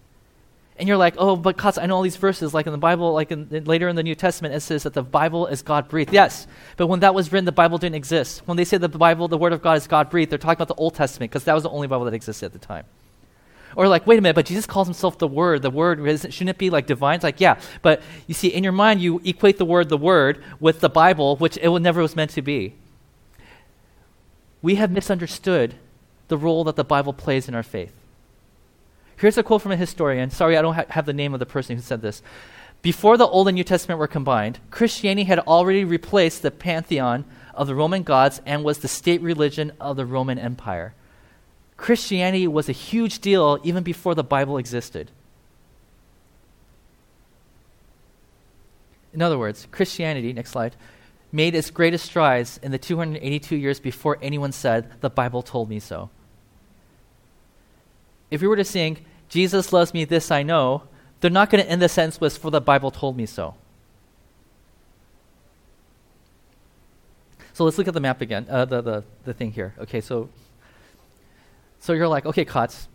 And 0.77 0.89
you're 0.89 0.97
like, 0.97 1.15
oh, 1.17 1.35
but 1.37 1.57
Katz, 1.57 1.77
I 1.77 1.85
know 1.85 1.95
all 1.95 2.01
these 2.01 2.17
verses. 2.17 2.53
Like 2.53 2.65
in 2.65 2.71
the 2.71 2.77
Bible, 2.77 3.13
like 3.13 3.31
in, 3.31 3.47
in, 3.51 3.63
later 3.63 3.87
in 3.87 3.95
the 3.95 4.03
New 4.03 4.15
Testament, 4.15 4.53
it 4.53 4.59
says 4.59 4.83
that 4.83 4.93
the 4.93 5.03
Bible 5.03 5.47
is 5.47 5.61
God 5.61 5.87
breathed. 5.87 6.13
Yes, 6.13 6.47
but 6.75 6.87
when 6.87 6.99
that 7.01 7.13
was 7.13 7.31
written, 7.31 7.45
the 7.45 7.51
Bible 7.51 7.77
didn't 7.77 7.95
exist. 7.95 8.41
When 8.45 8.57
they 8.57 8.65
say 8.65 8.77
that 8.77 8.91
the 8.91 8.97
Bible, 8.97 9.27
the 9.27 9.37
Word 9.37 9.53
of 9.53 9.61
God 9.61 9.77
is 9.77 9.87
God 9.87 10.09
breathed, 10.09 10.31
they're 10.31 10.37
talking 10.37 10.57
about 10.57 10.67
the 10.67 10.75
Old 10.75 10.95
Testament 10.95 11.31
because 11.31 11.45
that 11.45 11.53
was 11.53 11.63
the 11.63 11.69
only 11.69 11.87
Bible 11.87 12.05
that 12.05 12.13
existed 12.13 12.47
at 12.47 12.53
the 12.53 12.59
time. 12.59 12.85
Or 13.75 13.87
like, 13.87 14.07
wait 14.07 14.19
a 14.19 14.21
minute, 14.21 14.35
but 14.35 14.45
Jesus 14.45 14.65
calls 14.65 14.87
himself 14.87 15.17
the 15.17 15.27
Word. 15.27 15.61
The 15.61 15.69
Word, 15.69 15.99
shouldn't 16.19 16.49
it 16.49 16.57
be 16.57 16.69
like 16.69 16.87
divine? 16.87 17.15
It's 17.15 17.23
like, 17.23 17.41
yeah. 17.41 17.59
But 17.81 18.01
you 18.27 18.33
see, 18.33 18.47
in 18.47 18.63
your 18.63 18.73
mind, 18.73 19.01
you 19.01 19.21
equate 19.25 19.57
the 19.57 19.65
word, 19.65 19.89
the 19.89 19.97
Word, 19.97 20.43
with 20.59 20.79
the 20.79 20.89
Bible, 20.89 21.35
which 21.37 21.57
it 21.57 21.69
never 21.79 22.01
was 22.01 22.15
meant 22.15 22.31
to 22.31 22.41
be. 22.41 22.75
We 24.61 24.75
have 24.75 24.91
misunderstood 24.91 25.75
the 26.27 26.37
role 26.37 26.63
that 26.63 26.75
the 26.75 26.83
Bible 26.83 27.13
plays 27.13 27.47
in 27.47 27.55
our 27.55 27.63
faith. 27.63 27.93
Here's 29.17 29.37
a 29.37 29.43
quote 29.43 29.61
from 29.61 29.71
a 29.71 29.77
historian. 29.77 30.29
Sorry, 30.29 30.57
I 30.57 30.61
don't 30.61 30.73
ha- 30.73 30.85
have 30.89 31.05
the 31.05 31.13
name 31.13 31.33
of 31.33 31.39
the 31.39 31.45
person 31.45 31.75
who 31.75 31.81
said 31.81 32.01
this. 32.01 32.21
Before 32.81 33.17
the 33.17 33.27
Old 33.27 33.47
and 33.47 33.55
New 33.55 33.63
Testament 33.63 33.99
were 33.99 34.07
combined, 34.07 34.59
Christianity 34.71 35.23
had 35.23 35.39
already 35.39 35.83
replaced 35.83 36.41
the 36.41 36.51
pantheon 36.51 37.25
of 37.53 37.67
the 37.67 37.75
Roman 37.75 38.03
gods 38.03 38.41
and 38.45 38.63
was 38.63 38.79
the 38.79 38.87
state 38.87 39.21
religion 39.21 39.71
of 39.79 39.95
the 39.95 40.05
Roman 40.05 40.37
Empire. 40.37 40.93
Christianity 41.77 42.47
was 42.47 42.69
a 42.69 42.73
huge 42.73 43.19
deal 43.19 43.59
even 43.63 43.83
before 43.83 44.15
the 44.15 44.23
Bible 44.23 44.57
existed. 44.57 45.11
In 49.13 49.21
other 49.21 49.37
words, 49.37 49.67
Christianity, 49.71 50.33
next 50.33 50.51
slide, 50.51 50.75
made 51.31 51.55
its 51.55 51.69
greatest 51.69 52.05
strides 52.05 52.59
in 52.61 52.71
the 52.71 52.77
282 52.77 53.55
years 53.55 53.79
before 53.79 54.17
anyone 54.21 54.51
said, 54.51 55.01
The 55.01 55.09
Bible 55.09 55.41
told 55.41 55.69
me 55.69 55.79
so. 55.79 56.09
If 58.31 58.41
we 58.41 58.47
were 58.47 58.55
to 58.55 58.65
sing, 58.65 59.05
Jesus 59.29 59.71
loves 59.71 59.93
me, 59.93 60.05
this 60.05 60.31
I 60.31 60.43
know, 60.43 60.83
they're 61.19 61.31
not 61.31 61.49
going 61.49 61.63
to 61.63 61.69
end 61.69 61.81
the 61.81 61.89
sentence 61.89 62.19
with, 62.19 62.37
For 62.37 62.51
the 62.51 62.61
Bible 62.61 62.91
told 62.91 63.15
me 63.15 63.25
so. 63.25 63.55
So 67.53 67.63
let's 67.63 67.77
look 67.77 67.87
at 67.87 67.93
the 67.93 68.01
map 68.01 68.19
again, 68.19 68.47
uh, 68.49 68.65
the, 68.65 68.81
the, 68.81 69.03
the 69.23 69.33
thing 69.33 69.53
here. 69.53 69.73
Okay, 69.79 70.01
so 70.01 70.27
so 71.85 71.93
you're 71.93 72.07
like, 72.07 72.25
okay, 72.25 72.45
Katz, 72.45 72.87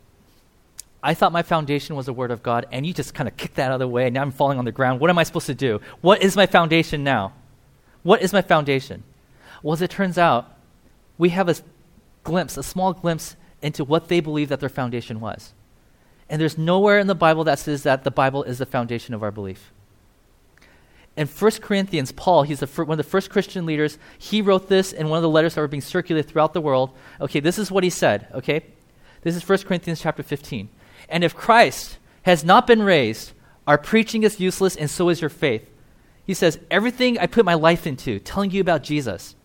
I 1.01 1.13
thought 1.13 1.31
my 1.31 1.43
foundation 1.43 1.95
was 1.95 2.07
the 2.07 2.13
Word 2.13 2.29
of 2.29 2.43
God, 2.43 2.67
and 2.73 2.85
you 2.85 2.93
just 2.93 3.13
kind 3.13 3.29
of 3.29 3.37
kicked 3.37 3.55
that 3.55 3.67
out 3.67 3.75
of 3.75 3.79
the 3.79 3.87
way, 3.87 4.07
and 4.07 4.13
now 4.13 4.21
I'm 4.21 4.31
falling 4.31 4.59
on 4.59 4.65
the 4.65 4.71
ground. 4.73 4.99
What 4.99 5.09
am 5.09 5.17
I 5.17 5.23
supposed 5.23 5.45
to 5.45 5.55
do? 5.55 5.79
What 6.01 6.21
is 6.21 6.35
my 6.35 6.45
foundation 6.45 7.01
now? 7.01 7.31
What 8.03 8.21
is 8.21 8.33
my 8.33 8.41
foundation? 8.41 9.03
Well, 9.63 9.71
as 9.71 9.81
it 9.81 9.91
turns 9.91 10.17
out, 10.17 10.57
we 11.17 11.29
have 11.29 11.47
a 11.47 11.55
glimpse, 12.25 12.57
a 12.57 12.63
small 12.63 12.91
glimpse 12.91 13.37
into 13.61 13.85
what 13.85 14.09
they 14.09 14.19
believe 14.19 14.49
that 14.49 14.59
their 14.59 14.67
foundation 14.67 15.21
was. 15.21 15.53
And 16.27 16.41
there's 16.41 16.57
nowhere 16.57 16.99
in 16.99 17.07
the 17.07 17.15
Bible 17.15 17.45
that 17.45 17.59
says 17.59 17.83
that 17.83 18.03
the 18.03 18.11
Bible 18.11 18.43
is 18.43 18.57
the 18.57 18.65
foundation 18.65 19.13
of 19.13 19.23
our 19.23 19.31
belief. 19.31 19.71
In 21.15 21.27
1 21.27 21.51
Corinthians, 21.61 22.11
Paul, 22.11 22.43
he's 22.43 22.61
fir- 22.63 22.83
one 22.83 22.99
of 22.99 23.05
the 23.05 23.09
first 23.09 23.29
Christian 23.29 23.65
leaders, 23.65 23.97
he 24.17 24.41
wrote 24.41 24.67
this 24.67 24.91
in 24.91 25.07
one 25.07 25.17
of 25.17 25.23
the 25.23 25.29
letters 25.29 25.55
that 25.55 25.61
were 25.61 25.67
being 25.69 25.79
circulated 25.79 26.29
throughout 26.29 26.53
the 26.53 26.61
world. 26.61 26.91
Okay, 27.21 27.39
this 27.39 27.57
is 27.57 27.71
what 27.71 27.85
he 27.85 27.89
said, 27.89 28.27
okay? 28.33 28.65
This 29.21 29.35
is 29.35 29.47
1 29.47 29.59
Corinthians 29.59 30.01
chapter 30.01 30.23
15. 30.23 30.69
And 31.09 31.23
if 31.23 31.35
Christ 31.35 31.97
has 32.23 32.43
not 32.43 32.67
been 32.67 32.81
raised, 32.81 33.33
our 33.67 33.77
preaching 33.77 34.23
is 34.23 34.39
useless, 34.39 34.75
and 34.75 34.89
so 34.89 35.09
is 35.09 35.21
your 35.21 35.29
faith. 35.29 35.69
He 36.25 36.33
says, 36.33 36.59
Everything 36.69 37.19
I 37.19 37.27
put 37.27 37.45
my 37.45 37.53
life 37.53 37.85
into, 37.85 38.19
telling 38.19 38.51
you 38.51 38.61
about 38.61 38.83
Jesus, 38.83 39.35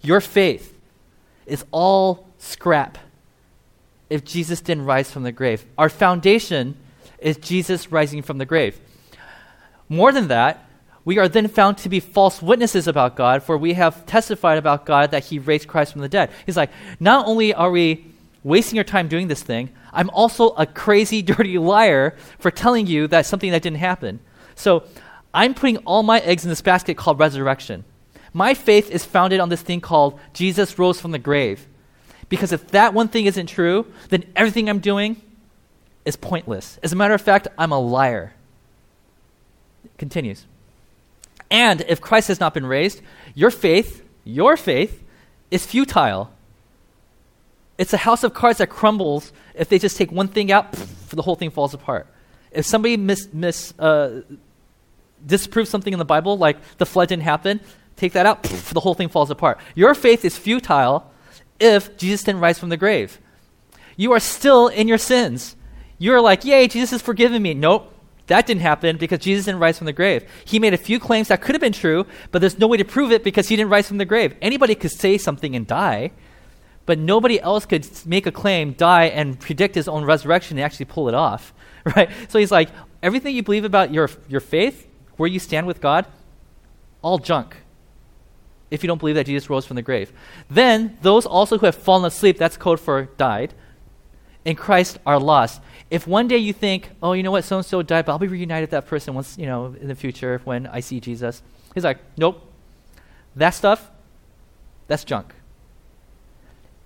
your 0.00 0.20
faith 0.20 0.78
is 1.46 1.64
all 1.70 2.28
scrap 2.38 2.98
if 4.08 4.24
Jesus 4.24 4.60
didn't 4.60 4.86
rise 4.86 5.10
from 5.10 5.22
the 5.22 5.32
grave. 5.32 5.64
Our 5.76 5.88
foundation 5.88 6.76
is 7.18 7.36
Jesus 7.36 7.92
rising 7.92 8.22
from 8.22 8.38
the 8.38 8.46
grave. 8.46 8.80
More 9.88 10.12
than 10.12 10.28
that, 10.28 10.66
we 11.04 11.18
are 11.18 11.28
then 11.28 11.48
found 11.48 11.78
to 11.78 11.88
be 11.88 12.00
false 12.00 12.42
witnesses 12.42 12.86
about 12.86 13.16
God, 13.16 13.42
for 13.42 13.56
we 13.56 13.74
have 13.74 14.06
testified 14.06 14.58
about 14.58 14.86
God 14.86 15.10
that 15.10 15.24
He 15.24 15.38
raised 15.38 15.68
Christ 15.68 15.92
from 15.92 16.02
the 16.02 16.08
dead. 16.08 16.30
He's 16.46 16.56
like, 16.56 16.70
not 16.98 17.26
only 17.26 17.52
are 17.52 17.70
we 17.70 18.09
wasting 18.42 18.76
your 18.76 18.84
time 18.84 19.08
doing 19.08 19.28
this 19.28 19.42
thing. 19.42 19.70
I'm 19.92 20.10
also 20.10 20.50
a 20.50 20.66
crazy, 20.66 21.22
dirty 21.32 21.58
liar 21.58 22.16
for 22.38 22.50
telling 22.50 22.86
you 22.86 23.06
that 23.08 23.26
something 23.26 23.50
that 23.50 23.62
didn't 23.62 23.78
happen. 23.78 24.20
So 24.54 24.84
I'm 25.32 25.54
putting 25.54 25.78
all 25.78 26.02
my 26.02 26.20
eggs 26.20 26.44
in 26.44 26.50
this 26.50 26.60
basket 26.60 26.96
called 26.96 27.18
resurrection. 27.18 27.84
My 28.32 28.54
faith 28.54 28.90
is 28.90 29.04
founded 29.04 29.40
on 29.40 29.48
this 29.48 29.62
thing 29.62 29.80
called 29.80 30.18
Jesus 30.32 30.78
rose 30.78 31.00
from 31.00 31.10
the 31.10 31.18
grave. 31.18 31.66
Because 32.28 32.52
if 32.52 32.68
that 32.68 32.94
one 32.94 33.08
thing 33.08 33.26
isn't 33.26 33.46
true, 33.46 33.86
then 34.08 34.24
everything 34.36 34.68
I'm 34.68 34.78
doing 34.78 35.20
is 36.04 36.16
pointless. 36.16 36.78
As 36.82 36.92
a 36.92 36.96
matter 36.96 37.14
of 37.14 37.20
fact, 37.20 37.48
I'm 37.58 37.72
a 37.72 37.78
liar. 37.78 38.32
Continues. 39.98 40.46
And 41.50 41.80
if 41.82 42.00
Christ 42.00 42.28
has 42.28 42.38
not 42.38 42.54
been 42.54 42.66
raised, 42.66 43.02
your 43.34 43.50
faith, 43.50 44.04
your 44.24 44.56
faith, 44.56 45.02
is 45.50 45.66
futile. 45.66 46.30
It's 47.80 47.94
a 47.94 47.96
house 47.96 48.24
of 48.24 48.34
cards 48.34 48.58
that 48.58 48.68
crumbles 48.68 49.32
if 49.54 49.70
they 49.70 49.78
just 49.78 49.96
take 49.96 50.12
one 50.12 50.28
thing 50.28 50.52
out, 50.52 50.72
pff, 50.72 51.08
the 51.16 51.22
whole 51.22 51.34
thing 51.34 51.50
falls 51.50 51.72
apart. 51.72 52.06
If 52.50 52.66
somebody 52.66 52.98
mis, 52.98 53.26
mis 53.32 53.72
uh, 53.78 54.20
disprove 55.24 55.66
something 55.66 55.90
in 55.90 55.98
the 55.98 56.04
Bible, 56.04 56.36
like 56.36 56.58
the 56.76 56.84
flood 56.84 57.08
didn't 57.08 57.22
happen, 57.22 57.58
take 57.96 58.12
that 58.12 58.26
out, 58.26 58.42
poof, 58.42 58.74
the 58.74 58.80
whole 58.80 58.92
thing 58.92 59.08
falls 59.08 59.30
apart. 59.30 59.58
Your 59.74 59.94
faith 59.94 60.26
is 60.26 60.36
futile 60.36 61.10
if 61.58 61.96
Jesus 61.96 62.22
didn't 62.22 62.42
rise 62.42 62.58
from 62.58 62.68
the 62.68 62.76
grave. 62.76 63.18
You 63.96 64.12
are 64.12 64.20
still 64.20 64.68
in 64.68 64.86
your 64.86 64.98
sins. 64.98 65.56
You're 65.96 66.20
like, 66.20 66.44
yay, 66.44 66.68
Jesus 66.68 66.90
has 66.90 67.00
forgiven 67.00 67.40
me. 67.40 67.54
Nope, 67.54 67.90
that 68.26 68.44
didn't 68.44 68.60
happen 68.60 68.98
because 68.98 69.20
Jesus 69.20 69.46
didn't 69.46 69.60
rise 69.60 69.78
from 69.78 69.86
the 69.86 69.94
grave. 69.94 70.30
He 70.44 70.58
made 70.58 70.74
a 70.74 70.78
few 70.78 71.00
claims 71.00 71.28
that 71.28 71.40
could 71.40 71.54
have 71.54 71.62
been 71.62 71.72
true, 71.72 72.04
but 72.30 72.40
there's 72.40 72.58
no 72.58 72.66
way 72.66 72.76
to 72.76 72.84
prove 72.84 73.10
it 73.10 73.24
because 73.24 73.48
he 73.48 73.56
didn't 73.56 73.70
rise 73.70 73.88
from 73.88 73.96
the 73.96 74.04
grave. 74.04 74.36
Anybody 74.42 74.74
could 74.74 74.90
say 74.90 75.16
something 75.16 75.56
and 75.56 75.66
die, 75.66 76.10
but 76.90 76.98
nobody 76.98 77.40
else 77.40 77.66
could 77.66 77.88
make 78.04 78.26
a 78.26 78.32
claim, 78.32 78.72
die, 78.72 79.04
and 79.04 79.38
predict 79.38 79.76
his 79.76 79.86
own 79.86 80.04
resurrection 80.04 80.58
and 80.58 80.64
actually 80.64 80.86
pull 80.86 81.08
it 81.08 81.14
off. 81.14 81.54
Right? 81.96 82.10
So 82.28 82.40
he's 82.40 82.50
like, 82.50 82.68
everything 83.00 83.36
you 83.36 83.44
believe 83.44 83.64
about 83.64 83.94
your, 83.94 84.10
your 84.28 84.40
faith, 84.40 84.88
where 85.16 85.28
you 85.28 85.38
stand 85.38 85.68
with 85.68 85.80
God, 85.80 86.04
all 87.00 87.18
junk 87.18 87.58
if 88.72 88.82
you 88.82 88.88
don't 88.88 88.98
believe 88.98 89.14
that 89.14 89.26
Jesus 89.26 89.48
rose 89.48 89.64
from 89.64 89.76
the 89.76 89.82
grave. 89.82 90.12
Then, 90.50 90.98
those 91.00 91.26
also 91.26 91.58
who 91.58 91.66
have 91.66 91.76
fallen 91.76 92.04
asleep, 92.04 92.38
that's 92.38 92.56
code 92.56 92.80
for 92.80 93.04
died, 93.16 93.54
in 94.44 94.56
Christ 94.56 94.98
are 95.06 95.20
lost. 95.20 95.62
If 95.90 96.08
one 96.08 96.26
day 96.26 96.38
you 96.38 96.52
think, 96.52 96.90
oh, 97.00 97.12
you 97.12 97.22
know 97.22 97.30
what, 97.30 97.44
so 97.44 97.58
and 97.58 97.64
so 97.64 97.82
died, 97.82 98.04
but 98.04 98.12
I'll 98.12 98.18
be 98.18 98.26
reunited 98.26 98.64
with 98.64 98.70
that 98.72 98.88
person 98.88 99.14
once, 99.14 99.38
you 99.38 99.46
know, 99.46 99.76
in 99.80 99.86
the 99.86 99.94
future 99.94 100.40
when 100.42 100.66
I 100.66 100.80
see 100.80 100.98
Jesus. 100.98 101.40
He's 101.72 101.84
like, 101.84 101.98
nope. 102.16 102.52
That 103.36 103.50
stuff, 103.50 103.90
that's 104.88 105.04
junk. 105.04 105.34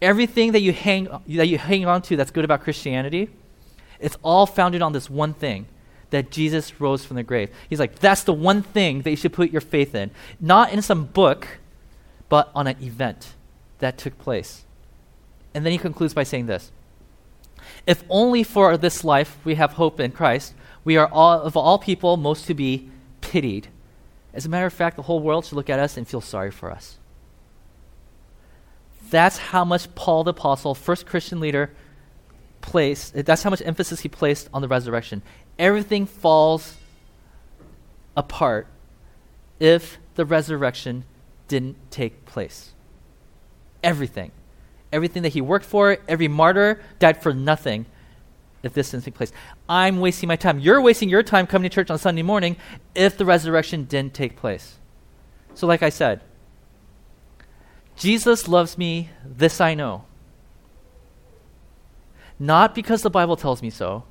Everything 0.05 0.53
that 0.53 0.61
you 0.61 0.73
hang 0.73 1.09
that 1.27 1.47
you 1.47 1.59
hang 1.59 1.87
on 1.87 2.03
to 2.03 2.17
that's 2.17 2.31
good 2.31 2.45
about 2.45 2.63
Christianity, 2.63 3.31
it's 3.99 4.17
all 4.23 4.45
founded 4.47 4.83
on 4.83 4.93
this 4.93 5.09
one 5.09 5.33
thing 5.33 5.67
that 6.11 6.31
Jesus 6.31 6.81
rose 6.81 7.05
from 7.05 7.17
the 7.17 7.23
grave. 7.23 7.51
He's 7.69 7.81
like, 7.81 7.99
that's 7.99 8.23
the 8.23 8.33
one 8.33 8.63
thing 8.63 9.03
that 9.03 9.11
you 9.11 9.17
should 9.17 9.33
put 9.33 9.51
your 9.51 9.61
faith 9.61 9.95
in. 9.95 10.11
Not 10.39 10.73
in 10.73 10.83
some 10.83 11.07
book, 11.07 11.59
but 12.29 12.51
on 12.55 12.67
an 12.67 12.77
event 12.83 13.35
that 13.79 13.99
took 13.99 14.19
place. 14.19 14.65
And 15.55 15.65
then 15.65 15.73
he 15.73 15.79
concludes 15.79 16.15
by 16.15 16.23
saying 16.23 16.47
this 16.47 16.71
If 17.87 18.05
only 18.09 18.43
for 18.43 18.77
this 18.77 19.05
life 19.05 19.39
we 19.45 19.55
have 19.55 19.73
hope 19.73 19.99
in 20.01 20.13
Christ, 20.13 20.55
we 20.85 20.97
are 20.97 21.09
all, 21.09 21.41
of 21.41 21.57
all 21.57 21.79
people 21.79 22.17
most 22.17 22.47
to 22.47 22.55
be 22.55 22.91
pitied. 23.21 23.69
As 24.35 24.45
a 24.45 24.49
matter 24.49 24.67
of 24.67 24.73
fact, 24.73 24.97
the 24.97 25.03
whole 25.03 25.21
world 25.21 25.47
should 25.47 25.57
look 25.57 25.71
at 25.71 25.79
us 25.79 25.97
and 25.97 26.07
feel 26.07 26.21
sorry 26.21 26.51
for 26.51 26.71
us. 26.71 26.99
That's 29.11 29.39
how 29.39 29.65
much 29.65 29.95
Paul 29.95 30.25
the 30.25 30.31
Apostle, 30.31 30.75
first 30.75 31.07
Christian 31.07 31.41
leader, 31.41 31.71
placed, 32.61 33.15
that's 33.27 33.43
how 33.43 33.51
much 33.51 33.63
emphasis 33.65 34.01
he 34.01 34.09
placed 34.09 34.49
on 34.53 34.63
the 34.63 34.69
resurrection. 34.69 35.23
Everything 35.59 36.07
falls 36.07 36.77
apart 38.17 38.67
if 39.61 39.99
the 40.15 40.25
resurrection 40.25 41.05
didn't 41.49 41.77
take 41.91 42.25
place. 42.25 42.73
Everything. 43.83 44.33
Everything 44.93 45.23
that 45.23 45.31
he 45.35 45.41
worked 45.41 45.67
for, 45.67 45.99
every 46.09 46.29
martyr 46.29 46.81
died 46.99 47.23
for 47.23 47.35
nothing 47.35 47.87
if 48.63 48.73
this 48.73 48.91
didn't 48.91 49.05
take 49.05 49.15
place. 49.15 49.33
I'm 49.69 50.01
wasting 50.01 50.27
my 50.27 50.37
time. 50.37 50.59
You're 50.59 50.81
wasting 50.81 51.09
your 51.09 51.23
time 51.23 51.47
coming 51.47 51.69
to 51.69 51.75
church 51.75 51.91
on 51.91 51.99
Sunday 51.99 52.23
morning 52.23 52.57
if 52.95 53.19
the 53.19 53.25
resurrection 53.25 53.85
didn't 53.85 54.15
take 54.15 54.37
place. 54.37 54.79
So, 55.55 55.67
like 55.67 55.83
I 55.83 55.91
said, 55.91 56.23
Jesus 57.97 58.49
loves 58.49 58.77
me, 58.77 59.11
this 59.25 59.61
I 59.61 59.75
know. 59.75 60.05
Not 62.39 62.75
because 62.75 63.03
the 63.03 63.11
Bible 63.11 63.37
tells 63.37 63.63
me 63.63 63.71
so, 63.71 64.05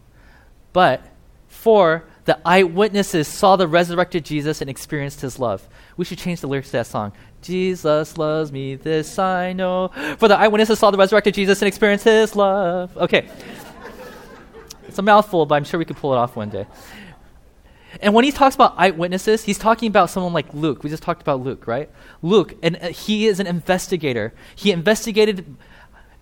but 0.71 1.05
for 1.47 2.05
the 2.25 2.39
eyewitnesses 2.45 3.27
saw 3.27 3.55
the 3.55 3.67
resurrected 3.67 4.23
Jesus 4.23 4.61
and 4.61 4.69
experienced 4.69 5.21
his 5.21 5.39
love. 5.39 5.67
We 5.97 6.05
should 6.05 6.17
change 6.17 6.41
the 6.41 6.47
lyrics 6.47 6.69
to 6.69 6.77
that 6.77 6.87
song. 6.87 7.11
Jesus 7.41 8.17
loves 8.17 8.51
me, 8.51 8.75
this 8.75 9.19
I 9.19 9.53
know. 9.53 9.89
For 10.17 10.27
the 10.29 10.37
eyewitnesses 10.37 10.79
saw 10.79 10.89
the 10.91 10.97
resurrected 10.97 11.33
Jesus 11.33 11.61
and 11.61 11.67
experienced 11.67 12.05
his 12.05 12.35
love. 12.35 12.97
Okay. 12.97 13.29
it's 14.87 14.97
a 14.97 15.01
mouthful, 15.01 15.45
but 15.45 15.55
I'm 15.55 15.65
sure 15.65 15.77
we 15.77 15.85
could 15.85 15.97
pull 15.97 16.13
it 16.13 16.17
off 16.17 16.35
one 16.35 16.49
day. 16.49 16.65
And 18.01 18.13
when 18.13 18.23
he 18.23 18.31
talks 18.31 18.55
about 18.55 18.73
eyewitnesses, 18.77 19.43
he's 19.43 19.57
talking 19.57 19.87
about 19.87 20.09
someone 20.09 20.33
like 20.33 20.53
Luke. 20.53 20.83
We 20.83 20.89
just 20.89 21.03
talked 21.03 21.21
about 21.21 21.41
Luke, 21.41 21.67
right? 21.67 21.89
Luke, 22.21 22.55
and 22.63 22.77
uh, 22.77 22.87
he 22.89 23.27
is 23.27 23.39
an 23.39 23.47
investigator. 23.47 24.33
He 24.55 24.71
investigated 24.71 25.55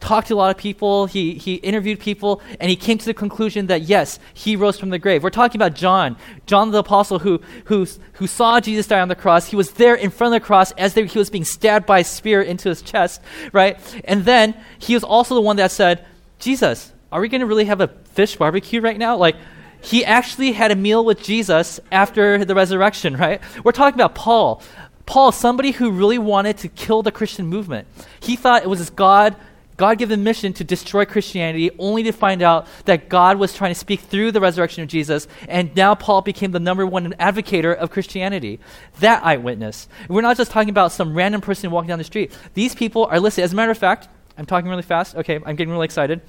talked 0.01 0.27
to 0.27 0.33
a 0.33 0.35
lot 0.35 0.49
of 0.49 0.57
people, 0.57 1.05
he, 1.05 1.35
he 1.35 1.55
interviewed 1.55 1.99
people, 1.99 2.41
and 2.59 2.69
he 2.69 2.75
came 2.75 2.97
to 2.97 3.05
the 3.05 3.13
conclusion 3.13 3.67
that 3.67 3.83
yes, 3.83 4.19
he 4.33 4.55
rose 4.55 4.77
from 4.77 4.89
the 4.89 4.99
grave. 4.99 5.23
We're 5.23 5.29
talking 5.29 5.59
about 5.59 5.75
John, 5.75 6.17
John 6.47 6.71
the 6.71 6.79
Apostle, 6.79 7.19
who, 7.19 7.39
who, 7.65 7.87
who 8.13 8.27
saw 8.27 8.59
Jesus 8.59 8.87
die 8.87 8.99
on 8.99 9.07
the 9.07 9.15
cross. 9.15 9.47
He 9.47 9.55
was 9.55 9.71
there 9.73 9.95
in 9.95 10.09
front 10.09 10.33
of 10.33 10.41
the 10.41 10.45
cross 10.45 10.71
as 10.71 10.95
they, 10.95 11.05
he 11.05 11.19
was 11.19 11.29
being 11.29 11.45
stabbed 11.45 11.85
by 11.85 11.99
a 11.99 12.03
spear 12.03 12.41
into 12.41 12.67
his 12.67 12.81
chest, 12.81 13.21
right? 13.53 13.79
And 14.03 14.25
then 14.25 14.59
he 14.79 14.95
was 14.95 15.03
also 15.03 15.35
the 15.35 15.41
one 15.41 15.55
that 15.57 15.71
said, 15.71 16.05
Jesus, 16.39 16.91
are 17.11 17.21
we 17.21 17.29
going 17.29 17.41
to 17.41 17.47
really 17.47 17.65
have 17.65 17.79
a 17.79 17.87
fish 17.87 18.35
barbecue 18.35 18.81
right 18.81 18.97
now? 18.97 19.15
Like, 19.15 19.35
he 19.81 20.05
actually 20.05 20.51
had 20.51 20.71
a 20.71 20.75
meal 20.75 21.03
with 21.03 21.21
Jesus 21.21 21.79
after 21.91 22.45
the 22.45 22.55
resurrection, 22.55 23.17
right? 23.17 23.41
We're 23.63 23.71
talking 23.71 23.99
about 23.99 24.15
Paul. 24.15 24.61
Paul, 25.05 25.31
somebody 25.31 25.71
who 25.71 25.91
really 25.91 26.17
wanted 26.17 26.57
to 26.59 26.69
kill 26.69 27.03
the 27.03 27.11
Christian 27.11 27.47
movement. 27.47 27.87
He 28.19 28.35
thought 28.35 28.63
it 28.63 28.69
was 28.69 28.79
his 28.79 28.89
God 28.89 29.35
God 29.81 29.97
given 29.97 30.23
mission 30.23 30.53
to 30.53 30.63
destroy 30.63 31.05
Christianity, 31.05 31.71
only 31.79 32.03
to 32.03 32.11
find 32.11 32.43
out 32.43 32.67
that 32.85 33.09
God 33.09 33.39
was 33.39 33.51
trying 33.51 33.71
to 33.71 33.79
speak 33.79 33.99
through 33.99 34.31
the 34.31 34.39
resurrection 34.39 34.83
of 34.83 34.89
Jesus, 34.89 35.27
and 35.49 35.75
now 35.75 35.95
Paul 35.95 36.21
became 36.21 36.51
the 36.51 36.59
number 36.59 36.85
one 36.85 37.13
advocator 37.13 37.75
of 37.75 37.89
Christianity. 37.89 38.59
That 38.99 39.25
eyewitness. 39.25 39.87
We're 40.07 40.21
not 40.21 40.37
just 40.37 40.51
talking 40.51 40.69
about 40.69 40.91
some 40.91 41.15
random 41.15 41.41
person 41.41 41.71
walking 41.71 41.87
down 41.87 41.97
the 41.97 42.03
street. 42.03 42.31
These 42.53 42.75
people 42.75 43.05
are 43.05 43.19
listed. 43.19 43.43
As 43.43 43.53
a 43.53 43.55
matter 43.55 43.71
of 43.71 43.77
fact, 43.79 44.07
I'm 44.37 44.45
talking 44.45 44.69
really 44.69 44.83
fast. 44.83 45.15
Okay, 45.15 45.39
I'm 45.43 45.55
getting 45.55 45.71
really 45.71 45.85
excited. 45.85 46.21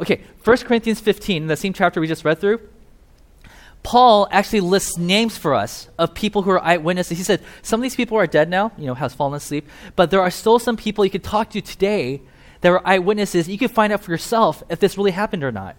Okay, 0.00 0.22
1 0.44 0.56
Corinthians 0.58 1.00
15, 1.00 1.46
the 1.46 1.56
same 1.56 1.72
chapter 1.72 2.00
we 2.00 2.06
just 2.06 2.24
read 2.24 2.38
through. 2.38 2.60
Paul 3.82 4.28
actually 4.30 4.60
lists 4.60 4.98
names 4.98 5.38
for 5.38 5.54
us 5.54 5.88
of 5.98 6.14
people 6.14 6.42
who 6.42 6.50
are 6.50 6.62
eyewitnesses. 6.62 7.16
He 7.16 7.24
said, 7.24 7.42
Some 7.62 7.80
of 7.80 7.82
these 7.82 7.96
people 7.96 8.18
are 8.18 8.26
dead 8.26 8.48
now, 8.48 8.72
you 8.76 8.86
know, 8.86 8.94
has 8.94 9.14
fallen 9.14 9.34
asleep, 9.34 9.68
but 9.96 10.10
there 10.10 10.20
are 10.20 10.30
still 10.30 10.58
some 10.58 10.76
people 10.76 11.04
you 11.04 11.10
could 11.10 11.24
talk 11.24 11.50
to 11.50 11.60
today 11.60 12.20
that 12.60 12.70
were 12.70 12.86
eyewitnesses. 12.86 13.48
You 13.48 13.58
could 13.58 13.70
find 13.70 13.92
out 13.92 14.02
for 14.02 14.10
yourself 14.10 14.62
if 14.68 14.80
this 14.80 14.98
really 14.98 15.12
happened 15.12 15.44
or 15.44 15.52
not. 15.52 15.76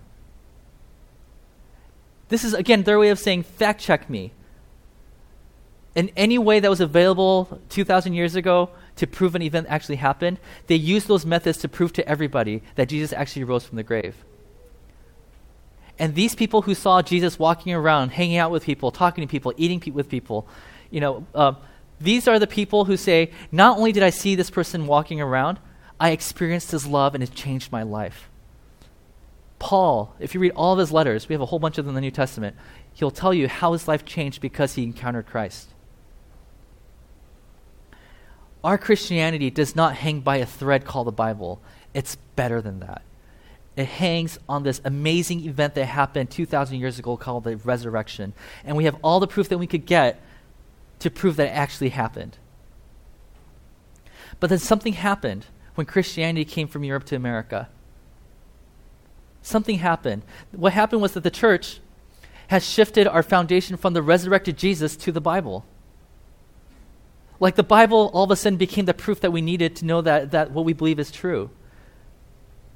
This 2.29 2.43
is, 2.43 2.53
again, 2.53 2.83
their 2.83 2.99
way 2.99 3.09
of 3.09 3.19
saying, 3.19 3.43
fact 3.43 3.81
check 3.81 4.09
me. 4.09 4.31
In 5.95 6.11
any 6.15 6.37
way 6.37 6.59
that 6.59 6.69
was 6.69 6.79
available 6.79 7.59
2,000 7.69 8.13
years 8.13 8.35
ago 8.35 8.69
to 8.99 9.07
prove 9.07 9.35
an 9.35 9.41
event 9.41 9.67
actually 9.69 9.95
happened, 9.95 10.39
they 10.67 10.75
used 10.75 11.07
those 11.07 11.25
methods 11.25 11.57
to 11.59 11.67
prove 11.67 11.93
to 11.93 12.07
everybody 12.07 12.61
that 12.75 12.89
Jesus 12.89 13.13
actually 13.13 13.43
rose 13.43 13.65
from 13.65 13.77
the 13.77 13.83
grave. 13.83 14.23
And 15.97 16.15
these 16.15 16.35
people 16.35 16.61
who 16.61 16.75
saw 16.75 17.01
Jesus 17.01 17.39
walking 17.39 17.73
around, 17.73 18.09
hanging 18.09 18.37
out 18.37 18.51
with 18.51 18.63
people, 18.63 18.91
talking 18.91 19.25
to 19.25 19.31
people, 19.31 19.53
eating 19.57 19.79
pe- 19.79 19.91
with 19.91 20.07
people, 20.07 20.47
you 20.89 21.01
know, 21.01 21.25
uh, 21.35 21.53
these 21.99 22.27
are 22.27 22.39
the 22.39 22.47
people 22.47 22.85
who 22.85 22.95
say, 22.95 23.31
not 23.51 23.77
only 23.77 23.91
did 23.91 24.03
I 24.03 24.09
see 24.09 24.35
this 24.35 24.49
person 24.49 24.87
walking 24.87 25.19
around, 25.19 25.59
I 25.99 26.11
experienced 26.11 26.71
his 26.71 26.87
love 26.87 27.15
and 27.15 27.23
it 27.23 27.33
changed 27.33 27.71
my 27.71 27.83
life. 27.83 28.29
Paul, 29.59 30.15
if 30.19 30.33
you 30.33 30.39
read 30.39 30.53
all 30.55 30.73
of 30.73 30.79
his 30.79 30.91
letters, 30.91 31.27
we 31.27 31.33
have 31.33 31.41
a 31.41 31.45
whole 31.45 31.59
bunch 31.59 31.77
of 31.77 31.85
them 31.85 31.91
in 31.91 31.95
the 31.95 32.01
New 32.01 32.11
Testament, 32.11 32.55
he'll 32.93 33.11
tell 33.11 33.33
you 33.33 33.49
how 33.49 33.73
his 33.73 33.87
life 33.87 34.05
changed 34.05 34.41
because 34.41 34.75
he 34.75 34.83
encountered 34.83 35.25
Christ. 35.25 35.67
Our 38.63 38.77
Christianity 38.77 39.49
does 39.49 39.75
not 39.75 39.95
hang 39.95 40.19
by 40.19 40.37
a 40.37 40.45
thread 40.45 40.85
called 40.85 41.07
the 41.07 41.11
Bible. 41.11 41.61
It's 41.93 42.17
better 42.35 42.61
than 42.61 42.79
that 42.81 43.01
it 43.79 43.87
hangs 43.87 44.37
on 44.49 44.63
this 44.63 44.81
amazing 44.83 45.45
event 45.45 45.73
that 45.75 45.85
happened 45.85 46.29
2,000 46.29 46.77
years 46.77 46.99
ago 46.99 47.15
called 47.15 47.45
the 47.45 47.55
resurrection. 47.55 48.33
And 48.65 48.75
we 48.75 48.83
have 48.83 48.97
all 49.01 49.21
the 49.21 49.27
proof 49.27 49.47
that 49.47 49.57
we 49.57 49.67
could 49.67 49.85
get 49.85 50.21
to 50.99 51.09
prove 51.09 51.37
that 51.37 51.47
it 51.47 51.55
actually 51.55 51.89
happened. 51.89 52.37
But 54.41 54.49
then 54.49 54.59
something 54.59 54.93
happened 54.93 55.45
when 55.75 55.87
Christianity 55.87 56.43
came 56.43 56.67
from 56.67 56.83
Europe 56.83 57.05
to 57.05 57.15
America. 57.15 57.69
Something 59.41 59.77
happened. 59.77 60.23
What 60.51 60.73
happened 60.73 61.01
was 61.01 61.13
that 61.13 61.23
the 61.23 61.31
church 61.31 61.79
has 62.47 62.67
shifted 62.67 63.07
our 63.07 63.23
foundation 63.23 63.77
from 63.77 63.93
the 63.93 64.01
resurrected 64.01 64.57
Jesus 64.57 64.97
to 64.97 65.13
the 65.13 65.21
Bible. 65.21 65.63
Like 67.39 67.55
the 67.55 67.63
Bible 67.63 68.11
all 68.13 68.23
of 68.23 68.31
a 68.31 68.35
sudden 68.35 68.57
became 68.57 68.85
the 68.85 68.93
proof 68.93 69.21
that 69.21 69.31
we 69.31 69.41
needed 69.41 69.75
to 69.77 69.85
know 69.85 70.01
that, 70.01 70.31
that 70.31 70.51
what 70.51 70.65
we 70.65 70.73
believe 70.73 70.99
is 70.99 71.11
true 71.11 71.49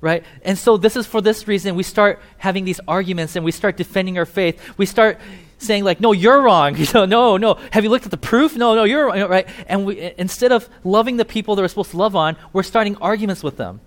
right? 0.03 0.25
And 0.43 0.57
so 0.57 0.75
this 0.75 0.97
is 0.97 1.07
for 1.07 1.21
this 1.21 1.47
reason 1.47 1.75
we 1.75 1.83
start 1.83 2.19
having 2.37 2.65
these 2.65 2.81
arguments 2.89 3.37
and 3.37 3.45
we 3.45 3.53
start 3.53 3.77
defending 3.77 4.17
our 4.17 4.25
faith. 4.25 4.61
We 4.77 4.85
start 4.85 5.17
saying 5.59 5.85
like, 5.85 6.01
"No, 6.01 6.11
you're 6.11 6.41
wrong." 6.41 6.75
You 6.83 6.85
know, 6.93 7.05
no, 7.05 7.37
no. 7.37 7.53
Have 7.71 7.85
you 7.85 7.89
looked 7.89 8.03
at 8.03 8.11
the 8.11 8.17
proof? 8.17 8.57
No, 8.57 8.75
no, 8.75 8.83
you're 8.83 9.07
wrong, 9.07 9.21
right. 9.29 9.47
And 9.65 9.85
we, 9.85 10.13
instead 10.17 10.51
of 10.51 10.67
loving 10.83 11.15
the 11.15 11.23
people 11.23 11.55
that 11.55 11.61
we're 11.61 11.69
supposed 11.69 11.91
to 11.91 11.97
love 11.97 12.17
on, 12.17 12.35
we're 12.51 12.63
starting 12.63 12.97
arguments 12.97 13.41
with 13.43 13.55
them. 13.55 13.79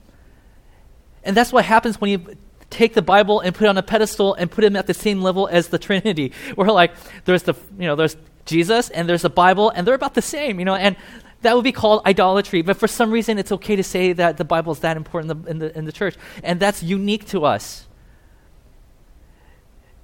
And 1.22 1.37
that's 1.37 1.53
what 1.53 1.66
happens 1.66 2.01
when 2.01 2.11
you 2.11 2.37
take 2.70 2.95
the 2.95 3.03
Bible 3.03 3.41
and 3.41 3.55
put 3.55 3.64
it 3.66 3.68
on 3.68 3.77
a 3.77 3.83
pedestal 3.83 4.33
and 4.35 4.51
put 4.51 4.64
him 4.64 4.74
at 4.74 4.87
the 4.87 4.95
same 4.95 5.20
level 5.20 5.49
as 5.49 5.68
the 5.68 5.79
Trinity. 5.79 6.33
We're 6.57 6.70
like, 6.70 6.93
there's 7.27 7.43
the, 7.43 7.55
you 7.79 7.87
know, 7.87 7.95
there's 7.95 8.16
Jesus 8.47 8.88
and 8.90 9.09
there's 9.09 9.22
the 9.22 9.30
Bible 9.30 9.70
and 9.70 9.86
they're 9.86 9.94
about 9.94 10.14
the 10.14 10.22
same, 10.22 10.59
you 10.59 10.64
know, 10.64 10.74
and 10.74 10.97
that 11.42 11.55
would 11.55 11.64
be 11.64 11.72
called 11.72 12.03
idolatry. 12.07 12.62
But 12.62 12.76
for 12.76 12.88
some 12.88 13.11
reason, 13.11 13.38
it's 13.38 13.53
okay 13.53 13.76
to 13.76 13.82
say 13.82 14.12
that 14.14 14.36
the 14.36 14.44
Bible 14.44 14.72
is 14.72 14.80
that 14.80 14.97
important 14.97 15.47
in 15.49 15.59
the, 15.59 15.78
in 15.78 15.84
the, 15.84 15.92
church. 15.92 16.16
And 16.42 16.59
that's 16.59 16.82
unique 16.82 17.26
to 17.28 17.44
us. 17.44 17.86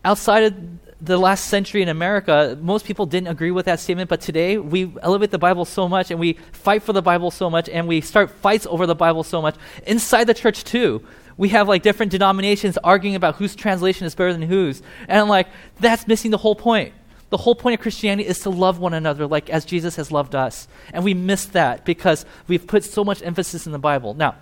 Outside 0.04 0.44
of 0.44 0.54
the 1.00 1.16
last 1.16 1.46
century 1.46 1.82
in 1.82 1.88
America, 1.88 2.58
most 2.60 2.84
people 2.84 3.06
didn't 3.06 3.28
agree 3.28 3.50
with 3.50 3.66
that 3.66 3.80
statement, 3.80 4.08
but 4.08 4.20
today 4.20 4.58
we 4.58 4.92
elevate 5.02 5.30
the 5.30 5.38
Bible 5.38 5.64
so 5.64 5.88
much 5.88 6.10
and 6.10 6.20
we 6.20 6.34
fight 6.52 6.82
for 6.82 6.92
the 6.92 7.02
Bible 7.02 7.30
so 7.30 7.48
much 7.48 7.68
and 7.68 7.88
we 7.88 8.00
start 8.00 8.30
fights 8.30 8.66
over 8.68 8.86
the 8.86 8.94
Bible 8.94 9.22
so 9.22 9.40
much. 9.40 9.56
Inside 9.86 10.24
the 10.24 10.34
church, 10.34 10.64
too, 10.64 11.04
we 11.36 11.48
have 11.48 11.66
like 11.68 11.82
different 11.82 12.12
denominations 12.12 12.78
arguing 12.84 13.16
about 13.16 13.36
whose 13.36 13.56
translation 13.56 14.06
is 14.06 14.14
better 14.14 14.32
than 14.32 14.42
whose. 14.42 14.82
And 15.08 15.20
I'm 15.20 15.28
like, 15.28 15.48
that's 15.80 16.06
missing 16.06 16.30
the 16.30 16.38
whole 16.38 16.54
point. 16.54 16.94
The 17.32 17.38
whole 17.38 17.54
point 17.54 17.72
of 17.72 17.80
Christianity 17.80 18.28
is 18.28 18.40
to 18.40 18.50
love 18.50 18.78
one 18.78 18.92
another 18.92 19.26
like 19.26 19.48
as 19.48 19.64
Jesus 19.64 19.96
has 19.96 20.12
loved 20.12 20.34
us. 20.34 20.68
And 20.92 21.02
we 21.02 21.14
miss 21.14 21.46
that 21.46 21.86
because 21.86 22.26
we've 22.46 22.66
put 22.66 22.84
so 22.84 23.04
much 23.04 23.22
emphasis 23.22 23.64
in 23.64 23.72
the 23.72 23.78
Bible. 23.78 24.12
Now, 24.12 24.34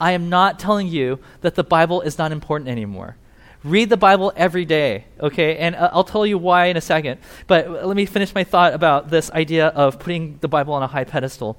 I 0.00 0.12
am 0.12 0.28
not 0.28 0.60
telling 0.60 0.86
you 0.86 1.18
that 1.40 1.56
the 1.56 1.64
Bible 1.64 2.02
is 2.02 2.18
not 2.18 2.30
important 2.30 2.70
anymore. 2.70 3.16
Read 3.64 3.88
the 3.88 3.96
Bible 3.96 4.32
every 4.36 4.64
day, 4.64 5.06
okay? 5.18 5.56
And 5.56 5.74
uh, 5.74 5.90
I'll 5.92 6.04
tell 6.04 6.24
you 6.24 6.38
why 6.38 6.66
in 6.66 6.76
a 6.76 6.80
second. 6.80 7.18
But 7.48 7.84
let 7.84 7.96
me 7.96 8.06
finish 8.06 8.32
my 8.32 8.44
thought 8.44 8.74
about 8.74 9.10
this 9.10 9.32
idea 9.32 9.66
of 9.66 9.98
putting 9.98 10.38
the 10.40 10.46
Bible 10.46 10.72
on 10.74 10.84
a 10.84 10.86
high 10.86 11.02
pedestal. 11.02 11.58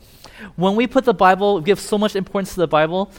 When 0.55 0.78
we 0.78 0.88
put 0.88 1.03
the 1.03 1.13
Bible, 1.13 1.59
give 1.59 1.82
so 1.82 1.97
much 1.97 2.15
importance 2.15 2.53
to 2.53 2.61
the 2.61 2.67
Bible, 2.67 3.11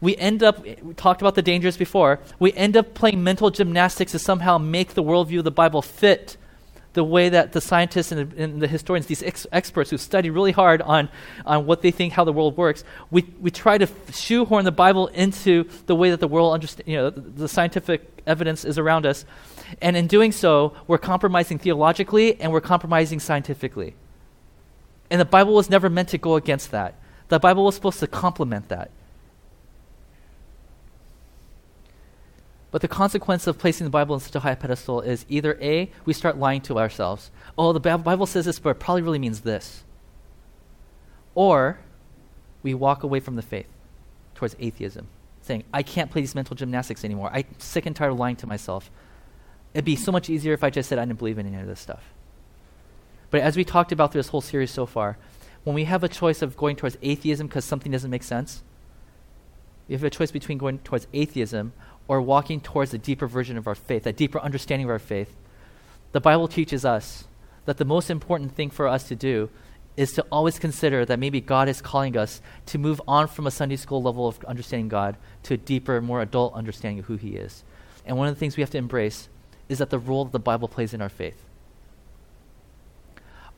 we 0.00 0.16
end 0.16 0.42
up, 0.42 0.60
we 0.64 0.92
talked 0.94 1.22
about 1.22 1.36
the 1.36 1.42
dangers 1.42 1.76
before, 1.76 2.18
we 2.40 2.52
end 2.54 2.76
up 2.76 2.94
playing 2.94 3.22
mental 3.22 3.50
gymnastics 3.50 4.10
to 4.10 4.18
somehow 4.18 4.58
make 4.58 4.94
the 4.94 5.04
worldview 5.04 5.38
of 5.38 5.44
the 5.44 5.52
Bible 5.52 5.82
fit 5.82 6.36
the 6.96 7.04
way 7.04 7.28
that 7.28 7.52
the 7.52 7.60
scientists 7.60 8.10
and 8.10 8.32
the, 8.32 8.42
and 8.42 8.60
the 8.60 8.66
historians, 8.66 9.06
these 9.06 9.22
ex- 9.22 9.46
experts 9.52 9.90
who 9.90 9.98
study 9.98 10.30
really 10.30 10.50
hard 10.50 10.80
on, 10.80 11.10
on 11.44 11.66
what 11.66 11.82
they 11.82 11.90
think 11.90 12.14
how 12.14 12.24
the 12.24 12.32
world 12.32 12.56
works, 12.56 12.84
we, 13.10 13.22
we 13.38 13.50
try 13.50 13.76
to 13.76 13.86
shoehorn 14.10 14.64
the 14.64 14.72
Bible 14.72 15.08
into 15.08 15.68
the 15.84 15.94
way 15.94 16.08
that 16.08 16.20
the 16.20 16.26
world 16.26 16.54
understands, 16.54 16.88
you 16.88 16.96
know, 16.96 17.10
the, 17.10 17.20
the 17.20 17.48
scientific 17.48 18.22
evidence 18.26 18.64
is 18.64 18.78
around 18.78 19.04
us. 19.04 19.26
And 19.82 19.94
in 19.94 20.06
doing 20.06 20.32
so, 20.32 20.74
we're 20.86 20.96
compromising 20.96 21.58
theologically 21.58 22.40
and 22.40 22.50
we're 22.50 22.62
compromising 22.62 23.20
scientifically. 23.20 23.94
And 25.10 25.20
the 25.20 25.26
Bible 25.26 25.52
was 25.52 25.68
never 25.68 25.90
meant 25.90 26.08
to 26.08 26.18
go 26.18 26.36
against 26.36 26.70
that. 26.70 26.94
The 27.28 27.38
Bible 27.38 27.66
was 27.66 27.74
supposed 27.74 28.00
to 28.00 28.06
complement 28.06 28.70
that. 28.70 28.90
But 32.76 32.82
the 32.82 32.88
consequence 32.88 33.46
of 33.46 33.56
placing 33.56 33.86
the 33.86 33.90
Bible 33.90 34.16
on 34.16 34.20
such 34.20 34.34
a 34.34 34.40
high 34.40 34.54
pedestal 34.54 35.00
is 35.00 35.24
either 35.30 35.56
A, 35.62 35.90
we 36.04 36.12
start 36.12 36.36
lying 36.36 36.60
to 36.60 36.78
ourselves. 36.78 37.30
Oh, 37.56 37.72
the 37.72 37.80
Bible 37.80 38.26
says 38.26 38.44
this, 38.44 38.58
but 38.58 38.68
it 38.68 38.80
probably 38.80 39.00
really 39.00 39.18
means 39.18 39.40
this. 39.40 39.82
Or 41.34 41.78
we 42.62 42.74
walk 42.74 43.02
away 43.02 43.20
from 43.20 43.36
the 43.36 43.40
faith 43.40 43.66
towards 44.34 44.56
atheism, 44.58 45.08
saying, 45.40 45.64
I 45.72 45.82
can't 45.82 46.10
play 46.10 46.20
these 46.20 46.34
mental 46.34 46.54
gymnastics 46.54 47.02
anymore. 47.02 47.30
I'm 47.32 47.46
sick 47.56 47.86
and 47.86 47.96
tired 47.96 48.12
of 48.12 48.18
lying 48.18 48.36
to 48.36 48.46
myself. 48.46 48.90
It'd 49.72 49.86
be 49.86 49.96
so 49.96 50.12
much 50.12 50.28
easier 50.28 50.52
if 50.52 50.62
I 50.62 50.68
just 50.68 50.90
said 50.90 50.98
I 50.98 51.06
didn't 51.06 51.18
believe 51.18 51.38
in 51.38 51.46
any 51.46 51.58
of 51.58 51.66
this 51.66 51.80
stuff. 51.80 52.12
But 53.30 53.40
as 53.40 53.56
we 53.56 53.64
talked 53.64 53.90
about 53.90 54.12
through 54.12 54.18
this 54.18 54.28
whole 54.28 54.42
series 54.42 54.70
so 54.70 54.84
far, 54.84 55.16
when 55.64 55.72
we 55.72 55.84
have 55.84 56.04
a 56.04 56.10
choice 56.10 56.42
of 56.42 56.58
going 56.58 56.76
towards 56.76 56.98
atheism 57.00 57.46
because 57.46 57.64
something 57.64 57.90
doesn't 57.90 58.10
make 58.10 58.22
sense, 58.22 58.62
we 59.88 59.94
have 59.94 60.04
a 60.04 60.10
choice 60.10 60.30
between 60.30 60.58
going 60.58 60.80
towards 60.80 61.06
atheism 61.14 61.72
or 62.08 62.20
walking 62.20 62.60
towards 62.60 62.94
a 62.94 62.98
deeper 62.98 63.26
version 63.26 63.56
of 63.56 63.66
our 63.66 63.74
faith, 63.74 64.06
a 64.06 64.12
deeper 64.12 64.40
understanding 64.40 64.86
of 64.86 64.90
our 64.90 64.98
faith, 64.98 65.36
the 66.12 66.20
Bible 66.20 66.48
teaches 66.48 66.84
us 66.84 67.24
that 67.64 67.78
the 67.78 67.84
most 67.84 68.10
important 68.10 68.54
thing 68.54 68.70
for 68.70 68.86
us 68.86 69.08
to 69.08 69.16
do 69.16 69.50
is 69.96 70.12
to 70.12 70.24
always 70.30 70.58
consider 70.58 71.04
that 71.04 71.18
maybe 71.18 71.40
God 71.40 71.68
is 71.68 71.80
calling 71.80 72.16
us 72.16 72.40
to 72.66 72.78
move 72.78 73.00
on 73.08 73.26
from 73.28 73.46
a 73.46 73.50
Sunday 73.50 73.76
school 73.76 74.02
level 74.02 74.28
of 74.28 74.44
understanding 74.44 74.88
God 74.88 75.16
to 75.44 75.54
a 75.54 75.58
deeper, 75.58 76.00
more 76.00 76.20
adult 76.20 76.54
understanding 76.54 76.98
of 76.98 77.06
who 77.06 77.16
He 77.16 77.36
is. 77.36 77.64
And 78.04 78.16
one 78.16 78.28
of 78.28 78.34
the 78.34 78.38
things 78.38 78.56
we 78.56 78.62
have 78.62 78.70
to 78.70 78.78
embrace 78.78 79.28
is 79.68 79.78
that 79.78 79.90
the 79.90 79.98
role 79.98 80.24
that 80.24 80.32
the 80.32 80.38
Bible 80.38 80.68
plays 80.68 80.94
in 80.94 81.00
our 81.02 81.08
faith. 81.08 81.42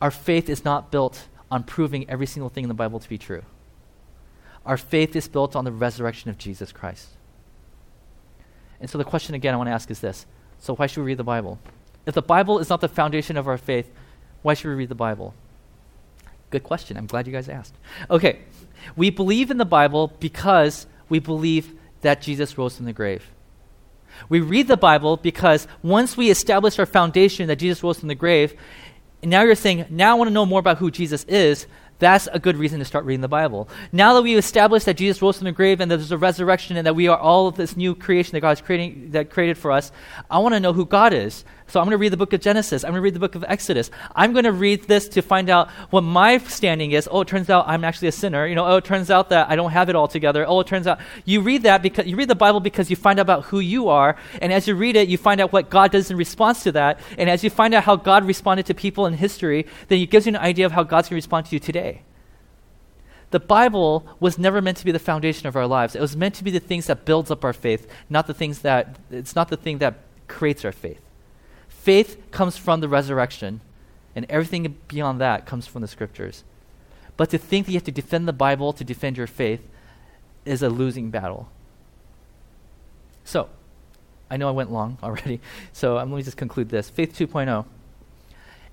Our 0.01 0.13
faith 0.13 0.49
is 0.49 0.65
not 0.65 0.91
built 0.91 1.27
on 1.51 1.65
proving 1.65 2.09
every 2.09 2.27
single 2.27 2.49
thing 2.49 2.65
in 2.65 2.69
the 2.69 2.75
Bible 2.75 3.01
to 3.01 3.09
be 3.09 3.19
true. 3.19 3.43
Our 4.65 4.77
faith 4.77 5.17
is 5.17 5.29
built 5.29 5.57
on 5.57 5.65
the 5.65 5.73
resurrection 5.73 6.31
of 6.31 6.39
Jesus 6.39 6.73
Christ. 6.73 7.09
And 8.81 8.89
so 8.89 8.99
the 8.99 9.05
question 9.05 9.35
again 9.35 9.55
I 9.55 9.57
want 9.57 9.69
to 9.69 9.73
ask 9.73 9.91
is 9.91 10.01
this 10.01 10.27
So, 10.59 10.75
why 10.75 10.87
should 10.87 11.01
we 11.01 11.07
read 11.07 11.19
the 11.19 11.25
Bible? 11.25 11.59
If 12.07 12.15
the 12.15 12.23
Bible 12.23 12.59
is 12.59 12.71
not 12.71 12.81
the 12.81 12.89
foundation 12.89 13.37
of 13.37 13.47
our 13.47 13.59
faith, 13.59 13.91
why 14.43 14.55
should 14.55 14.69
we 14.69 14.75
read 14.75 14.89
the 14.89 14.95
Bible? 14.95 15.35
Good 16.51 16.63
question. 16.63 16.97
I'm 16.97 17.07
glad 17.07 17.27
you 17.27 17.33
guys 17.33 17.49
asked. 17.49 17.75
Okay, 18.11 18.41
we 18.97 19.11
believe 19.11 19.51
in 19.51 19.59
the 19.59 19.67
Bible 19.67 20.13
because 20.19 20.87
we 21.09 21.19
believe 21.19 21.75
that 22.01 22.23
Jesus 22.23 22.57
rose 22.57 22.77
from 22.77 22.87
the 22.87 22.93
grave. 22.93 23.29
We 24.29 24.41
read 24.41 24.69
the 24.69 24.77
Bible 24.77 25.17
because 25.17 25.69
once 25.83 26.17
we 26.17 26.31
establish 26.31 26.79
our 26.79 26.87
foundation 26.87 27.49
that 27.49 27.57
Jesus 27.57 27.83
rose 27.83 27.99
from 27.99 28.09
the 28.09 28.15
grave, 28.15 28.55
and 29.23 29.31
now 29.31 29.43
you're 29.43 29.55
saying, 29.55 29.87
now 29.91 30.13
I 30.13 30.15
want 30.15 30.29
to 30.29 30.35
know 30.35 30.47
more 30.47 30.61
about 30.61 30.79
who 30.79 30.91
Jesus 30.91 31.25
is, 31.25 31.67
that's 31.99 32.29
a 32.33 32.39
good 32.39 32.57
reason 32.57 32.79
to 32.79 32.85
start 32.85 33.05
reading 33.05 33.21
the 33.21 33.29
Bible. 33.29 33.69
Now 33.93 34.15
that 34.15 34.23
we've 34.23 34.39
established 34.39 34.87
that 34.87 34.97
Jesus 34.97 35.21
rose 35.21 35.39
from 35.39 35.47
the 35.47 35.53
grave 35.53 35.81
and 35.81 35.91
that 35.91 35.97
there's 35.97 36.13
a 36.13 36.19
resurrection 36.19 36.77
and 36.77 36.87
that 36.87 36.95
we 36.95 37.09
are 37.09 37.19
all 37.19 37.49
of 37.49 37.57
this 37.57 37.77
new 37.77 37.95
creation 37.95 38.33
that 38.33 38.41
God's 38.41 38.61
creating 38.61 39.11
that 39.11 39.31
created 39.31 39.59
for 39.59 39.73
us, 39.73 39.91
I 40.31 40.39
want 40.39 40.55
to 40.55 40.61
know 40.61 40.73
who 40.73 40.87
God 40.87 41.13
is. 41.13 41.45
So 41.69 41.81
I'm 41.81 41.85
going 41.85 41.93
to 41.93 41.99
read 41.99 42.13
the 42.13 42.17
book 42.17 42.33
of 42.33 42.41
Genesis. 42.41 42.83
I'm 42.83 42.93
going 42.93 43.01
to 43.01 43.03
read 43.03 43.15
the 43.15 43.21
book 43.21 43.35
of 43.35 43.45
Exodus. 43.47 43.91
I'm 44.17 44.33
going 44.33 44.47
to 44.47 44.53
read 44.53 44.85
this 44.85 45.07
to 45.11 45.23
find 45.23 45.51
out 45.51 45.69
what 45.91 46.01
my 46.01 46.39
standing 46.39 46.93
is. 46.93 47.07
Oh, 47.11 47.21
it 47.21 47.29
turns 47.29 47.51
out 47.51 47.69
I'm 47.69 47.85
actually 47.85 48.09
a 48.09 48.13
sinner. 48.13 48.47
You 48.47 48.55
know, 48.55 48.67
oh, 48.67 48.77
it 48.77 48.87
turns 48.87 49.11
out 49.11 49.29
that 49.29 49.51
I 49.51 49.57
don't 49.57 49.71
have 49.71 49.91
it 49.91 49.95
all 49.95 50.09
together. 50.09 50.47
Oh, 50.49 50.61
it 50.61 50.67
turns 50.67 50.87
out 50.87 50.99
you 51.27 51.43
read 51.43 51.65
that 51.65 51.83
because 51.83 52.07
you 52.07 52.17
read 52.17 52.29
the 52.29 52.35
Bible 52.35 52.61
because 52.61 52.89
you 52.89 52.97
find 52.97 53.19
out 53.19 53.23
about 53.23 53.45
who 53.45 53.61
you 53.61 53.89
are, 53.89 54.17
and 54.41 54.51
as 54.51 54.67
you 54.67 54.75
read 54.75 54.97
it, 54.97 55.09
you 55.09 55.19
find 55.19 55.43
out 55.43 55.53
what 55.53 55.69
God 55.69 55.93
does 55.93 56.11
in 56.11 56.17
response 56.17 56.63
to 56.63 56.73
that. 56.73 57.01
And 57.19 57.29
as 57.29 57.45
you 57.45 57.51
find 57.51 57.75
out 57.75 57.85
how 57.85 57.97
God 57.97 58.25
responded 58.25 58.65
to 58.67 58.75
people 58.75 59.05
in 59.05 59.13
history, 59.13 59.67
then 59.89 60.01
it 60.01 60.11
gives 60.11 60.27
you 60.27 60.31
an 60.31 60.37
idea 60.37 60.65
of 60.65 60.73
how 60.73 60.85
God's 60.85 61.09
going 61.09 61.17
to 61.21 61.27
respond 61.27 61.47
to 61.47 61.55
you 61.55 61.61
today. 61.61 62.01
The 63.31 63.41
Bible 63.41 64.07
was 64.21 64.39
never 64.39 64.63
meant 64.63 64.79
to 64.79 64.87
be 64.87 64.93
the 64.93 64.99
foundation 64.99 65.47
of 65.47 65.55
our 65.55 65.67
lives. 65.67 65.95
It 65.95 66.01
was 66.01 66.17
meant 66.17 66.35
to 66.37 66.45
be 66.45 66.51
the 66.51 66.61
things 66.61 66.87
that 66.87 67.05
builds 67.05 67.31
up 67.31 67.45
our 67.45 67.53
faith, 67.53 67.87
not 68.09 68.27
the 68.27 68.33
things 68.33 68.61
that 68.61 68.99
it's 69.11 69.37
not 69.37 69.49
the 69.49 69.57
thing 69.59 69.79
that 69.79 69.99
creates 70.29 70.65
our 70.65 70.73
faith. 70.73 71.03
Faith 71.79 72.31
comes 72.31 72.57
from 72.57 72.81
the 72.81 72.89
resurrection, 72.89 73.61
and 74.15 74.27
everything 74.29 74.77
beyond 74.89 75.21
that 75.21 75.47
comes 75.47 75.67
from 75.67 75.81
the 75.81 75.89
scriptures. 75.89 76.45
But 77.17 77.31
to 77.31 77.39
think 77.39 77.67
that 77.67 77.73
you 77.73 77.77
have 77.77 77.85
to 77.85 77.93
defend 77.93 78.27
the 78.27 78.33
Bible 78.33 78.73
to 78.73 78.85
defend 78.85 79.17
your 79.17 79.27
faith 79.27 79.63
is 80.45 80.63
a 80.63 80.69
losing 80.69 81.11
battle. 81.11 81.49
So, 83.25 83.49
I 84.29 84.37
know 84.37 84.49
I 84.49 84.53
went 84.53 84.73
long 84.73 84.99
already, 85.03 85.41
so 85.73 85.99
um, 85.99 86.11
let 86.11 86.19
me 86.19 86.23
just 86.23 86.37
conclude 86.37 86.69
this. 86.69 86.91
Faith 86.91 87.17
2.0. 87.17 87.65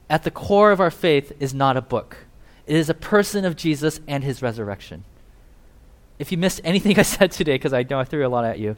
At 0.10 0.24
the 0.24 0.32
core 0.32 0.72
of 0.72 0.80
our 0.80 0.92
faith 0.92 1.32
is 1.40 1.54
not 1.54 1.78
a 1.78 1.82
book, 1.82 2.18
it 2.66 2.76
is 2.76 2.90
a 2.90 2.96
person 2.96 3.46
of 3.46 3.56
Jesus 3.56 4.00
and 4.08 4.24
his 4.24 4.42
resurrection. 4.42 5.04
If 6.18 6.32
you 6.32 6.38
missed 6.38 6.60
anything 6.64 6.98
I 7.00 7.04
said 7.04 7.32
today, 7.32 7.54
because 7.54 7.74
I 7.74 7.84
know 7.84 8.00
I 8.00 8.04
threw 8.04 8.26
a 8.26 8.30
lot 8.30 8.46
at 8.46 8.60
you, 8.60 8.78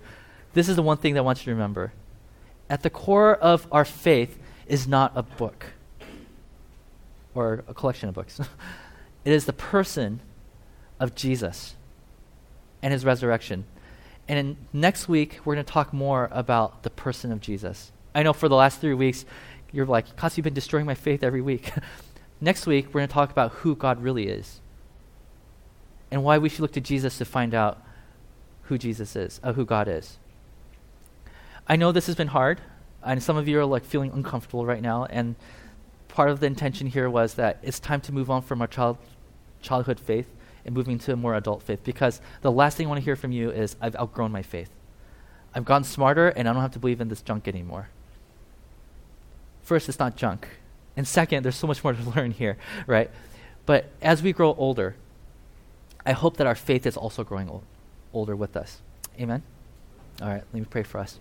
this 0.53 0.67
is 0.67 0.75
the 0.75 0.83
one 0.83 0.97
thing 0.97 1.13
that 1.13 1.21
I 1.21 1.23
want 1.23 1.39
you 1.39 1.45
to 1.45 1.51
remember 1.51 1.93
at 2.69 2.83
the 2.83 2.89
core 2.89 3.35
of 3.35 3.67
our 3.71 3.85
faith 3.85 4.37
is 4.67 4.87
not 4.87 5.11
a 5.15 5.23
book 5.23 5.67
or 7.33 7.63
a 7.67 7.73
collection 7.73 8.09
of 8.09 8.15
books. 8.15 8.39
it 9.25 9.31
is 9.31 9.45
the 9.45 9.53
person 9.53 10.19
of 10.99 11.15
Jesus 11.15 11.75
and 12.81 12.91
his 12.91 13.05
resurrection. 13.05 13.65
And 14.27 14.39
in, 14.39 14.57
next 14.73 15.07
week, 15.07 15.39
we're 15.45 15.55
going 15.55 15.65
to 15.65 15.71
talk 15.71 15.93
more 15.93 16.29
about 16.31 16.83
the 16.83 16.89
person 16.89 17.31
of 17.31 17.39
Jesus. 17.39 17.91
I 18.13 18.23
know 18.23 18.33
for 18.33 18.49
the 18.49 18.55
last 18.55 18.81
three 18.81 18.93
weeks, 18.93 19.25
you're 19.71 19.85
like, 19.85 20.15
Kaz, 20.15 20.37
you've 20.37 20.43
been 20.43 20.53
destroying 20.53 20.85
my 20.85 20.95
faith 20.95 21.23
every 21.23 21.41
week. 21.41 21.71
next 22.41 22.65
week, 22.65 22.87
we're 22.87 23.01
going 23.01 23.07
to 23.07 23.13
talk 23.13 23.31
about 23.31 23.51
who 23.51 23.75
God 23.75 24.01
really 24.01 24.27
is 24.27 24.59
and 26.11 26.23
why 26.23 26.37
we 26.37 26.49
should 26.49 26.61
look 26.61 26.73
to 26.73 26.81
Jesus 26.81 27.17
to 27.17 27.25
find 27.25 27.53
out 27.53 27.81
who 28.63 28.77
Jesus 28.77 29.15
is, 29.15 29.39
uh, 29.43 29.53
who 29.53 29.65
God 29.65 29.87
is. 29.87 30.17
I 31.67 31.75
know 31.75 31.91
this 31.91 32.07
has 32.07 32.15
been 32.15 32.29
hard, 32.29 32.61
and 33.03 33.21
some 33.21 33.37
of 33.37 33.47
you 33.47 33.59
are 33.59 33.65
like 33.65 33.83
feeling 33.83 34.11
uncomfortable 34.11 34.65
right 34.65 34.81
now. 34.81 35.05
And 35.05 35.35
part 36.07 36.29
of 36.29 36.39
the 36.39 36.45
intention 36.47 36.87
here 36.87 37.09
was 37.09 37.33
that 37.35 37.59
it's 37.61 37.79
time 37.79 38.01
to 38.01 38.11
move 38.11 38.31
on 38.31 38.41
from 38.41 38.61
our 38.61 38.67
child, 38.67 38.97
childhood 39.61 39.99
faith 39.99 40.27
and 40.65 40.75
moving 40.75 40.99
to 40.99 41.13
a 41.13 41.15
more 41.15 41.35
adult 41.35 41.63
faith. 41.63 41.83
Because 41.83 42.21
the 42.41 42.51
last 42.51 42.77
thing 42.77 42.87
I 42.87 42.89
want 42.89 42.99
to 42.99 43.05
hear 43.05 43.15
from 43.15 43.31
you 43.31 43.49
is, 43.49 43.75
I've 43.81 43.95
outgrown 43.95 44.31
my 44.31 44.41
faith. 44.41 44.69
I've 45.53 45.65
gotten 45.65 45.83
smarter, 45.83 46.29
and 46.29 46.47
I 46.47 46.53
don't 46.53 46.61
have 46.61 46.73
to 46.73 46.79
believe 46.79 47.01
in 47.01 47.09
this 47.09 47.21
junk 47.21 47.47
anymore. 47.47 47.89
First, 49.63 49.89
it's 49.89 49.99
not 49.99 50.15
junk. 50.15 50.47
And 50.95 51.07
second, 51.07 51.43
there's 51.43 51.55
so 51.55 51.67
much 51.67 51.83
more 51.83 51.93
to 51.93 52.09
learn 52.15 52.31
here, 52.31 52.57
right? 52.85 53.09
But 53.65 53.89
as 54.01 54.21
we 54.21 54.33
grow 54.33 54.53
older, 54.55 54.95
I 56.05 56.13
hope 56.13 56.37
that 56.37 56.47
our 56.47 56.55
faith 56.55 56.85
is 56.85 56.95
also 56.95 57.23
growing 57.23 57.49
old, 57.49 57.63
older 58.13 58.35
with 58.35 58.55
us. 58.55 58.79
Amen? 59.19 59.43
All 60.21 60.27
right, 60.27 60.43
let 60.51 60.53
me 60.53 60.65
pray 60.69 60.83
for 60.83 60.99
us. 60.99 61.19